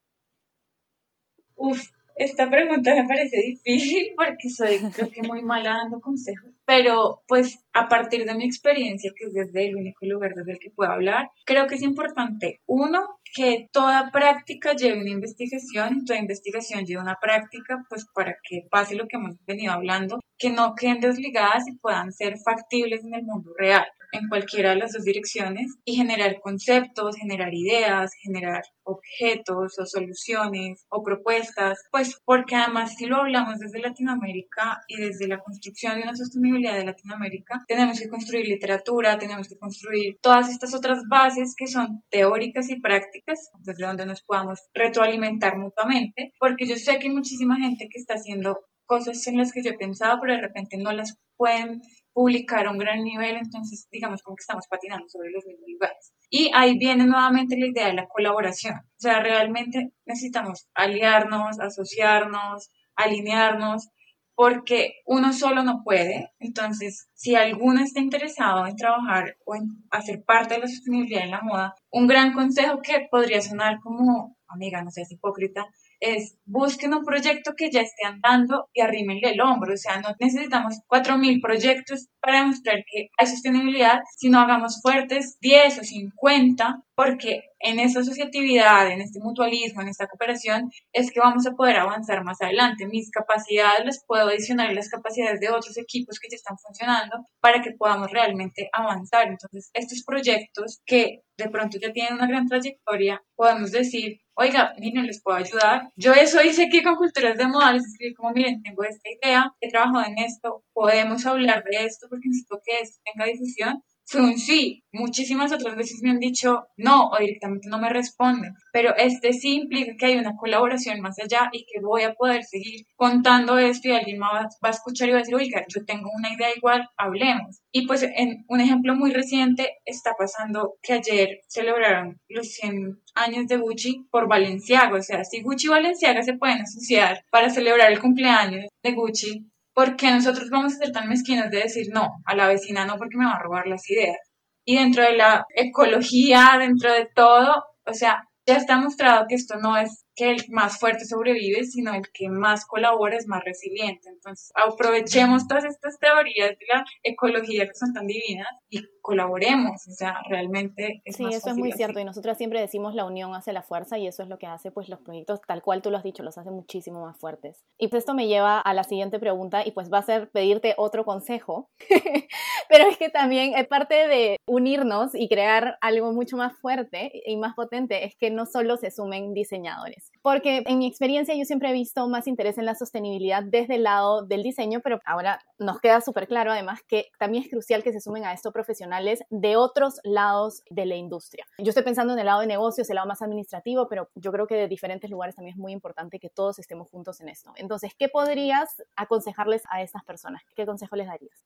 Uf, 1.63 1.79
esta 2.15 2.49
pregunta 2.49 2.95
me 2.95 3.07
parece 3.07 3.37
difícil 3.37 4.13
porque 4.17 4.49
soy 4.49 4.79
creo 4.95 5.11
que 5.11 5.21
muy 5.21 5.43
mala 5.43 5.77
dando 5.77 6.01
consejos, 6.01 6.49
pero 6.65 7.21
pues 7.27 7.63
a 7.73 7.87
partir 7.87 8.25
de 8.25 8.33
mi 8.33 8.45
experiencia, 8.45 9.11
que 9.15 9.25
es 9.25 9.33
desde 9.33 9.67
el 9.67 9.75
único 9.75 10.07
lugar 10.07 10.33
desde 10.33 10.53
el 10.53 10.59
que 10.59 10.71
puedo 10.71 10.91
hablar, 10.91 11.29
creo 11.45 11.67
que 11.67 11.75
es 11.75 11.83
importante, 11.83 12.61
uno, 12.65 13.19
que 13.35 13.69
toda 13.71 14.09
práctica 14.11 14.73
lleve 14.73 15.01
una 15.01 15.11
investigación, 15.11 16.03
toda 16.03 16.17
investigación 16.17 16.83
lleve 16.83 17.03
una 17.03 17.19
práctica, 17.21 17.85
pues 17.87 18.07
para 18.11 18.35
que 18.43 18.67
pase 18.71 18.95
lo 18.95 19.07
que 19.07 19.17
hemos 19.17 19.35
venido 19.45 19.71
hablando, 19.71 20.19
que 20.39 20.49
no 20.49 20.73
queden 20.73 20.99
desligadas 20.99 21.67
y 21.67 21.77
puedan 21.77 22.11
ser 22.11 22.39
factibles 22.39 23.03
en 23.03 23.13
el 23.13 23.23
mundo 23.23 23.53
real 23.55 23.85
en 24.11 24.27
cualquiera 24.27 24.71
de 24.71 24.77
las 24.77 24.93
dos 24.93 25.03
direcciones 25.03 25.77
y 25.85 25.95
generar 25.95 26.39
conceptos, 26.41 27.15
generar 27.15 27.53
ideas, 27.53 28.11
generar 28.21 28.63
objetos 28.83 29.77
o 29.79 29.85
soluciones 29.85 30.85
o 30.89 31.03
propuestas, 31.03 31.79
pues 31.91 32.19
porque 32.25 32.55
además 32.55 32.95
si 32.95 33.05
lo 33.05 33.17
hablamos 33.17 33.59
desde 33.59 33.79
Latinoamérica 33.79 34.81
y 34.87 34.97
desde 34.97 35.27
la 35.27 35.39
construcción 35.39 35.95
de 35.95 36.03
una 36.03 36.15
sostenibilidad 36.15 36.75
de 36.75 36.85
Latinoamérica, 36.85 37.63
tenemos 37.67 37.99
que 37.99 38.09
construir 38.09 38.47
literatura, 38.47 39.17
tenemos 39.17 39.47
que 39.47 39.57
construir 39.57 40.17
todas 40.21 40.49
estas 40.49 40.73
otras 40.73 41.03
bases 41.09 41.55
que 41.55 41.67
son 41.67 42.03
teóricas 42.09 42.69
y 42.69 42.79
prácticas, 42.79 43.51
desde 43.59 43.85
donde 43.85 44.05
nos 44.05 44.23
podamos 44.23 44.59
retroalimentar 44.73 45.57
mutuamente, 45.57 46.33
porque 46.39 46.65
yo 46.65 46.75
sé 46.75 46.99
que 46.99 47.07
hay 47.07 47.13
muchísima 47.13 47.57
gente 47.57 47.87
que 47.89 47.99
está 47.99 48.15
haciendo 48.15 48.59
cosas 48.85 49.25
en 49.27 49.37
las 49.37 49.53
que 49.53 49.63
yo 49.63 49.71
he 49.71 49.77
pensado, 49.77 50.19
pero 50.19 50.33
de 50.33 50.41
repente 50.41 50.77
no 50.77 50.91
las 50.91 51.17
pueden 51.37 51.81
publicar 52.13 52.67
a 52.67 52.71
un 52.71 52.77
gran 52.77 53.03
nivel, 53.03 53.37
entonces 53.37 53.87
digamos 53.91 54.21
como 54.21 54.35
que 54.35 54.41
estamos 54.41 54.65
patinando 54.69 55.07
sobre 55.07 55.31
los 55.31 55.45
mismos 55.45 55.69
lugares. 55.69 56.13
Y 56.29 56.51
ahí 56.53 56.77
viene 56.77 57.05
nuevamente 57.05 57.57
la 57.57 57.67
idea 57.67 57.87
de 57.87 57.93
la 57.93 58.07
colaboración. 58.07 58.75
O 58.75 58.99
sea, 58.99 59.21
realmente 59.21 59.91
necesitamos 60.05 60.67
aliarnos, 60.73 61.59
asociarnos, 61.59 62.69
alinearnos, 62.95 63.89
porque 64.35 64.93
uno 65.05 65.33
solo 65.33 65.63
no 65.63 65.81
puede. 65.83 66.31
Entonces, 66.39 67.09
si 67.13 67.35
alguno 67.35 67.81
está 67.81 67.99
interesado 67.99 68.65
en 68.65 68.75
trabajar 68.75 69.35
o 69.45 69.55
en 69.55 69.67
hacer 69.91 70.23
parte 70.23 70.55
de 70.55 70.61
la 70.61 70.67
sostenibilidad 70.67 71.23
en 71.23 71.31
la 71.31 71.41
moda, 71.41 71.75
un 71.91 72.07
gran 72.07 72.33
consejo 72.33 72.81
que 72.81 73.07
podría 73.11 73.41
sonar 73.41 73.79
como, 73.81 74.35
amiga, 74.47 74.81
no 74.83 74.89
seas 74.89 75.11
hipócrita, 75.11 75.65
es 76.01 76.35
busquen 76.45 76.93
un 76.93 77.05
proyecto 77.05 77.53
que 77.55 77.71
ya 77.71 77.81
esté 77.81 78.05
andando 78.05 78.67
y 78.73 78.81
arrímenle 78.81 79.31
el 79.31 79.41
hombro. 79.41 79.73
O 79.73 79.77
sea, 79.77 80.01
no 80.01 80.09
necesitamos 80.19 80.79
4.000 80.87 81.41
proyectos 81.41 82.07
para 82.19 82.39
demostrar 82.39 82.83
que 82.91 83.09
hay 83.17 83.27
sostenibilidad, 83.27 84.01
sino 84.17 84.39
hagamos 84.39 84.81
fuertes 84.81 85.37
10 85.39 85.79
o 85.79 85.83
50, 85.83 86.83
porque 86.95 87.43
en 87.59 87.79
esta 87.79 88.01
asociatividad, 88.01 88.91
en 88.91 89.01
este 89.01 89.19
mutualismo, 89.19 89.81
en 89.81 89.89
esta 89.89 90.07
cooperación, 90.07 90.71
es 90.91 91.11
que 91.11 91.19
vamos 91.19 91.45
a 91.47 91.51
poder 91.51 91.77
avanzar 91.77 92.23
más 92.23 92.41
adelante. 92.41 92.87
Mis 92.87 93.11
capacidades 93.11 93.85
les 93.85 94.03
puedo 94.05 94.27
adicionar 94.27 94.73
las 94.73 94.89
capacidades 94.89 95.39
de 95.39 95.49
otros 95.49 95.77
equipos 95.77 96.19
que 96.19 96.29
ya 96.29 96.35
están 96.35 96.57
funcionando 96.57 97.25
para 97.39 97.61
que 97.61 97.71
podamos 97.71 98.11
realmente 98.11 98.69
avanzar. 98.73 99.27
Entonces, 99.27 99.69
estos 99.73 100.03
proyectos 100.03 100.81
que 100.85 101.21
de 101.37 101.49
pronto 101.49 101.77
ya 101.79 101.91
tienen 101.91 102.15
una 102.15 102.27
gran 102.27 102.47
trayectoria, 102.47 103.21
podemos 103.35 103.71
decir, 103.71 104.21
oiga, 104.41 104.73
miren, 104.79 105.05
les 105.07 105.21
puedo 105.21 105.37
ayudar. 105.37 105.89
Yo 105.95 106.13
eso 106.13 106.41
hice 106.41 106.65
aquí 106.65 106.83
con 106.83 106.95
Culturas 106.95 107.37
de 107.37 107.47
Moda, 107.47 107.73
les 107.73 107.85
escribí 107.85 108.13
como, 108.15 108.31
miren, 108.31 108.61
tengo 108.63 108.83
esta 108.83 109.09
idea, 109.09 109.53
he 109.61 109.69
trabajado 109.69 110.05
en 110.05 110.17
esto, 110.17 110.63
podemos 110.73 111.25
hablar 111.25 111.63
de 111.63 111.85
esto 111.85 112.07
porque 112.09 112.27
necesito 112.27 112.59
que 112.65 112.79
esto 112.81 112.99
tenga 113.05 113.25
difusión 113.25 113.83
fue 114.11 114.21
un 114.21 114.37
sí. 114.37 114.83
Muchísimas 114.91 115.53
otras 115.53 115.77
veces 115.77 116.01
me 116.03 116.11
han 116.11 116.19
dicho 116.19 116.67
no 116.75 117.07
o 117.07 117.17
directamente 117.17 117.69
no 117.69 117.79
me 117.79 117.89
responden. 117.89 118.53
Pero 118.73 118.93
este 118.97 119.31
sí 119.31 119.55
implica 119.55 119.93
que 119.97 120.07
hay 120.07 120.17
una 120.17 120.35
colaboración 120.35 120.99
más 120.99 121.17
allá 121.17 121.49
y 121.53 121.59
que 121.59 121.79
voy 121.81 122.03
a 122.03 122.13
poder 122.13 122.43
seguir 122.43 122.85
contando 122.97 123.57
esto 123.57 123.87
y 123.87 123.93
alguien 123.93 124.19
más 124.19 124.57
va 124.63 124.67
a 124.67 124.71
escuchar 124.71 125.07
y 125.07 125.11
va 125.13 125.19
a 125.19 125.21
decir, 125.21 125.35
oiga, 125.35 125.63
yo 125.69 125.85
tengo 125.85 126.09
una 126.13 126.33
idea 126.33 126.49
igual, 126.53 126.89
hablemos. 126.97 127.61
Y 127.71 127.87
pues 127.87 128.03
en 128.03 128.43
un 128.49 128.59
ejemplo 128.59 128.95
muy 128.95 129.11
reciente 129.11 129.77
está 129.85 130.13
pasando 130.19 130.73
que 130.83 130.93
ayer 130.93 131.39
celebraron 131.47 132.19
los 132.27 132.47
100 132.47 132.99
años 133.15 133.47
de 133.47 133.57
Gucci 133.57 134.07
por 134.11 134.27
Valenciaga. 134.27 134.97
O 134.97 135.01
sea, 135.01 135.23
si 135.23 135.41
Gucci 135.41 135.67
y 135.67 135.69
Valenciaga 135.69 136.21
se 136.21 136.33
pueden 136.33 136.61
asociar 136.61 137.23
para 137.31 137.49
celebrar 137.49 137.89
el 137.89 138.01
cumpleaños 138.01 138.65
de 138.83 138.91
Gucci, 138.91 139.51
porque 139.73 140.11
nosotros 140.11 140.49
vamos 140.49 140.73
a 140.73 140.77
ser 140.77 140.91
tan 140.91 141.07
mezquinos 141.07 141.49
de 141.49 141.59
decir 141.59 141.87
no, 141.93 142.09
a 142.25 142.35
la 142.35 142.47
vecina 142.47 142.85
no 142.85 142.97
porque 142.97 143.17
me 143.17 143.25
va 143.25 143.33
a 143.33 143.41
robar 143.41 143.67
las 143.67 143.89
ideas. 143.89 144.17
Y 144.65 144.75
dentro 144.77 145.03
de 145.03 145.15
la 145.15 145.45
ecología, 145.55 146.57
dentro 146.59 146.91
de 146.93 147.07
todo, 147.15 147.63
o 147.85 147.93
sea, 147.93 148.23
ya 148.45 148.57
está 148.57 148.77
mostrado 148.77 149.25
que 149.27 149.35
esto 149.35 149.55
no 149.57 149.77
es 149.77 150.05
que 150.15 150.31
el 150.31 150.43
más 150.49 150.79
fuerte 150.79 151.05
sobrevive, 151.05 151.63
sino 151.63 151.93
el 151.93 152.03
que 152.11 152.29
más 152.29 152.65
colabora 152.65 153.15
es 153.15 153.27
más 153.27 153.43
resiliente. 153.43 154.09
Entonces, 154.09 154.51
aprovechemos 154.55 155.47
todas 155.47 155.65
estas 155.65 155.97
teorías 155.99 156.49
de 156.49 156.65
la 156.73 156.83
ecología 157.03 157.65
que 157.65 157.73
son 157.73 157.93
tan 157.93 158.07
divinas 158.07 158.49
y 158.69 158.81
colaboremos, 159.01 159.87
o 159.87 159.91
sea, 159.91 160.19
realmente 160.29 161.01
es 161.05 161.17
Sí, 161.17 161.25
eso 161.25 161.49
es 161.49 161.57
muy 161.57 161.71
cierto 161.71 161.99
y 161.99 162.05
nosotras 162.05 162.37
siempre 162.37 162.59
decimos 162.59 162.93
la 162.93 163.05
unión 163.05 163.33
hace 163.33 163.51
la 163.51 163.63
fuerza 163.63 163.97
y 163.97 164.07
eso 164.07 164.23
es 164.23 164.29
lo 164.29 164.37
que 164.37 164.47
hace 164.47 164.71
pues 164.71 164.89
los 164.89 164.99
proyectos 164.99 165.41
tal 165.41 165.61
cual 165.61 165.81
tú 165.81 165.89
lo 165.89 165.97
has 165.97 166.03
dicho, 166.03 166.23
los 166.23 166.37
hace 166.37 166.51
muchísimo 166.51 167.01
más 167.01 167.17
fuertes. 167.17 167.63
Y 167.77 167.87
pues 167.87 168.01
esto 168.01 168.13
me 168.13 168.27
lleva 168.27 168.59
a 168.59 168.73
la 168.73 168.83
siguiente 168.83 169.19
pregunta 169.19 169.65
y 169.65 169.71
pues 169.71 169.91
va 169.91 169.97
a 169.97 170.03
ser 170.03 170.29
pedirte 170.29 170.75
otro 170.77 171.03
consejo, 171.03 171.69
pero 172.69 172.87
es 172.87 172.97
que 172.97 173.09
también 173.09 173.53
es 173.55 173.67
parte 173.67 174.07
de 174.07 174.37
unirnos 174.45 175.15
y 175.15 175.27
crear 175.27 175.77
algo 175.81 176.13
mucho 176.13 176.37
más 176.37 176.53
fuerte 176.59 177.11
y 177.25 177.37
más 177.37 177.55
potente, 177.55 178.05
es 178.05 178.15
que 178.15 178.29
no 178.29 178.45
solo 178.45 178.77
se 178.77 178.91
sumen 178.91 179.33
diseñadores, 179.33 180.11
porque 180.21 180.63
en 180.65 180.77
mi 180.77 180.87
experiencia 180.87 181.35
yo 181.35 181.45
siempre 181.45 181.69
he 181.69 181.73
visto 181.73 182.07
más 182.07 182.27
interés 182.27 182.57
en 182.57 182.65
la 182.65 182.75
sostenibilidad 182.75 183.43
desde 183.43 183.75
el 183.75 183.83
lado 183.83 184.25
del 184.25 184.43
diseño, 184.43 184.79
pero 184.83 184.99
ahora 185.05 185.39
nos 185.57 185.79
queda 185.79 186.01
súper 186.01 186.27
claro 186.27 186.51
además 186.51 186.81
que 186.87 187.07
también 187.17 187.43
es 187.43 187.49
crucial 187.49 187.83
que 187.83 187.91
se 187.91 187.99
sumen 187.99 188.25
a 188.25 188.33
esto 188.33 188.51
profesionales 188.51 188.90
de 189.29 189.55
otros 189.55 189.99
lados 190.03 190.63
de 190.69 190.85
la 190.85 190.95
industria. 190.95 191.45
Yo 191.57 191.69
estoy 191.69 191.83
pensando 191.83 192.13
en 192.13 192.19
el 192.19 192.25
lado 192.25 192.41
de 192.41 192.47
negocios, 192.47 192.89
el 192.89 192.95
lado 192.95 193.07
más 193.07 193.21
administrativo, 193.21 193.87
pero 193.87 194.09
yo 194.15 194.31
creo 194.31 194.47
que 194.47 194.55
de 194.55 194.67
diferentes 194.67 195.09
lugares 195.09 195.35
también 195.35 195.53
es 195.53 195.59
muy 195.59 195.71
importante 195.71 196.19
que 196.19 196.29
todos 196.29 196.59
estemos 196.59 196.89
juntos 196.89 197.21
en 197.21 197.29
esto. 197.29 197.53
Entonces, 197.55 197.93
¿qué 197.97 198.09
podrías 198.09 198.83
aconsejarles 198.95 199.63
a 199.69 199.81
estas 199.81 200.03
personas? 200.03 200.41
¿Qué 200.55 200.65
consejo 200.65 200.95
les 200.95 201.07
darías? 201.07 201.45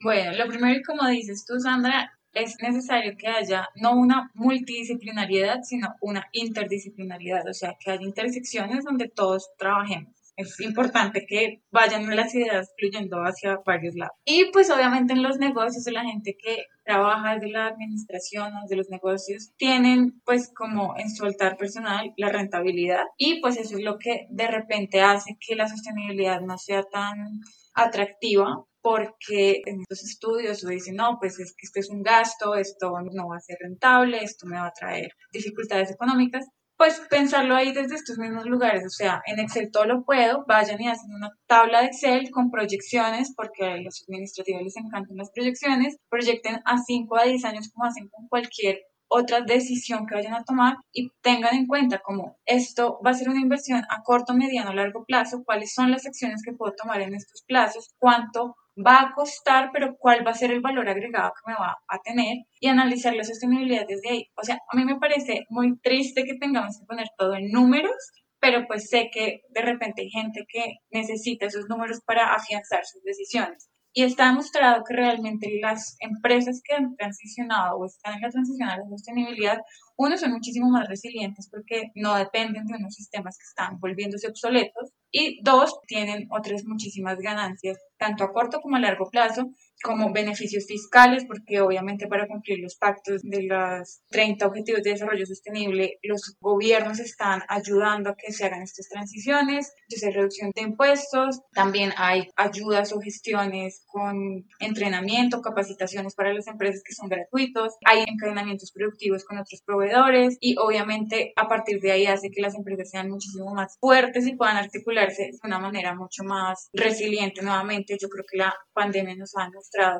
Bueno, 0.00 0.32
lo 0.32 0.48
primero, 0.48 0.80
como 0.86 1.08
dices 1.08 1.44
tú, 1.46 1.60
Sandra, 1.60 2.18
es 2.32 2.56
necesario 2.60 3.12
que 3.16 3.28
haya 3.28 3.68
no 3.76 3.94
una 3.94 4.30
multidisciplinariedad, 4.34 5.60
sino 5.62 5.94
una 6.00 6.26
interdisciplinariedad, 6.32 7.46
o 7.46 7.54
sea, 7.54 7.76
que 7.78 7.90
haya 7.90 8.02
intersecciones 8.02 8.84
donde 8.84 9.08
todos 9.08 9.50
trabajemos 9.58 10.21
es 10.36 10.60
importante 10.60 11.26
que 11.26 11.62
vayan 11.70 12.14
las 12.14 12.34
ideas 12.34 12.72
fluyendo 12.78 13.18
hacia 13.18 13.58
varios 13.64 13.94
lados. 13.94 14.16
Y 14.24 14.50
pues 14.52 14.70
obviamente 14.70 15.12
en 15.12 15.22
los 15.22 15.38
negocios, 15.38 15.84
la 15.92 16.04
gente 16.04 16.36
que 16.42 16.64
trabaja 16.84 17.34
desde 17.34 17.50
la 17.50 17.66
administración, 17.66 18.52
de 18.68 18.76
los 18.76 18.88
negocios, 18.88 19.52
tienen 19.56 20.20
pues 20.24 20.52
como 20.54 20.94
en 20.96 21.10
su 21.10 21.24
altar 21.24 21.56
personal 21.56 22.12
la 22.16 22.28
rentabilidad 22.28 23.04
y 23.16 23.40
pues 23.40 23.56
eso 23.56 23.76
es 23.76 23.84
lo 23.84 23.98
que 23.98 24.26
de 24.30 24.48
repente 24.48 25.00
hace 25.00 25.36
que 25.40 25.54
la 25.54 25.68
sostenibilidad 25.68 26.40
no 26.40 26.58
sea 26.58 26.82
tan 26.84 27.40
atractiva 27.74 28.64
porque 28.82 29.62
en 29.64 29.80
estos 29.82 30.02
estudios 30.02 30.66
dicen, 30.66 30.96
no, 30.96 31.18
pues 31.20 31.38
es 31.38 31.54
que 31.54 31.66
esto 31.66 31.78
es 31.78 31.88
un 31.88 32.02
gasto, 32.02 32.56
esto 32.56 32.92
no 33.12 33.28
va 33.28 33.36
a 33.36 33.40
ser 33.40 33.58
rentable, 33.60 34.22
esto 34.22 34.46
me 34.46 34.56
va 34.56 34.66
a 34.66 34.72
traer 34.72 35.12
dificultades 35.32 35.92
económicas, 35.92 36.46
pues 36.76 37.00
pensarlo 37.10 37.54
ahí 37.54 37.72
desde 37.72 37.94
estos 37.94 38.18
mismos 38.18 38.46
lugares, 38.46 38.84
o 38.84 38.90
sea, 38.90 39.22
en 39.26 39.38
Excel 39.38 39.70
todo 39.70 39.84
lo 39.84 40.04
puedo, 40.04 40.44
vayan 40.46 40.80
y 40.80 40.88
hacen 40.88 41.14
una 41.14 41.30
tabla 41.46 41.80
de 41.80 41.86
Excel 41.86 42.30
con 42.30 42.50
proyecciones, 42.50 43.32
porque 43.36 43.64
a 43.64 43.76
los 43.76 44.02
administrativos 44.08 44.62
les 44.62 44.76
encantan 44.76 45.16
las 45.16 45.30
proyecciones, 45.30 45.96
proyecten 46.08 46.60
a 46.64 46.78
5 46.78 47.16
a 47.16 47.24
10 47.24 47.44
años 47.44 47.70
como 47.72 47.86
hacen 47.86 48.08
con 48.08 48.28
cualquier 48.28 48.80
otra 49.12 49.42
decisión 49.42 50.06
que 50.06 50.14
vayan 50.14 50.34
a 50.34 50.44
tomar 50.44 50.76
y 50.90 51.10
tengan 51.20 51.54
en 51.54 51.66
cuenta 51.66 51.98
como 51.98 52.38
esto 52.46 52.98
va 53.04 53.10
a 53.10 53.14
ser 53.14 53.28
una 53.28 53.40
inversión 53.40 53.82
a 53.90 54.02
corto, 54.02 54.34
mediano, 54.34 54.72
largo 54.72 55.04
plazo, 55.04 55.42
cuáles 55.44 55.74
son 55.74 55.90
las 55.90 56.06
acciones 56.06 56.42
que 56.42 56.54
puedo 56.54 56.72
tomar 56.72 57.02
en 57.02 57.14
estos 57.14 57.42
plazos, 57.46 57.90
cuánto 57.98 58.56
va 58.76 59.00
a 59.00 59.12
costar, 59.14 59.70
pero 59.72 59.96
cuál 59.98 60.26
va 60.26 60.30
a 60.30 60.34
ser 60.34 60.50
el 60.50 60.60
valor 60.60 60.88
agregado 60.88 61.32
que 61.32 61.50
me 61.50 61.58
va 61.58 61.76
a 61.88 61.98
tener 62.00 62.38
y 62.60 62.68
analizar 62.68 63.14
la 63.14 63.24
sostenibilidad 63.24 63.86
desde 63.86 64.10
ahí. 64.10 64.26
O 64.36 64.44
sea, 64.44 64.58
a 64.68 64.76
mí 64.76 64.84
me 64.84 64.98
parece 64.98 65.44
muy 65.50 65.78
triste 65.80 66.24
que 66.24 66.38
tengamos 66.38 66.78
que 66.78 66.86
poner 66.86 67.08
todo 67.18 67.34
en 67.34 67.50
números, 67.50 67.96
pero 68.40 68.66
pues 68.66 68.88
sé 68.88 69.10
que 69.12 69.42
de 69.50 69.62
repente 69.62 70.02
hay 70.02 70.10
gente 70.10 70.44
que 70.48 70.76
necesita 70.90 71.46
esos 71.46 71.68
números 71.68 72.00
para 72.04 72.34
afianzar 72.34 72.84
sus 72.84 73.02
decisiones. 73.04 73.68
Y 73.94 74.04
está 74.04 74.28
demostrado 74.28 74.82
que 74.88 74.94
realmente 74.94 75.58
las 75.60 75.96
empresas 76.00 76.62
que 76.64 76.74
han 76.74 76.96
transicionado 76.96 77.76
o 77.76 77.84
están 77.84 78.14
en 78.14 78.22
la 78.22 78.30
transición 78.30 78.68
a 78.70 78.78
la 78.78 78.88
sostenibilidad, 78.88 79.58
uno, 79.96 80.16
son 80.16 80.32
muchísimo 80.32 80.70
más 80.70 80.88
resilientes 80.88 81.48
porque 81.50 81.90
no 81.94 82.14
dependen 82.16 82.64
de 82.64 82.76
unos 82.76 82.94
sistemas 82.94 83.36
que 83.36 83.44
están 83.44 83.78
volviéndose 83.80 84.28
obsoletos. 84.28 84.90
Y 85.10 85.42
dos, 85.44 85.78
tienen 85.86 86.26
otras 86.30 86.64
muchísimas 86.64 87.18
ganancias, 87.18 87.78
tanto 88.02 88.24
a 88.24 88.32
corto 88.32 88.60
como 88.60 88.74
a 88.76 88.80
largo 88.80 89.08
plazo, 89.08 89.42
como 89.82 90.12
beneficios 90.12 90.66
fiscales, 90.66 91.24
porque 91.26 91.60
obviamente 91.60 92.06
para 92.06 92.26
cumplir 92.26 92.60
los 92.60 92.76
pactos 92.76 93.22
de 93.22 93.42
los 93.42 94.02
30 94.10 94.46
Objetivos 94.46 94.82
de 94.82 94.90
Desarrollo 94.90 95.26
Sostenible, 95.26 95.98
los 96.02 96.36
gobiernos 96.40 97.00
están 97.00 97.42
ayudando 97.48 98.10
a 98.10 98.16
que 98.16 98.32
se 98.32 98.44
hagan 98.44 98.62
estas 98.62 98.88
transiciones, 98.88 99.72
entonces 99.88 100.14
reducción 100.14 100.50
de 100.54 100.62
impuestos, 100.62 101.40
también 101.52 101.92
hay 101.96 102.28
ayudas 102.36 102.92
o 102.92 103.00
gestiones 103.00 103.82
con 103.86 104.46
entrenamiento, 104.60 105.42
capacitaciones 105.42 106.14
para 106.14 106.32
las 106.32 106.46
empresas 106.46 106.82
que 106.84 106.94
son 106.94 107.08
gratuitos, 107.08 107.74
hay 107.84 108.04
encadenamientos 108.06 108.72
productivos 108.72 109.24
con 109.24 109.38
otros 109.38 109.62
proveedores 109.62 110.36
y 110.40 110.56
obviamente 110.58 111.32
a 111.36 111.48
partir 111.48 111.80
de 111.80 111.92
ahí 111.92 112.06
hace 112.06 112.30
que 112.30 112.40
las 112.40 112.54
empresas 112.54 112.90
sean 112.90 113.10
muchísimo 113.10 113.52
más 113.54 113.76
fuertes 113.80 114.26
y 114.26 114.36
puedan 114.36 114.56
articularse 114.56 115.24
de 115.24 115.38
una 115.44 115.58
manera 115.58 115.94
mucho 115.94 116.24
más 116.24 116.68
resiliente 116.72 117.42
nuevamente. 117.42 117.96
Yo 118.00 118.08
creo 118.08 118.24
que 118.30 118.38
la 118.38 118.54
pandemia 118.72 119.16
nos 119.16 119.34
ha 119.36 119.44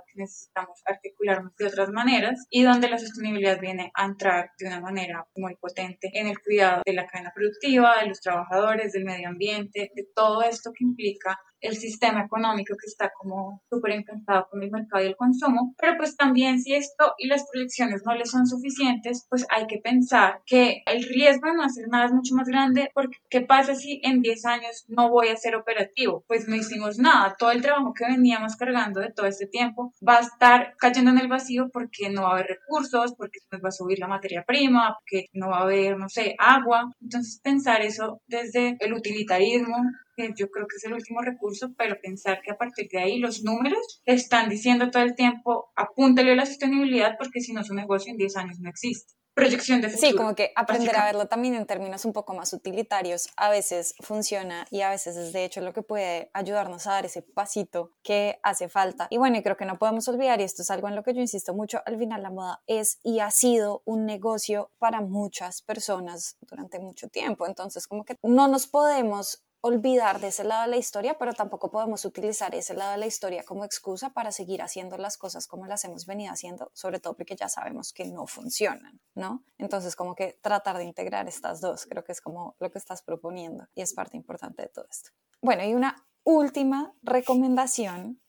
que 0.07 0.21
necesitamos 0.21 0.83
articularnos 0.87 1.55
de 1.57 1.67
otras 1.67 1.91
maneras 1.91 2.47
y 2.51 2.63
donde 2.63 2.89
la 2.89 2.99
sostenibilidad 2.99 3.61
viene 3.61 3.91
a 3.95 4.07
entrar 4.07 4.51
de 4.59 4.67
una 4.67 4.81
manera 4.81 5.27
muy 5.37 5.57
potente 5.57 6.11
en 6.13 6.27
el 6.27 6.41
cuidado 6.41 6.83
de 6.85 6.93
la 6.93 7.07
cadena 7.07 7.33
productiva, 7.35 8.01
de 8.01 8.09
los 8.09 8.21
trabajadores, 8.21 8.93
del 8.93 9.05
medio 9.05 9.29
ambiente, 9.29 9.91
de 9.95 10.07
todo 10.15 10.43
esto 10.43 10.73
que 10.73 10.85
implica 10.85 11.39
el 11.63 11.77
sistema 11.77 12.25
económico 12.25 12.75
que 12.77 12.87
está 12.87 13.11
como 13.17 13.63
súper 13.71 13.93
encantado 13.93 14.49
con 14.51 14.63
el 14.63 14.71
mercado 14.71 15.03
y 15.03 15.07
el 15.07 15.17
consumo, 15.17 15.75
pero 15.79 15.97
pues 15.97 16.17
también 16.17 16.61
si 16.61 16.75
esto 16.75 17.15
y 17.19 17.29
las 17.29 17.45
proyecciones 17.51 18.03
no 18.05 18.15
le 18.15 18.27
son 18.27 18.47
suficientes, 18.47 19.27
pues 19.31 19.47
hay 19.49 19.67
que 19.67 19.79
pensar 19.79 20.41
que 20.45 20.83
el 20.87 21.05
riesgo 21.05 21.49
de 21.49 21.55
no 21.55 21.63
hacer 21.63 21.89
nada 21.89 22.07
es 22.07 22.13
mucho 22.13 22.35
más 22.35 22.49
grande 22.49 22.91
porque 22.95 23.19
¿qué 23.31 23.41
pasa 23.41 23.75
si 23.75 24.01
en 24.03 24.21
10 24.21 24.45
años 24.45 24.85
no 24.89 25.09
voy 25.09 25.29
a 25.29 25.37
ser 25.37 25.57
operativo? 25.57 26.25
Pues 26.27 26.49
no 26.49 26.57
hicimos 26.57 26.99
nada, 26.99 27.37
todo 27.39 27.53
el 27.53 27.63
trabajo 27.63 27.95
que 27.95 28.05
veníamos 28.05 28.57
cargando 28.57 29.01
de 29.01 29.13
todo 29.13 29.27
este 29.27 29.47
tiempo 29.47 29.93
va 30.07 30.19
a 30.19 30.21
estar 30.21 30.75
cayendo 30.79 31.11
en 31.13 31.19
el 31.19 31.29
vacío 31.29 31.69
porque 31.73 32.11
no 32.11 32.23
va 32.23 32.31
a 32.31 32.33
haber 32.33 32.47
recursos, 32.47 33.15
porque 33.17 33.39
nos 33.51 33.63
va 33.63 33.69
a 33.69 33.73
subir 33.73 33.99
la 33.99 34.09
materia 34.09 34.45
prima, 34.47 34.97
porque 34.99 35.27
no 35.33 35.49
va 35.49 35.59
a 35.59 35.63
haber, 35.63 35.97
no 35.97 36.09
sé, 36.09 36.35
agua. 36.39 36.91
Entonces 37.01 37.41
pensar 37.43 37.83
eso 37.83 38.21
desde 38.27 38.77
el 38.81 38.93
utilitarismo 38.95 39.77
yo 40.17 40.51
creo 40.51 40.67
que 40.67 40.77
es 40.77 40.85
el 40.85 40.95
último 40.95 41.23
recurso, 41.23 41.73
pero 41.77 42.01
pensar 42.01 42.41
que 42.43 42.53
a 42.53 42.59
partir 42.59 42.89
de 42.91 42.99
ahí 42.99 43.19
los 43.19 43.43
números 43.43 44.03
están 44.05 44.49
diciendo 44.49 44.91
todo 44.91 45.03
el 45.03 45.15
tiempo, 45.15 45.73
apúntale 45.77 46.33
a 46.33 46.37
la 46.37 46.47
sostenibilidad 46.47 47.17
porque 47.19 47.41
si 47.41 47.53
no 47.53 47.65
su 47.65 47.75
negocio 47.75 48.11
en 48.11 48.19
10 48.19 48.37
años 48.37 48.59
no 48.61 48.69
existe. 48.69 49.15
Proyección 49.35 49.81
de 49.81 49.89
futuro. 49.89 50.11
Sí, 50.11 50.15
como 50.15 50.35
que 50.35 50.53
aprender 50.57 50.95
a 50.95 51.07
verlo 51.07 51.27
también 51.27 51.55
en 51.55 51.65
términos 51.65 52.05
un 52.05 52.13
poco 52.13 52.35
más 52.35 52.53
utilitarios 52.53 53.31
a 53.39 53.49
veces 53.49 53.95
funciona 54.01 54.67
y 54.71 54.83
a 54.83 54.91
veces 54.91 55.17
es 55.17 55.33
de 55.33 55.47
hecho 55.47 55.63
lo 55.63 55.73
que 55.73 55.81
puede 55.81 56.31
ayudarnos 56.35 56.87
a 56.87 56.93
dar 56.93 57.07
ese 57.07 57.23
pasito 57.23 57.93
que 58.03 58.39
hace 58.43 58.69
falta. 58.69 59.07
Y 59.09 59.17
bueno, 59.17 59.39
y 59.39 59.43
creo 59.43 59.57
que 59.57 59.65
no 59.65 59.79
podemos 59.79 60.07
olvidar, 60.09 60.41
y 60.41 60.45
esto 60.45 60.61
es 60.61 60.71
algo 60.71 60.89
en 60.89 60.97
lo 60.97 61.03
que 61.03 61.15
yo 61.15 61.23
insisto 61.23 61.55
mucho, 61.55 61.81
al 61.87 61.97
final 61.97 62.23
la 62.23 62.31
moda 62.31 62.63
es 62.67 62.99
y 63.03 63.21
ha 63.21 63.31
sido 63.31 63.81
un 63.87 64.05
negocio 64.05 64.71
para 64.79 65.01
muchas 65.01 65.63
personas 65.63 66.37
durante 66.43 66.79
mucho 66.79 67.09
tiempo. 67.09 67.47
Entonces, 67.47 67.87
como 67.87 68.05
que 68.05 68.17
no 68.23 68.49
nos 68.49 68.67
podemos 68.67 69.43
olvidar 69.63 70.21
de 70.21 70.29
ese 70.29 70.45
lado 70.45 70.63
de 70.63 70.69
la 70.69 70.77
historia, 70.77 71.17
pero 71.19 71.33
tampoco 71.33 71.71
podemos 71.71 72.05
utilizar 72.05 72.55
ese 72.55 72.75
lado 72.75 72.93
de 72.93 72.99
la 72.99 73.07
historia 73.07 73.45
como 73.45 73.65
excusa 73.65 74.11
para 74.11 74.33
seguir 74.33 74.61
haciendo 74.61 74.99
las 74.99 75.17
cosas 75.17 75.47
como 75.47 75.67
las 75.67 75.85
hemos 75.85 76.05
venido 76.05 76.33
haciendo, 76.33 76.71
sobre 76.75 76.99
todo 76.99 77.15
porque 77.15 77.37
ya 77.37 77.49
sabemos 77.49 77.93
que 77.93 78.07
no 78.07 78.27
funcionan, 78.27 79.01
¿no? 79.15 79.45
Entonces, 79.59 79.95
como 79.95 80.17
que 80.17 80.39
tratar 80.43 80.79
de 80.79 80.85
integrar 80.85 81.29
estas 81.29 81.61
dos, 81.61 81.87
creo 81.87 82.03
que 82.03 82.13
es 82.13 82.21
como 82.21 82.57
lo 82.59 82.71
que 82.73 82.79
estás 82.79 83.03
proponiendo 83.03 83.69
y 83.75 83.83
es 83.83 83.95
parte 83.95 84.17
importante 84.17 84.63
de 84.63 84.69
todo 84.69 84.87
esto. 84.91 85.11
Bueno, 85.41 85.65
y 85.65 85.75
una 85.75 86.07
última 86.25 86.93
recomendación 87.03 88.21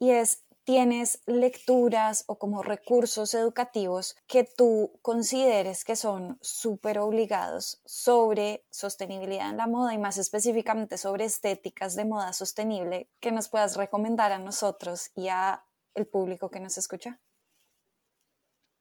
y 0.00 0.10
es 0.10 0.44
tienes 0.70 1.20
lecturas 1.26 2.22
o 2.28 2.38
como 2.38 2.62
recursos 2.62 3.34
educativos 3.34 4.14
que 4.28 4.44
tú 4.44 4.92
consideres 5.02 5.82
que 5.84 5.96
son 5.96 6.38
súper 6.42 7.00
obligados 7.00 7.82
sobre 7.84 8.64
sostenibilidad 8.70 9.50
en 9.50 9.56
la 9.56 9.66
moda 9.66 9.94
y 9.94 9.98
más 9.98 10.16
específicamente 10.16 10.96
sobre 10.96 11.24
estéticas 11.24 11.96
de 11.96 12.04
moda 12.04 12.32
sostenible 12.32 13.10
que 13.18 13.32
nos 13.32 13.48
puedas 13.48 13.76
recomendar 13.76 14.30
a 14.30 14.38
nosotros 14.38 15.10
y 15.16 15.26
a 15.26 15.64
el 15.96 16.06
público 16.06 16.50
que 16.50 16.60
nos 16.60 16.78
escucha? 16.78 17.18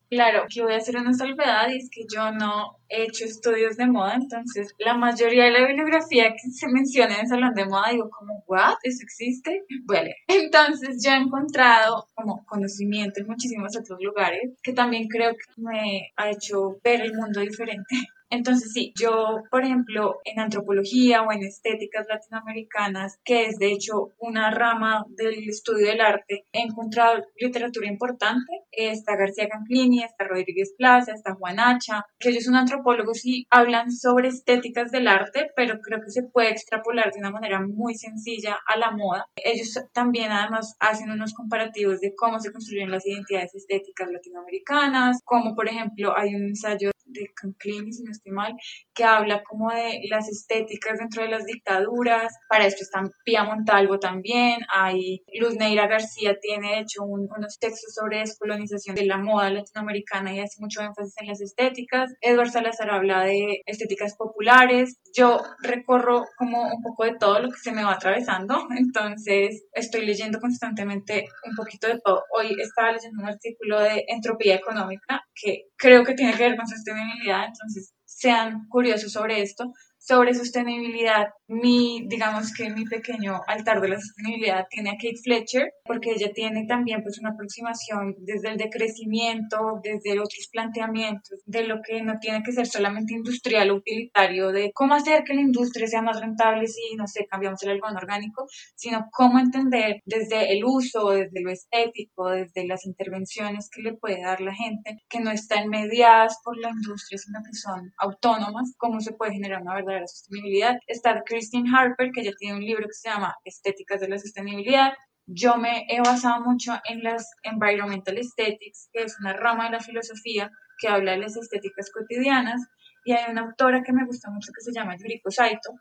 Claro, 0.10 0.46
que 0.50 0.64
voy 0.64 0.74
a 0.74 0.78
hacer 0.78 0.98
una 0.98 1.14
salvedad 1.14 1.70
y 1.70 1.78
es 1.78 1.90
que 1.92 2.02
yo 2.12 2.32
no 2.32 2.80
he 2.90 3.04
hecho 3.04 3.26
estudios 3.26 3.78
de 3.78 3.86
moda, 3.86 4.16
entonces 4.16 4.74
la 4.80 4.96
mayoría 4.96 5.46
de 5.46 5.52
la 5.52 5.68
bibliografía 5.68 6.32
que 6.32 6.50
se 6.52 6.68
menciona 6.68 7.14
en 7.14 7.22
el 7.22 7.28
salón 7.28 7.54
de 7.54 7.66
moda 7.66 7.92
digo 7.92 8.10
como, 8.10 8.44
¿what? 8.48 8.78
¿Eso 8.82 9.04
existe? 9.04 9.64
Bueno, 9.86 10.10
entonces 10.28 11.04
yo 11.04 11.12
he 11.12 11.18
encontrado 11.18 12.08
como 12.16 12.44
conocimiento 12.46 13.22
en 13.22 13.28
muchísimos 13.28 13.78
otros 13.78 14.00
lugares 14.02 14.58
que 14.64 14.74
también 14.74 15.08
creo 15.08 15.32
que 15.34 15.62
me 15.62 16.12
ha 16.16 16.30
hecho 16.32 16.80
ver 16.84 17.02
el 17.02 17.14
mundo 17.14 17.42
diferente. 17.42 17.96
Entonces, 18.30 18.72
sí, 18.74 18.94
yo, 19.00 19.44
por 19.50 19.64
ejemplo, 19.64 20.20
en 20.24 20.40
antropología 20.40 21.24
o 21.24 21.32
en 21.32 21.44
estéticas 21.44 22.06
latinoamericanas, 22.08 23.20
que 23.24 23.46
es 23.46 23.58
de 23.58 23.72
hecho 23.72 24.14
una 24.20 24.52
rama 24.52 25.06
del 25.10 25.50
estudio 25.50 25.88
del 25.88 26.02
arte, 26.02 26.46
he 26.54 26.62
encontrado 26.62 27.24
literatura 27.38 27.88
importante. 27.88 28.52
Está 28.72 29.16
García 29.16 29.50
Canclini, 29.50 30.04
está 30.04 30.26
Rodríguez 30.26 30.74
Plaza, 30.78 31.14
está 31.14 31.34
Juan 31.36 31.60
Hacha, 31.60 32.06
que 32.20 32.30
ellos 32.30 32.44
son 32.44 32.56
antropólogos 32.56 33.26
y 33.26 33.46
hablan 33.50 33.92
sobre 33.92 34.30
estéticas 34.30 34.92
del 34.92 35.08
arte, 35.08 35.48
pero 35.56 35.80
creo 35.82 36.00
que 36.02 36.12
se 36.12 36.24
puede 36.24 36.52
extrapolar 36.52 37.12
de 37.12 37.20
una 37.20 37.32
manera 37.32 37.60
muy 37.62 37.96
sencilla 37.96 38.58
a 38.68 38.78
la 38.78 38.92
moda. 38.92 39.26
Ellos 39.36 39.74
también 39.94 40.32
además 40.32 40.76
hacen 40.80 41.10
unos 41.10 41.34
comparativos 41.34 42.00
de 42.00 42.14
cómo 42.16 42.40
se 42.40 42.52
construyen 42.52 42.92
las 42.92 43.06
identidades 43.08 43.56
estéticas 43.56 44.12
latinoamericanas, 44.12 45.20
como 45.26 45.56
por 45.56 45.68
ejemplo 45.68 46.16
hay 46.16 46.36
un 46.36 46.44
ensayo 46.44 46.92
de 47.06 47.28
Canclini, 47.36 47.92
si 47.92 48.04
no 48.04 48.12
estoy 48.20 48.32
mal, 48.32 48.54
que 48.94 49.04
habla 49.04 49.44
como 49.44 49.72
de 49.72 50.02
las 50.10 50.30
estéticas 50.30 51.00
dentro 51.00 51.24
de 51.24 51.30
las 51.30 51.46
dictaduras. 51.46 52.34
Para 52.48 52.66
esto 52.66 52.84
está 52.84 53.02
Pía 53.24 53.44
Montalvo 53.44 54.00
también. 54.00 54.60
Hay 54.74 55.24
Luz 55.40 55.56
Neira 55.56 55.88
García 55.88 56.38
tiene 56.42 56.80
hecho 56.80 57.04
unos 57.04 57.58
textos 57.60 57.94
sobre 57.94 58.20
descolonización 58.20 58.96
de 58.96 59.06
la 59.06 59.18
moda 59.18 59.50
latinoamericana 59.50 60.34
y 60.34 60.40
hace 60.40 60.60
mucho 60.60 60.82
énfasis 60.82 61.16
en 61.18 61.28
las 61.28 61.42
estéticas. 61.42 62.14
Edward 62.22 62.52
Salazar 62.52 62.92
habla 62.92 63.24
de 63.24 63.62
estéticas 63.66 64.16
populares. 64.16 64.98
Yo 65.16 65.42
recorro 65.62 66.26
como 66.38 66.62
un 66.64 66.82
poco 66.84 67.06
de 67.06 67.16
todo 67.18 67.40
lo 67.40 67.50
que 67.50 67.58
se 67.58 67.72
me 67.72 67.84
va 67.84 67.94
atravesando, 67.94 68.68
entonces 68.78 69.64
estoy 69.74 70.06
leyendo 70.06 70.40
constantemente 70.40 71.26
un 71.46 71.56
poquito 71.56 71.88
de 71.88 72.00
todo. 72.04 72.24
Hoy 72.36 72.56
estaba 72.60 72.92
leyendo 72.92 73.22
un 73.22 73.30
artículo 73.30 73.80
de 73.80 74.04
entropía 74.08 74.56
económica 74.56 75.22
que 75.34 75.64
creo 75.78 76.04
que 76.04 76.14
tiene 76.14 76.34
que 76.34 76.44
ver 76.44 76.58
con 76.58 76.68
sostenibilidad, 76.68 77.46
entonces 77.48 77.94
sean 78.20 78.68
curiosos 78.68 79.14
sobre 79.14 79.42
esto 79.42 79.74
sobre 80.10 80.34
sostenibilidad, 80.34 81.28
mi, 81.48 82.04
digamos 82.08 82.52
que 82.52 82.72
mi 82.72 82.84
pequeño 82.86 83.42
altar 83.46 83.80
de 83.80 83.90
la 83.90 84.00
sostenibilidad 84.00 84.66
tiene 84.68 84.90
a 84.90 84.94
Kate 84.94 85.20
Fletcher, 85.24 85.72
porque 85.86 86.14
ella 86.14 86.32
tiene 86.34 86.66
también 86.66 87.04
pues 87.04 87.20
una 87.20 87.30
aproximación 87.30 88.16
desde 88.18 88.50
el 88.50 88.58
decrecimiento, 88.58 89.80
desde 89.84 90.20
otros 90.20 90.50
planteamientos, 90.52 91.40
de 91.46 91.64
lo 91.68 91.84
que 91.84 92.02
no 92.02 92.18
tiene 92.20 92.42
que 92.42 92.52
ser 92.52 92.66
solamente 92.66 93.14
industrial 93.14 93.70
o 93.70 93.76
utilitario, 93.76 94.52
de 94.52 94.72
cómo 94.74 94.96
hacer 94.96 95.24
que 95.24 95.36
la 95.36 95.42
industria 95.42 95.86
sea 95.86 96.02
más 96.02 96.20
rentable 96.20 96.66
si, 96.66 96.96
no 96.96 97.06
sé, 97.06 97.28
cambiamos 97.30 97.62
el 97.62 97.70
algodón 97.70 97.98
orgánico, 97.98 98.48
sino 98.76 99.10
cómo 99.12 99.38
entender 99.38 100.02
desde 100.06 100.54
el 100.54 100.66
uso, 100.66 101.12
desde 101.12 101.42
lo 101.42 101.52
estético, 101.52 102.32
desde 102.32 102.66
las 102.66 102.84
intervenciones 102.88 103.70
que 103.70 103.84
le 103.84 103.94
puede 103.94 104.24
dar 104.24 104.42
la 104.42 104.56
gente, 104.56 104.98
que 105.08 105.20
no 105.20 105.30
están 105.30 105.70
mediadas 105.70 106.40
por 106.44 106.58
la 106.58 106.70
industria, 106.70 107.20
sino 107.20 107.40
que 107.46 107.54
son 107.54 107.92
autónomas, 108.00 108.74
cómo 108.76 109.02
se 109.02 109.14
puede 109.14 109.34
generar 109.34 109.62
una 109.62 109.76
verdadera 109.76 109.99
la 110.00 110.08
sostenibilidad. 110.08 110.78
Está 110.88 111.22
Christine 111.24 111.70
Harper, 111.76 112.12
que 112.12 112.24
ya 112.24 112.32
tiene 112.38 112.58
un 112.58 112.64
libro 112.64 112.88
que 112.88 112.94
se 112.94 113.10
llama 113.10 113.36
Estéticas 113.44 114.02
de 114.02 114.10
la 114.10 114.20
Sostenibilidad. 114.20 114.94
Yo 115.26 115.58
me 115.58 115.86
he 115.90 116.00
basado 116.02 116.42
mucho 116.42 116.74
en 116.90 117.04
las 117.04 117.30
Environmental 117.44 118.18
Aesthetics, 118.18 118.90
que 118.92 119.04
es 119.04 119.16
una 119.20 119.34
rama 119.34 119.66
de 119.66 119.72
la 119.72 119.80
filosofía 119.80 120.50
que 120.80 120.88
habla 120.88 121.12
de 121.12 121.20
las 121.20 121.38
estéticas 121.38 121.92
cotidianas. 121.92 122.62
Y 123.06 123.14
hay 123.14 123.32
una 123.32 123.42
autora 123.42 123.82
que 123.84 123.94
me 123.94 124.06
gusta 124.06 124.30
mucho 124.30 124.52
que 124.54 124.62
se 124.62 124.72
llama 124.74 124.96
Yuriko 124.98 125.32
Saito, 125.32 125.72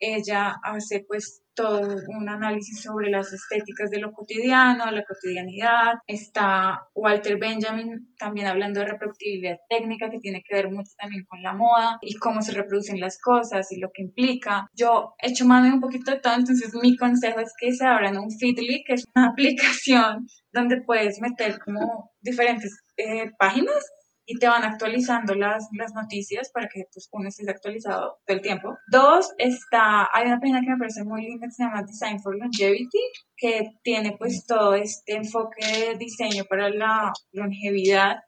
ella 0.00 0.56
hace 0.62 1.04
pues 1.06 1.42
todo 1.54 1.96
un 2.08 2.28
análisis 2.28 2.82
sobre 2.82 3.10
las 3.10 3.32
estéticas 3.32 3.90
de 3.90 3.98
lo 3.98 4.12
cotidiano, 4.12 4.90
la 4.90 5.04
cotidianidad. 5.04 5.94
Está 6.06 6.88
Walter 6.94 7.38
Benjamin 7.38 8.14
también 8.18 8.46
hablando 8.46 8.80
de 8.80 8.86
reproductibilidad 8.86 9.58
técnica, 9.68 10.10
que 10.10 10.18
tiene 10.20 10.42
que 10.42 10.54
ver 10.54 10.70
mucho 10.70 10.92
también 10.98 11.24
con 11.28 11.42
la 11.42 11.52
moda 11.52 11.98
y 12.00 12.14
cómo 12.14 12.40
se 12.40 12.52
reproducen 12.52 12.98
las 12.98 13.20
cosas 13.20 13.70
y 13.72 13.78
lo 13.78 13.90
que 13.92 14.02
implica. 14.02 14.68
Yo 14.74 15.14
he 15.18 15.30
hecho 15.30 15.44
mano 15.44 15.66
de 15.66 15.74
un 15.74 15.80
poquito 15.80 16.12
de 16.12 16.20
todo, 16.20 16.34
entonces 16.34 16.74
mi 16.80 16.96
consejo 16.96 17.40
es 17.40 17.52
que 17.58 17.72
se 17.72 17.86
abran 17.86 18.18
un 18.18 18.30
Feedly, 18.30 18.82
que 18.84 18.94
es 18.94 19.04
una 19.14 19.28
aplicación 19.32 20.26
donde 20.52 20.80
puedes 20.80 21.20
meter 21.20 21.58
como 21.58 22.10
diferentes 22.22 22.82
eh, 22.96 23.30
páginas 23.38 23.84
y 24.30 24.38
te 24.38 24.46
van 24.46 24.62
actualizando 24.62 25.34
las, 25.34 25.66
las 25.72 25.92
noticias 25.92 26.52
para 26.54 26.68
que 26.68 26.84
pues, 26.92 27.08
uno 27.10 27.28
esté 27.28 27.50
actualizado 27.50 28.20
todo 28.24 28.36
el 28.36 28.40
tiempo. 28.40 28.78
Dos, 28.86 29.32
está, 29.38 30.08
hay 30.12 30.28
una 30.28 30.38
página 30.38 30.60
que 30.60 30.70
me 30.70 30.78
parece 30.78 31.02
muy 31.02 31.22
linda 31.22 31.48
que 31.48 31.52
se 31.52 31.64
llama 31.64 31.82
Design 31.82 32.20
for 32.20 32.36
Longevity, 32.36 33.00
que 33.36 33.72
tiene 33.82 34.14
pues 34.16 34.46
todo 34.46 34.74
este 34.74 35.16
enfoque 35.16 35.66
de 35.66 35.98
diseño 35.98 36.44
para 36.44 36.70
la 36.70 37.12
longevidad 37.32 38.18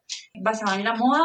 basado 0.43 0.77
en 0.77 0.83
la 0.83 0.97
moda. 0.97 1.25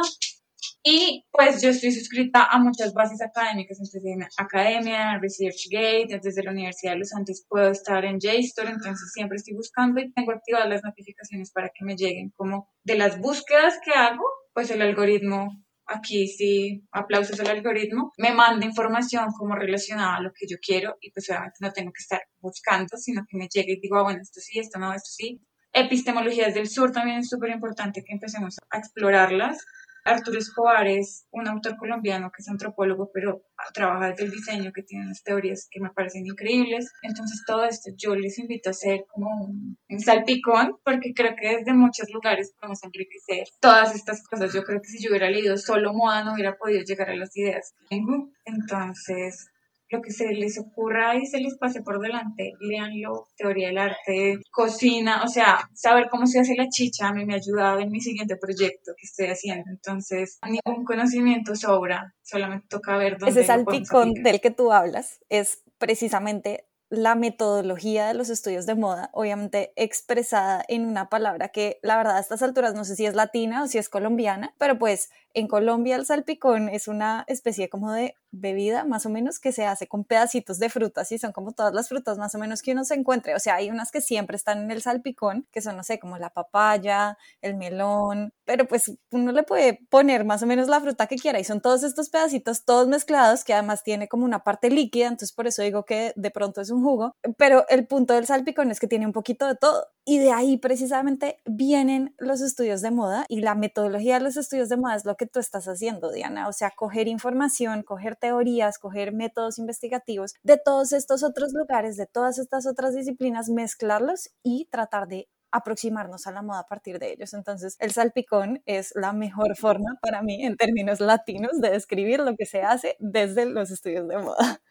Y 0.84 1.25
pues 1.32 1.59
yo 1.59 1.69
estoy 1.69 1.91
suscrita 1.91 2.43
a 2.43 2.59
muchas 2.59 2.93
bases 2.93 3.19
académicas, 3.19 3.80
entonces 3.80 4.03
en 4.05 4.28
Academia, 4.38 5.17
ResearchGate, 5.19 6.19
desde 6.21 6.43
la 6.43 6.51
Universidad 6.51 6.91
de 6.91 6.99
los 6.99 7.09
Santos 7.09 7.43
puedo 7.49 7.71
estar 7.71 8.05
en 8.05 8.19
JSTOR, 8.19 8.67
entonces 8.67 9.11
siempre 9.11 9.38
estoy 9.38 9.55
buscando 9.55 9.99
y 9.99 10.13
tengo 10.13 10.34
activadas 10.34 10.69
las 10.69 10.84
notificaciones 10.84 11.51
para 11.51 11.69
que 11.69 11.84
me 11.84 11.95
lleguen 11.95 12.32
como 12.36 12.69
de 12.84 12.95
las 12.95 13.19
búsquedas 13.19 13.80
que 13.84 13.91
hago 13.91 14.23
pues 14.58 14.72
el 14.72 14.82
algoritmo, 14.82 15.64
aquí 15.86 16.28
sí, 16.28 16.84
aplausos 16.91 17.39
al 17.39 17.45
algoritmo, 17.49 18.12
me 18.18 18.32
manda 18.32 18.66
información 18.66 19.28
como 19.38 19.53
relacionada 19.53 20.16
a 20.16 20.20
lo 20.20 20.32
que 20.34 20.47
yo 20.47 20.58
quiero 20.60 20.97
y 20.99 21.12
pues 21.12 21.30
obviamente 21.30 21.58
no 21.62 21.72
tengo 21.72 21.91
que 21.91 22.01
estar 22.01 22.22
buscando, 22.39 22.97
sino 22.97 23.24
que 23.30 23.38
me 23.38 23.47
llegue 23.53 23.74
y 23.74 23.80
digo, 23.80 23.97
ah, 23.97 24.01
bueno, 24.01 24.20
esto 24.20 24.39
sí, 24.39 24.58
esto 24.58 24.80
no, 24.80 24.91
esto 24.93 25.12
sí. 25.12 25.39
Epistemologías 25.74 26.55
del 26.55 26.68
sur 26.68 26.91
también 26.91 27.20
es 27.20 27.30
súper 27.30 27.51
importante 27.51 28.03
que 28.03 28.14
empecemos 28.14 28.58
a 28.72 28.80
explorarlas 28.80 29.64
Arturo 30.08 30.39
Escobar 30.39 30.88
es 30.88 31.28
un 31.32 31.47
autor 31.47 31.76
colombiano 31.78 32.32
que 32.32 32.41
es 32.41 32.49
antropólogo, 32.49 33.12
pero 33.14 33.43
trabaja 33.74 34.10
desde 34.10 34.24
el 34.24 34.32
diseño, 34.32 34.72
que 34.72 34.84
tiene 34.84 35.05
unas 35.05 35.24
teorías 35.24 35.68
que 35.70 35.82
me 35.82 35.89
parecen 35.89 36.26
increíbles. 36.26 36.91
Entonces, 37.01 37.43
todo 37.45 37.66
esto 37.66 37.91
yo 37.97 38.16
les 38.16 38.39
invito 38.39 38.70
a 38.70 38.72
hacer 38.72 39.05
como 39.12 39.30
un, 39.45 39.78
salpicón, 39.99 40.78
porque 40.84 41.14
creo 41.14 41.36
que 41.36 41.58
desde 41.58 41.74
muchos 41.74 42.10
lugares 42.12 42.53
podemos 42.60 42.84
enriquecer 42.84 43.47
todas 43.60 43.95
estas 43.95 44.24
cosas. 44.24 44.53
Yo 44.53 44.64
creo 44.64 44.82
que 44.82 44.88
si 44.88 45.03
yo 45.03 45.10
hubiera 45.10 45.30
leído 45.30 45.58
solo 45.58 45.93
moda, 45.93 46.24
no 46.24 46.34
hubiera 46.34 46.55
podido 46.55 46.82
llegar 46.82 47.10
a 47.10 47.16
las 47.16 47.36
ideas 47.36 47.74
que 47.80 47.97
tengo. 47.97 48.30
Entonces, 48.45 49.49
lo 49.90 50.02
que 50.02 50.12
se 50.12 50.34
les 50.34 50.60
ocurra 50.60 51.16
y 51.16 51.26
se 51.26 51.40
les 51.40 51.58
pase 51.58 51.82
por 51.82 52.00
delante, 52.00 52.54
leanlo, 52.60 53.28
teoría 53.36 53.68
del 53.68 53.78
arte, 53.78 54.40
cocina, 54.52 55.24
o 55.24 55.28
sea, 55.28 55.70
saber 55.74 56.08
cómo 56.10 56.26
se 56.28 56.40
hace 56.40 56.56
la 56.56 56.68
chicha 56.70 57.08
a 57.08 57.14
mí 57.14 57.26
me 57.26 57.34
ha 57.34 57.38
ayudado 57.38 57.80
en 57.80 57.92
mi 57.92 58.02
siguiente 58.02 58.36
proyecto 58.36 58.94
que 58.98 59.06
estoy 59.06 59.28
haciendo, 59.28 59.70
entonces 59.70 60.40
ningún 60.44 60.84
conocimiento 60.84 61.56
sobra, 61.56 62.14
solamente 62.22 62.68
toca 62.70 62.98
ver 62.98 63.18
dónde 63.18 63.32
Ese 63.32 63.46
salpicón 63.46 64.14
del 64.14 64.42
que 64.42 64.52
tú 64.52 64.72
hablas 64.72 65.20
es 65.30 65.64
precisamente 65.78 66.66
la 66.90 67.16
metodología 67.16 68.08
de 68.08 68.14
los 68.14 68.30
estudios 68.30 68.66
de 68.66 68.76
moda, 68.76 69.10
obviamente 69.14 69.74
expresada 69.76 70.64
en 70.68 70.86
una 70.86 71.10
palabra 71.10 71.50
que 71.50 71.80
la 71.82 71.98
verdad 71.98 72.18
a 72.18 72.20
estas 72.22 72.42
alturas 72.42 72.76
no 72.76 72.86
sé 72.86 72.96
si 72.96 73.06
es 73.06 73.14
latina 73.14 73.64
o 73.64 73.68
si 73.68 73.78
es 73.78 73.90
colombiana, 73.90 74.54
pero 74.58 74.80
pues 74.80 75.10
en 75.34 75.48
Colombia 75.48 75.98
el 75.98 76.06
salpicón 76.06 76.70
es 76.70 76.88
una 76.88 77.26
especie 77.28 77.70
como 77.70 77.92
de 77.92 78.16
bebida 78.32 78.86
más 78.86 79.06
o 79.06 79.10
menos 79.10 79.40
que 79.40 79.52
se 79.52 79.66
hace 79.66 79.88
con 79.88 80.06
pedacitos 80.06 80.60
de 80.60 80.70
frutas 80.70 81.12
y 81.12 81.18
son 81.18 81.34
como 81.34 81.52
todas 81.52 81.74
las 81.74 81.90
frutas 81.90 82.18
más 82.18 82.34
o 82.36 82.40
menos 82.40 82.62
que 82.62 82.72
uno 82.72 82.86
se 82.86 82.96
encuentre. 82.96 83.36
O 83.36 83.40
sea, 83.40 83.56
hay 83.56 83.70
unas 83.70 83.92
que 83.92 84.02
siempre 84.02 84.38
están 84.38 84.60
en 84.60 84.72
el 84.72 84.82
salpicón, 84.82 85.46
que 85.52 85.62
son, 85.62 85.76
no 85.76 85.84
sé, 85.84 86.00
como 86.00 86.18
la 86.18 86.30
papaya, 86.30 87.18
el 87.42 87.56
melón, 87.56 88.34
pero 88.48 88.68
pues 88.68 88.91
uno 89.12 89.32
le 89.34 89.43
puede 89.43 89.86
poner 89.89 90.26
más 90.26 90.41
o 90.41 90.48
menos 90.48 90.70
la 90.70 90.80
fruta 90.80 91.06
que 91.06 91.18
quiera 91.18 91.39
y 91.39 91.43
son 91.43 91.62
todos 91.62 91.84
estos 91.84 92.10
pedacitos 92.10 92.64
todos 92.64 92.88
mezclados 92.88 93.43
que 93.43 93.54
además 93.54 93.84
tiene 93.84 94.08
como 94.08 94.26
una 94.26 94.43
parte 94.43 94.72
líquida, 94.72 95.08
entonces 95.08 95.34
por 95.34 95.45
eso 95.45 95.62
digo 95.62 95.84
que 95.84 96.14
de 96.16 96.32
pronto 96.32 96.62
es 96.62 96.72
un 96.72 96.82
jugo, 96.82 97.14
pero 97.38 97.66
el 97.70 97.86
punto 97.86 98.14
del 98.14 98.26
salpicón 98.26 98.72
es 98.72 98.80
que 98.80 98.88
tiene 98.88 99.06
un 99.06 99.14
poquito 99.14 99.45
de 99.45 99.56
todo 99.56 99.88
y 100.10 100.20
de 100.20 100.32
ahí 100.32 100.56
precisamente 100.56 101.41
vienen 101.45 102.16
los 102.18 102.39
estudios 102.39 102.82
de 102.82 102.91
moda 102.91 103.26
y 103.28 103.41
la 103.41 103.56
metodología 103.56 104.14
de 104.14 104.24
los 104.24 104.38
estudios 104.38 104.70
de 104.70 104.78
moda 104.78 104.95
es 104.95 105.04
lo 105.04 105.18
que 105.18 105.26
tú 105.26 105.39
estás 105.39 105.68
haciendo, 105.68 106.14
Diana. 106.14 106.48
O 106.48 106.54
sea, 106.54 106.72
coger 106.72 107.10
información, 107.10 107.84
coger 107.84 108.16
teorías, 108.16 108.80
coger 108.80 109.12
métodos 109.12 109.60
investigativos 109.60 110.34
de 110.43 110.58
todos 110.58 110.93
estos 110.93 111.24
otros 111.24 111.52
lugares, 111.52 111.98
de 111.98 112.06
todas 112.08 112.39
estas 112.39 112.66
otras 112.66 112.95
disciplinas, 112.95 113.50
mezclarlos 113.50 114.30
y 114.43 114.70
tratar 114.72 115.10
de 115.10 115.28
aproximarnos 115.52 116.28
a 116.28 116.32
la 116.32 116.41
moda 116.41 116.60
a 116.60 116.68
partir 116.68 117.00
de 117.00 117.12
ellos. 117.12 117.34
Entonces, 117.34 117.78
el 117.80 117.91
salpicón 117.91 118.62
es 118.66 118.93
la 118.95 119.14
mejor 119.14 119.56
forma 119.56 119.98
para 120.02 120.22
mí, 120.22 120.45
en 120.45 120.58
términos 120.58 121.00
latinos, 121.00 121.60
de 121.62 121.72
describir 121.72 122.20
lo 122.20 122.36
que 122.36 122.45
se 122.45 122.62
hace 122.62 122.95
desde 123.00 123.45
los 123.45 123.72
estudios 123.72 124.08
de 124.08 124.18
moda. 124.18 124.62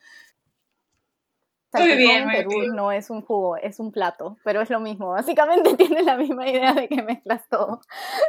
Muy 1.73 1.97
bien, 1.97 2.29
Perú 2.29 2.73
no 2.75 2.93
es 2.93 3.11
un 3.11 3.23
jugo, 3.23 3.57
es 3.57 3.81
un 3.81 3.93
plato, 3.93 4.39
pero 4.45 4.61
es 4.61 4.71
lo 4.71 4.81
mismo. 4.81 5.11
Básicamente 5.11 5.75
tiene 5.77 6.03
la 6.03 6.17
misma 6.17 6.49
idea 6.49 6.73
de 6.73 6.89
que 6.89 7.03
mezclas 7.03 7.49
todo. 7.49 7.81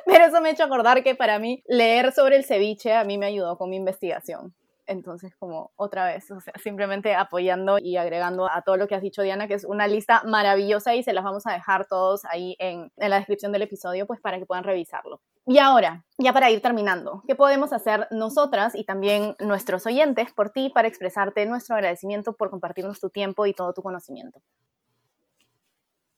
Pero 0.06 0.26
eso 0.26 0.41
me 0.41 0.50
ha 0.50 0.52
hecho 0.52 0.64
acordar 0.64 1.04
que 1.04 1.16
para 1.16 1.39
mí 1.39 1.64
leer 1.68 2.12
sobre 2.12 2.36
el 2.36 2.43
ceviche 2.43 2.93
a 2.93 3.04
mí 3.04 3.18
me 3.18 3.28
ayudó 3.28 3.58
con 3.58 3.70
mi 3.70 3.78
investigación. 3.78 4.54
Entonces, 4.88 5.36
como 5.36 5.72
otra 5.76 6.06
vez, 6.06 6.32
o 6.32 6.40
sea, 6.40 6.54
simplemente 6.64 7.14
apoyando 7.14 7.78
y 7.78 7.98
agregando 7.98 8.50
a 8.50 8.62
todo 8.62 8.78
lo 8.78 8.88
que 8.88 8.96
has 8.96 9.02
dicho, 9.02 9.22
Diana, 9.22 9.48
que 9.48 9.54
es 9.54 9.66
una 9.66 9.88
lista 9.88 10.24
maravillosa 10.26 10.96
y 10.96 11.04
se 11.04 11.14
las 11.14 11.24
vamos 11.24 11.46
a 11.46 11.54
dejar 11.54 11.86
todos 11.86 12.26
ahí 12.26 12.56
en, 12.60 12.92
en 12.98 13.10
la 13.10 13.18
descripción 13.18 13.52
del 13.52 13.64
episodio, 13.64 14.08
pues 14.08 14.20
para 14.22 14.40
que 14.40 14.46
puedan 14.46 14.64
revisarlo. 14.64 15.22
Y 15.46 15.60
ahora, 15.60 16.04
ya 16.18 16.34
para 16.34 16.50
ir 16.50 16.62
terminando, 16.62 17.24
¿qué 17.28 17.36
podemos 17.36 17.72
hacer 17.72 18.08
nosotras 18.12 18.76
y 18.76 18.84
también 18.84 19.36
nuestros 19.40 19.86
oyentes 19.86 20.34
por 20.34 20.50
ti 20.50 20.70
para 20.70 20.88
expresarte 20.88 21.46
nuestro 21.46 21.76
agradecimiento 21.76 22.34
por 22.34 22.50
compartirnos 22.50 23.00
tu 23.00 23.10
tiempo 23.10 23.46
y 23.46 23.54
todo 23.54 23.74
tu 23.74 23.82
conocimiento? 23.82 24.42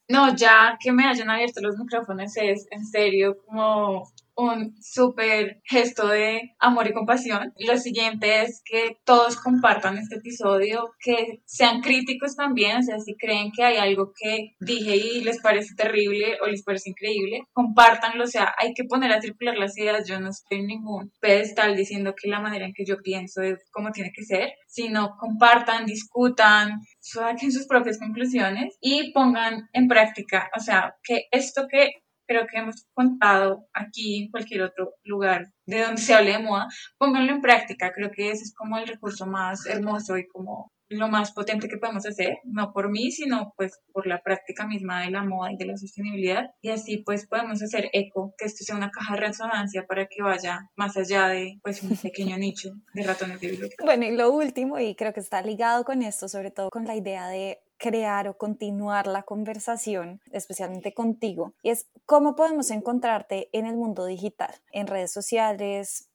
No, 0.08 0.36
ya 0.36 0.76
que 0.82 0.92
me 0.92 1.06
hayan 1.06 1.30
abierto 1.30 1.62
los 1.62 1.78
micrófonos 1.78 2.36
es 2.36 2.66
en 2.72 2.84
serio 2.88 3.38
como 3.46 4.12
un 4.40 4.76
súper 4.82 5.62
gesto 5.66 6.08
de 6.08 6.56
amor 6.60 6.88
y 6.88 6.94
compasión. 6.94 7.54
Lo 7.58 7.78
siguiente 7.78 8.42
es 8.44 8.62
que 8.66 8.98
todos 9.06 9.36
compartan 9.38 9.98
este 9.98 10.16
episodio, 10.16 10.92
que 11.00 11.42
sean 11.46 11.82
críticos 11.82 12.36
también, 12.36 12.78
o 12.78 12.84
sea, 12.84 13.00
si 13.00 13.16
creen 13.16 13.52
que 13.52 13.64
hay 13.64 13.78
algo 13.78 14.14
que 14.18 14.56
dije 14.60 14.96
y 14.96 15.22
les 15.22 15.42
parece 15.42 15.76
terrible 15.76 16.38
o 16.42 16.48
les 16.48 16.64
parece 16.64 16.92
increíble, 16.92 17.42
compártanlo, 17.54 18.24
o 18.24 18.28
sea, 18.28 18.54
hay 18.58 18.74
que 18.74 18.84
poner 18.84 19.12
a 19.12 19.22
circular 19.22 19.58
las 19.58 19.78
ideas. 19.78 20.08
Yo 20.08 20.20
no 20.20 20.30
estoy 20.30 20.60
en 20.60 20.68
ningún 20.68 21.12
pedestal 21.20 21.76
diciendo 21.76 22.14
que 22.16 22.30
la 22.30 22.40
manera 22.40 22.66
en 22.66 22.74
que 22.74 22.86
yo 22.86 22.98
pienso 22.98 23.42
es 23.42 23.60
como 23.72 23.92
tiene 23.92 24.12
que 24.14 24.24
ser, 24.24 24.54
sino 24.68 25.16
compartan, 25.18 25.86
discutan, 25.86 26.80
saquen 27.00 27.52
sus 27.52 27.68
propias 27.68 28.00
conclusiones 28.00 28.78
y 28.82 29.12
pongan 29.12 29.70
en 29.74 29.88
práctica, 29.88 30.50
o 30.56 30.60
sea, 30.60 30.96
que 31.04 31.26
esto 31.32 31.68
que 31.70 31.92
creo 32.30 32.46
que 32.46 32.60
hemos 32.60 32.86
contado 32.94 33.66
aquí 33.74 34.24
en 34.24 34.30
cualquier 34.30 34.62
otro 34.62 34.94
lugar 35.04 35.48
de 35.66 35.82
donde 35.82 36.00
se 36.00 36.14
hable 36.14 36.34
de 36.34 36.40
moda, 36.40 36.68
pónganlo 37.00 37.32
en 37.32 37.42
práctica. 37.42 37.92
Creo 37.92 38.12
que 38.12 38.30
ese 38.30 38.44
es 38.44 38.54
como 38.54 38.78
el 38.78 38.88
recurso 38.88 39.26
más 39.26 39.66
hermoso 39.66 40.16
y 40.16 40.28
como 40.28 40.72
lo 40.90 41.08
más 41.08 41.32
potente 41.32 41.68
que 41.68 41.78
podemos 41.78 42.06
hacer, 42.06 42.38
no 42.44 42.72
por 42.72 42.90
mí, 42.90 43.12
sino 43.12 43.54
pues 43.56 43.80
por 43.92 44.08
la 44.08 44.22
práctica 44.22 44.68
misma 44.68 45.02
de 45.02 45.12
la 45.12 45.24
moda 45.24 45.52
y 45.52 45.58
de 45.58 45.66
la 45.66 45.78
sostenibilidad. 45.78 46.52
Y 46.62 46.70
así 46.70 46.98
pues 46.98 47.28
podemos 47.28 47.62
hacer 47.64 47.90
eco, 47.94 48.34
que 48.38 48.46
esto 48.46 48.64
sea 48.64 48.76
una 48.76 48.92
caja 48.92 49.16
de 49.16 49.22
resonancia 49.22 49.86
para 49.88 50.06
que 50.06 50.22
vaya 50.22 50.70
más 50.76 50.98
allá 50.98 51.28
de 51.30 51.60
pues 51.64 51.82
un 51.82 51.96
pequeño 51.96 52.38
nicho 52.40 52.70
de 52.94 53.04
ratones 53.04 53.40
de 53.40 53.50
biblioteca. 53.50 53.86
Bueno, 53.86 54.06
y 54.06 54.16
lo 54.16 54.32
último, 54.32 54.80
y 54.80 54.96
creo 54.96 55.14
que 55.14 55.20
está 55.20 55.42
ligado 55.42 55.84
con 55.84 56.04
esto, 56.04 56.28
sobre 56.28 56.52
todo 56.52 56.70
con 56.70 56.86
la 56.86 56.96
idea 56.96 57.28
de 57.28 57.60
crear 57.80 58.28
o 58.28 58.38
continuar 58.38 59.08
la 59.08 59.24
conversación, 59.24 60.22
especialmente 60.32 60.94
contigo, 60.94 61.54
y 61.64 61.72
es 61.72 61.88
cómo 62.06 62.36
podemos 62.36 62.70
encontrarte 62.70 63.50
en 63.54 63.66
el 63.66 63.76
mundo 63.76 64.06
digital, 64.06 64.54
en 64.72 64.86
redes 64.86 65.12
sociales, 65.12 66.10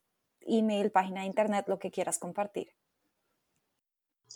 email, 0.47 0.93
página 0.93 1.23
de 1.23 1.27
internet, 1.27 1.65
lo 1.67 1.79
que 1.79 1.91
quieras 1.91 2.19
compartir. 2.19 2.69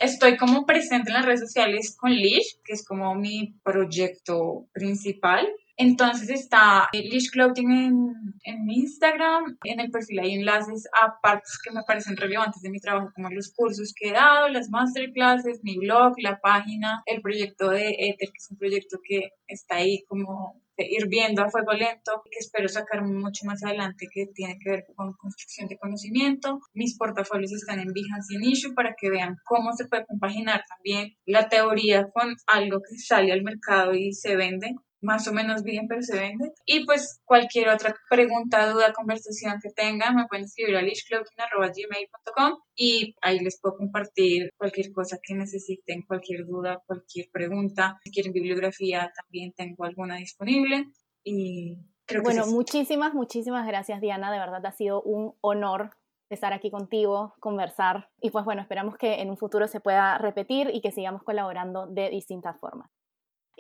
Estoy 0.01 0.37
como 0.37 0.65
presente 0.65 1.11
en 1.11 1.15
las 1.15 1.27
redes 1.27 1.41
sociales 1.41 1.97
con 1.97 2.13
Lish, 2.13 2.61
que 2.65 2.73
es 2.73 2.85
como 2.85 3.15
mi 3.15 3.55
proyecto 3.63 4.67
principal. 4.73 5.47
Entonces 5.81 6.29
está 6.29 6.89
Lish 6.93 7.31
Clothing 7.31 7.71
en, 7.71 7.95
en, 8.43 8.69
Instagram, 8.69 9.57
en 9.63 9.79
el 9.79 9.93
perfil 9.93 10.19
hay 10.19 10.35
enlaces 10.35 10.89
a 11.01 11.21
partes 11.21 11.57
que 11.63 11.71
me 11.71 11.85
parecen 11.87 12.17
relevantes 12.17 12.63
de 12.63 12.71
mi 12.71 12.81
trabajo, 12.81 13.13
como 13.15 13.31
los 13.31 13.53
cursos 13.55 13.95
que 13.95 14.09
he 14.09 14.13
dado, 14.13 14.49
las 14.49 14.71
masterclasses, 14.71 15.61
mi 15.63 15.79
blog, 15.79 16.15
la 16.19 16.41
página, 16.41 17.03
el 17.07 17.23
proyecto 17.23 17.71
de 17.71 17.91
Ether, 17.91 18.29
que 18.29 18.39
es 18.39 18.51
un 18.51 18.59
proyecto 18.59 18.99
que 19.05 19.31
está 19.47 19.77
ahí 19.77 20.03
como 20.09 20.61
hirviendo 20.79 21.43
a 21.43 21.51
fuego 21.51 21.73
lento, 21.73 22.23
que 22.25 22.39
espero 22.41 22.69
sacar 22.69 23.05
mucho 23.05 23.47
más 23.47 23.63
adelante, 23.65 24.07
que 24.13 24.27
tiene 24.35 24.59
que 24.59 24.71
ver 24.71 24.85
con 24.97 25.13
construcción 25.13 25.69
de 25.69 25.79
conocimiento. 25.79 26.61
Mis 26.73 26.97
portafolios 26.97 27.53
están 27.53 27.79
en 27.79 27.93
Behance 27.93 28.33
y 28.33 28.37
en 28.37 28.45
Issue 28.45 28.75
para 28.75 28.95
que 28.99 29.11
vean 29.11 29.37
cómo 29.45 29.73
se 29.75 29.87
puede 29.87 30.07
compaginar 30.07 30.65
también 30.69 31.15
la 31.25 31.49
teoría 31.49 32.09
con 32.13 32.35
algo 32.49 32.81
que 32.81 32.99
sale 32.99 33.33
al 33.33 33.43
mercado 33.43 33.95
y 33.95 34.13
se 34.13 34.37
vende 34.37 34.75
más 35.01 35.29
o 35.29 35.33
menos 35.33 35.63
bien, 35.63 35.87
pero 35.89 36.03
se 36.03 36.19
vende. 36.19 36.53
Y 36.67 36.85
pues 36.85 37.21
cualquier 37.25 37.69
otra 37.69 37.95
pregunta, 38.11 38.71
duda, 38.71 38.93
conversación 38.93 39.59
que 39.63 39.71
tengan, 39.71 40.17
me 40.17 40.27
pueden 40.27 40.45
escribir 40.45 40.77
a 40.77 40.83
lishclothing.gmail.com 40.83 42.59
y 42.75 43.15
ahí 43.21 43.39
les 43.41 43.61
puedo 43.61 43.77
compartir 43.77 44.51
cualquier 44.57 44.93
cosa 44.93 45.19
que 45.23 45.35
necesiten, 45.35 46.03
cualquier 46.03 46.47
duda, 46.47 46.83
cualquier 46.87 47.29
pregunta. 47.31 47.99
Si 48.05 48.11
quieren 48.11 48.33
bibliografía, 48.33 49.13
también 49.15 49.53
tengo 49.53 49.85
alguna 49.85 50.17
disponible. 50.17 50.87
Y 51.23 51.79
creo 52.07 52.23
que 52.23 52.33
bueno, 52.33 52.47
muchísimas, 52.47 53.15
muchísimas 53.15 53.67
gracias 53.67 54.01
Diana, 54.01 54.33
de 54.33 54.39
verdad 54.39 54.65
ha 54.67 54.73
sido 54.73 55.03
un 55.03 55.35
honor 55.41 55.91
estar 56.31 56.53
aquí 56.53 56.71
contigo, 56.71 57.35
conversar 57.41 58.11
y 58.21 58.31
pues 58.31 58.45
bueno, 58.45 58.61
esperamos 58.61 58.97
que 58.97 59.21
en 59.21 59.31
un 59.31 59.37
futuro 59.37 59.67
se 59.67 59.81
pueda 59.81 60.19
repetir 60.19 60.71
y 60.73 60.81
que 60.81 60.93
sigamos 60.93 61.23
colaborando 61.23 61.87
de 61.87 62.11
distintas 62.11 62.59
formas. 62.59 62.91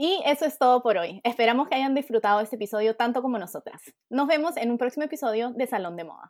Y 0.00 0.22
eso 0.24 0.44
es 0.44 0.58
todo 0.58 0.80
por 0.80 0.96
hoy. 0.96 1.20
Esperamos 1.24 1.66
que 1.66 1.74
hayan 1.74 1.92
disfrutado 1.92 2.38
este 2.38 2.54
episodio 2.54 2.94
tanto 2.94 3.20
como 3.20 3.36
nosotras. 3.36 3.82
Nos 4.08 4.28
vemos 4.28 4.56
en 4.56 4.70
un 4.70 4.78
próximo 4.78 5.04
episodio 5.04 5.50
de 5.50 5.66
Salón 5.66 5.96
de 5.96 6.04
Moda. 6.04 6.28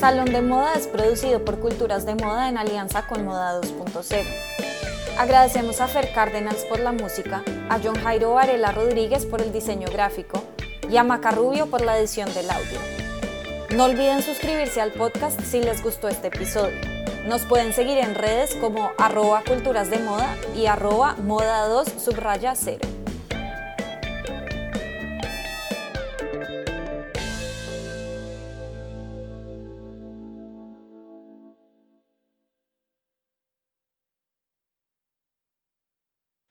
Salón 0.00 0.24
de 0.32 0.42
Moda 0.42 0.74
es 0.74 0.88
producido 0.88 1.44
por 1.44 1.60
Culturas 1.60 2.06
de 2.06 2.16
Moda 2.16 2.48
en 2.48 2.58
alianza 2.58 3.06
con 3.06 3.24
Moda 3.24 3.60
2.0. 3.60 4.24
Agradecemos 5.16 5.80
a 5.80 5.86
Fer 5.86 6.12
Cárdenas 6.12 6.64
por 6.64 6.80
la 6.80 6.90
música, 6.90 7.44
a 7.68 7.78
John 7.78 7.94
Jairo 7.94 8.34
Varela 8.34 8.72
Rodríguez 8.72 9.26
por 9.26 9.40
el 9.40 9.52
diseño 9.52 9.86
gráfico 9.92 10.42
y 10.90 10.96
a 10.96 11.04
Maca 11.04 11.30
Rubio 11.30 11.70
por 11.70 11.82
la 11.82 11.96
edición 11.96 12.34
del 12.34 12.50
audio. 12.50 12.80
No 13.76 13.84
olviden 13.84 14.22
suscribirse 14.22 14.80
al 14.80 14.90
podcast 14.90 15.40
si 15.40 15.62
les 15.62 15.84
gustó 15.84 16.08
este 16.08 16.26
episodio. 16.26 16.99
Nos 17.26 17.42
pueden 17.42 17.72
seguir 17.72 17.98
en 17.98 18.14
redes 18.14 18.54
como 18.56 18.92
arroba 18.98 19.42
culturas 19.46 19.90
de 19.90 19.98
moda 19.98 20.36
y 20.56 20.66
arroba 20.66 21.16
moda 21.22 21.68
2 21.68 21.88
subraya 22.02 22.54
0. 22.54 22.99